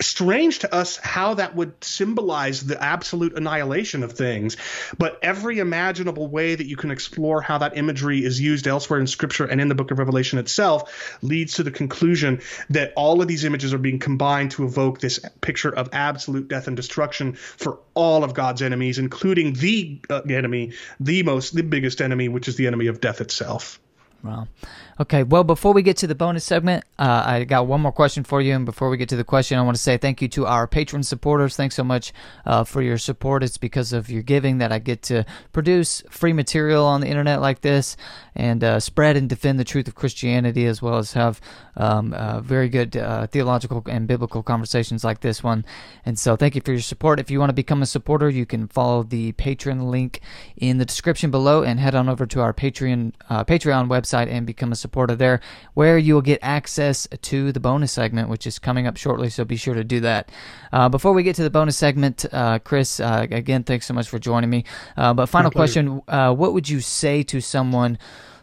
strange 0.02 0.60
to 0.60 0.74
us 0.74 0.98
how 0.98 1.36
that 1.36 1.56
would 1.56 1.84
symbolize 1.84 2.66
the 2.66 2.82
absolute 2.82 3.38
annihilation 3.38 4.02
of 4.02 4.14
things. 4.14 4.58
But 4.98 5.20
every 5.22 5.60
imaginable 5.60 6.28
way 6.28 6.56
that 6.56 6.66
you 6.66 6.76
can 6.76 6.90
explore 6.90 7.42
how 7.42 7.60
that 7.60 7.78
imagery 7.78 8.26
is 8.26 8.42
used 8.42 8.66
elsewhere 8.66 9.00
in 9.00 9.08
Scripture 9.08 9.46
and 9.46 9.62
in 9.62 9.70
the 9.70 9.76
book 9.76 9.92
of 9.92 10.00
Revelation 10.00 10.40
itself 10.40 11.20
leads 11.22 11.54
to 11.54 11.64
the 11.64 11.72
conclusion 11.72 12.42
that 12.72 12.92
all 12.96 13.22
of 13.22 13.28
these 13.28 13.46
images 13.46 13.72
are 13.72 13.78
being 13.78 14.00
combined 14.00 14.52
to 14.52 14.66
evoke 14.66 15.00
this 15.00 15.20
picture 15.42 15.70
of 15.70 15.90
absolute 15.94 16.48
death 16.48 16.68
and 16.68 16.76
destruction 16.76 17.34
for 17.34 17.80
all 17.94 18.24
of 18.24 18.34
God's 18.34 18.64
enemies, 18.64 18.98
including 18.98 19.54
the 19.54 20.02
uh, 20.10 20.22
enemy 20.28 20.55
enemy, 20.56 20.74
the 21.00 21.24
most, 21.24 21.56
the 21.56 21.64
biggest 21.64 22.02
enemy, 22.02 22.30
which 22.30 22.48
is 22.48 22.56
the 22.56 22.68
enemy 22.68 22.88
of 22.88 23.02
death 23.02 23.22
itself. 23.22 23.80
Wow. 24.24 24.48
Okay. 24.98 25.24
Well, 25.24 25.44
before 25.44 25.74
we 25.74 25.82
get 25.82 25.98
to 25.98 26.08
the 26.08 26.16
bonus 26.16 26.46
segment, 26.46 26.86
uh, 26.98 27.24
I 27.26 27.44
got 27.44 27.68
one 27.68 27.82
more 27.82 27.92
question 27.92 28.24
for 28.24 28.40
you. 28.40 28.56
And 28.56 28.66
before 28.66 28.90
we 28.90 28.96
get 28.96 29.10
to 29.10 29.18
the 29.18 29.26
question, 29.26 29.60
I 29.60 29.62
want 29.62 29.76
to 29.76 29.84
say 29.84 29.98
thank 29.98 30.22
you 30.22 30.30
to 30.30 30.46
our 30.46 30.68
patron 30.68 31.04
supporters. 31.04 31.58
Thanks 31.58 31.76
so 31.76 31.84
much 31.84 32.14
uh, 32.46 32.64
for 32.64 32.82
your 32.82 32.98
support. 32.98 33.44
It's 33.44 33.58
because 33.58 33.92
of 33.92 34.10
your 34.10 34.24
giving 34.24 34.60
that 34.60 34.72
I 34.72 34.80
get 34.80 35.02
to 35.04 35.26
produce 35.52 36.02
free 36.10 36.32
material 36.32 36.86
on 36.86 37.02
the 37.02 37.08
internet 37.08 37.42
like 37.42 37.60
this 37.60 37.98
and 38.36 38.64
uh, 38.64 38.80
spread 38.80 39.18
and 39.18 39.28
defend 39.28 39.60
the 39.60 39.66
truth 39.66 39.90
of 39.90 39.96
Christianity, 39.96 40.66
as 40.66 40.82
well 40.82 40.98
as 40.98 41.12
have 41.12 41.42
um, 41.76 42.14
uh, 42.14 42.40
very 42.40 42.70
good 42.70 42.96
uh, 42.96 43.28
theological 43.28 43.84
and 43.88 44.08
biblical 44.08 44.44
conversations 44.44 45.04
like 45.04 45.20
this 45.20 45.44
one. 45.44 45.66
And 46.06 46.18
so, 46.18 46.38
thank 46.38 46.56
you 46.56 46.62
for 46.62 46.72
your 46.72 46.80
support. 46.80 47.20
If 47.20 47.30
you 47.30 47.40
want 47.40 47.50
to 47.50 47.54
become 47.54 47.82
a 47.82 47.86
supporter, 47.86 48.30
you 48.30 48.46
can 48.46 48.70
follow 48.70 49.04
the 49.04 49.34
Patreon 49.34 49.90
link 49.90 50.22
in 50.56 50.78
the 50.78 50.86
description 50.86 51.32
below 51.32 51.64
and 51.64 51.82
head 51.82 51.96
on 51.96 52.08
over 52.08 52.26
to 52.28 52.40
our 52.40 52.54
Patreon 52.54 53.12
uh, 53.30 53.44
Patreon 53.44 53.90
website 53.90 54.30
and 54.30 54.46
become 54.46 54.72
a 54.72 54.85
supporter 54.86 55.16
there, 55.16 55.42
where 55.74 55.98
you 55.98 56.14
will 56.14 56.22
get 56.22 56.40
access 56.42 57.08
to 57.22 57.52
the 57.52 57.60
bonus 57.60 57.92
segment, 57.92 58.30
which 58.30 58.46
is 58.46 58.60
coming 58.60 58.88
up 58.88 58.98
shortly. 58.98 59.30
So 59.30 59.44
be 59.46 59.56
sure 59.56 59.74
to 59.74 59.84
do 59.84 60.00
that. 60.02 60.32
Uh, 60.72 60.90
before 60.90 61.14
we 61.14 61.24
get 61.24 61.36
to 61.38 61.44
the 61.44 61.50
bonus 61.50 61.78
segment, 61.78 62.26
uh, 62.32 62.60
Chris, 62.60 63.00
uh, 63.00 63.26
again, 63.30 63.64
thanks 63.64 63.86
so 63.86 63.94
much 63.94 64.08
for 64.08 64.20
joining 64.20 64.50
me. 64.50 64.64
Uh, 64.96 65.14
but 65.14 65.26
final 65.28 65.52
question: 65.52 66.02
uh, 66.08 66.34
What 66.34 66.54
would 66.54 66.70
you 66.70 66.82
say 66.82 67.24
to 67.24 67.42
someone? 67.42 67.98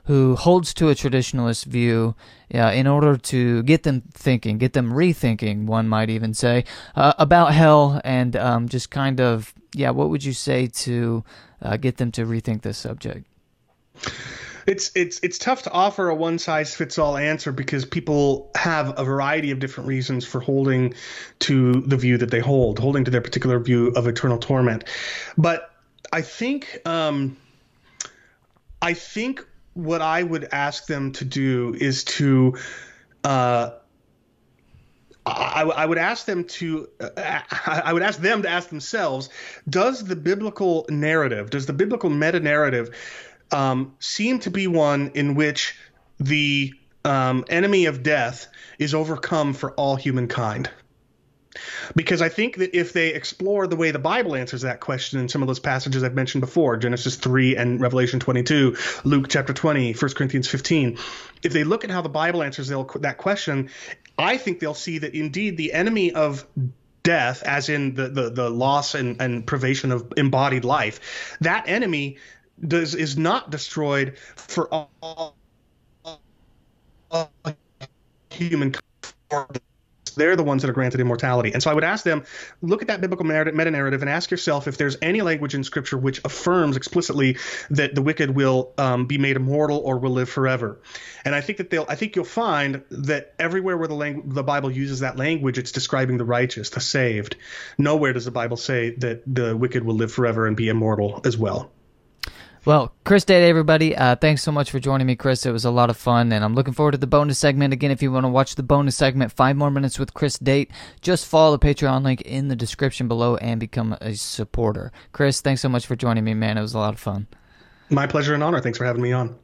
who 0.07 0.35
holds 0.35 0.75
to 0.75 0.89
a 0.89 0.95
traditionalist 0.95 1.65
view 1.65 2.15
uh, 2.53 2.73
in 2.75 2.87
order 2.87 3.17
to 3.17 3.63
get 3.63 3.85
them 3.85 4.03
thinking, 4.13 4.59
get 4.59 4.73
them 4.73 4.93
rethinking, 4.93 5.67
one 5.67 5.89
might 5.89 6.11
even 6.11 6.35
say, 6.35 6.65
uh, 6.97 7.13
about 7.19 7.55
hell 7.55 8.01
and 8.05 8.35
um, 8.35 8.69
just 8.69 8.91
kind 8.91 9.21
of, 9.21 9.55
yeah, 9.75 9.91
what 9.91 10.11
would 10.11 10.25
you 10.25 10.33
say 10.33 10.67
to 10.67 11.25
uh, 11.63 11.77
get 11.77 11.99
them 11.99 12.11
to 12.11 12.27
rethink 12.27 12.63
this 12.63 12.79
subject? 12.79 13.27
It's 14.67 14.91
it's 14.95 15.19
it's 15.23 15.39
tough 15.39 15.63
to 15.63 15.71
offer 15.71 16.09
a 16.09 16.15
one 16.15 16.39
size 16.39 16.75
fits 16.75 16.99
all 16.99 17.17
answer 17.17 17.53
because 17.53 17.85
people 17.85 18.51
have 18.57 18.99
a 18.99 19.05
variety 19.05 19.51
of 19.51 19.59
different 19.59 19.89
reasons 19.89 20.25
for 20.25 20.41
holding 20.41 20.95
to 21.41 21.81
the 21.83 21.97
view 21.97 22.19
that 22.19 22.31
they 22.31 22.41
hold, 22.41 22.79
holding 22.79 23.05
to 23.05 23.11
their 23.11 23.21
particular 23.21 23.59
view 23.59 23.89
of 23.97 24.07
eternal 24.07 24.39
torment. 24.39 24.85
But 25.37 25.71
I 26.13 26.23
think 26.23 26.81
um, 26.87 27.37
I 28.81 28.95
think 28.95 29.47
what 29.75 30.03
I 30.03 30.23
would 30.23 30.49
ask 30.53 30.87
them 30.87 31.13
to 31.13 31.25
do 31.25 31.75
is 31.79 32.05
to 32.05 32.57
uh, 33.25 33.71
I, 35.25 35.63
I, 35.63 35.87
would 35.87 35.99
ask 35.99 36.27
them 36.27 36.45
to 36.45 36.89
uh, 37.01 37.41
I 37.67 37.93
would 37.93 38.03
ask 38.03 38.19
them 38.19 38.43
to 38.43 38.49
ask 38.49 38.69
themselves 38.69 39.29
does 39.69 40.05
the 40.05 40.17
biblical 40.17 40.85
narrative 40.89 41.51
does 41.51 41.67
the 41.67 41.73
biblical 41.73 42.11
meta 42.11 42.41
narrative 42.41 42.91
um, 43.53 43.95
seem 43.99 44.41
to 44.41 44.51
be 44.51 44.67
one 44.67 45.13
in 45.15 45.35
which 45.35 45.77
the 46.19 46.73
um, 47.05 47.45
enemy 47.49 47.87
of 47.87 48.03
death 48.03 48.47
is 48.79 48.95
overcome 48.95 49.55
for 49.55 49.73
all 49.73 49.97
humankind. 49.97 50.71
Because 51.95 52.23
I 52.23 52.31
think 52.31 52.57
that 52.57 52.75
if 52.75 52.95
they 52.95 53.09
explore 53.09 53.67
the 53.67 53.77
way 53.77 53.91
the 53.91 53.99
Bible 53.99 54.35
answers 54.35 54.63
that 54.63 54.81
question 54.81 55.21
in 55.21 55.29
some 55.29 55.43
of 55.43 55.49
those 55.49 55.61
passages 55.61 56.03
I've 56.03 56.15
mentioned 56.15 56.41
before, 56.41 56.79
Genesis 56.79 57.17
3 57.17 57.57
and 57.57 57.81
Revelation 57.81 58.21
22, 58.21 58.77
Luke 59.05 59.27
chapter 59.29 59.53
20, 59.53 59.93
1 59.93 60.11
Corinthians 60.13 60.49
15, 60.49 60.99
if 61.43 61.53
they 61.53 61.65
look 61.65 61.85
at 61.85 61.91
how 61.91 62.01
the 62.01 62.09
Bible 62.09 62.43
answers 62.43 62.69
that 62.69 63.17
question, 63.19 63.69
I 64.19 64.39
think 64.39 64.61
they'll 64.61 64.73
see 64.73 64.99
that 64.99 65.15
indeed 65.15 65.59
the 65.59 65.75
enemy 65.75 66.13
of 66.13 66.47
death, 67.03 67.43
as 67.43 67.69
in 67.69 67.95
the, 67.95 68.09
the, 68.09 68.31
the 68.31 68.51
loss 68.51 68.95
and, 68.95 69.21
and 69.21 69.47
privation 69.47 69.93
of 69.93 70.13
embodied 70.17 70.65
life, 70.65 71.37
that 71.41 71.69
enemy 71.69 72.17
does 72.67 72.95
is 72.95 73.17
not 73.17 73.51
destroyed 73.51 74.19
for 74.37 74.69
all, 74.73 75.35
all 77.11 77.29
human 78.31 78.75
they're 80.17 80.37
the 80.37 80.43
ones 80.43 80.63
that 80.63 80.69
are 80.69 80.75
granted 80.75 81.01
immortality. 81.01 81.53
And 81.53 81.63
so 81.63 81.71
I 81.71 81.75
would 81.75 81.85
ask 81.85 82.05
them, 82.05 82.25
look 82.61 82.83
at 82.83 82.89
that 82.89 83.01
biblical 83.01 83.25
meta 83.25 83.71
narrative 83.71 84.03
and 84.03 84.11
ask 84.11 84.31
yourself 84.31 84.69
if 84.69 84.77
there's 84.77 84.97
any 85.03 85.23
language 85.23 85.55
in 85.55 85.65
Scripture 85.65 85.97
which 85.97 86.21
affirms 86.25 86.77
explicitly 86.77 87.39
that 87.71 87.95
the 87.95 88.03
wicked 88.03 88.31
will 88.31 88.73
um, 88.79 89.07
be 89.07 89.19
made 89.19 89.37
immortal 89.37 89.79
or 89.79 89.99
will 89.99 90.11
live 90.11 90.29
forever. 90.29 90.81
And 91.25 91.35
I 91.35 91.41
think 91.41 91.59
that 91.59 91.71
they'll, 91.71 91.87
I 91.89 91.95
think 91.95 92.17
you'll 92.17 92.25
find 92.25 92.83
that 92.91 93.35
everywhere 93.39 93.77
where 93.77 93.89
the 93.89 94.23
the 94.25 94.43
Bible 94.43 94.71
uses 94.71 95.01
that 95.01 95.17
language, 95.17 95.59
it's 95.59 95.73
describing 95.73 96.19
the 96.19 96.25
righteous, 96.25 96.71
the 96.71 96.81
saved. 96.81 97.37
Nowhere 97.79 98.13
does 98.13 98.25
the 98.25 98.31
Bible 98.31 98.57
say 98.57 98.91
that 98.97 99.23
the 99.27 99.57
wicked 99.57 99.85
will 99.85 99.95
live 99.95 100.13
forever 100.13 100.47
and 100.47 100.57
be 100.57 100.69
immortal 100.69 101.21
as 101.25 101.39
well. 101.39 101.71
Well, 102.65 102.95
Chris 103.03 103.25
Date, 103.25 103.49
everybody, 103.49 103.97
uh, 103.97 104.15
thanks 104.15 104.41
so 104.41 104.53
much 104.53 104.71
for 104.71 104.79
joining 104.79 105.09
me, 105.09 105.17
Chris. 105.17 105.45
It 105.45 105.51
was 105.51 105.65
a 105.65 105.71
lot 105.73 105.91
of 105.91 105.97
fun, 105.97 106.31
and 106.31 106.45
I'm 106.45 106.55
looking 106.55 106.75
forward 106.75 106.93
to 106.93 106.99
the 106.99 107.09
bonus 107.09 107.37
segment. 107.41 107.73
Again, 107.73 107.91
if 107.91 108.01
you 108.01 108.13
want 108.13 108.23
to 108.23 108.29
watch 108.29 108.55
the 108.55 108.63
bonus 108.63 108.95
segment, 108.95 109.33
five 109.33 109.57
more 109.57 109.69
minutes 109.69 109.99
with 109.99 110.15
Chris 110.15 110.39
Date, 110.39 110.71
just 111.01 111.27
follow 111.27 111.57
the 111.57 111.67
Patreon 111.67 112.05
link 112.05 112.21
in 112.21 112.47
the 112.47 112.55
description 112.55 113.09
below 113.09 113.35
and 113.39 113.59
become 113.59 113.97
a 114.01 114.15
supporter. 114.15 114.93
Chris, 115.11 115.41
thanks 115.41 115.61
so 115.61 115.69
much 115.69 115.87
for 115.87 115.97
joining 115.97 116.23
me, 116.23 116.35
man. 116.35 116.57
It 116.57 116.63
was 116.63 116.75
a 116.75 116.79
lot 116.79 116.95
of 116.95 117.01
fun. 117.01 117.27
My 117.91 118.07
pleasure 118.07 118.33
and 118.33 118.45
honor. 118.45 118.61
Thanks 118.61 118.79
for 118.79 118.85
having 118.85 119.03
me 119.03 119.11
on. 119.11 119.37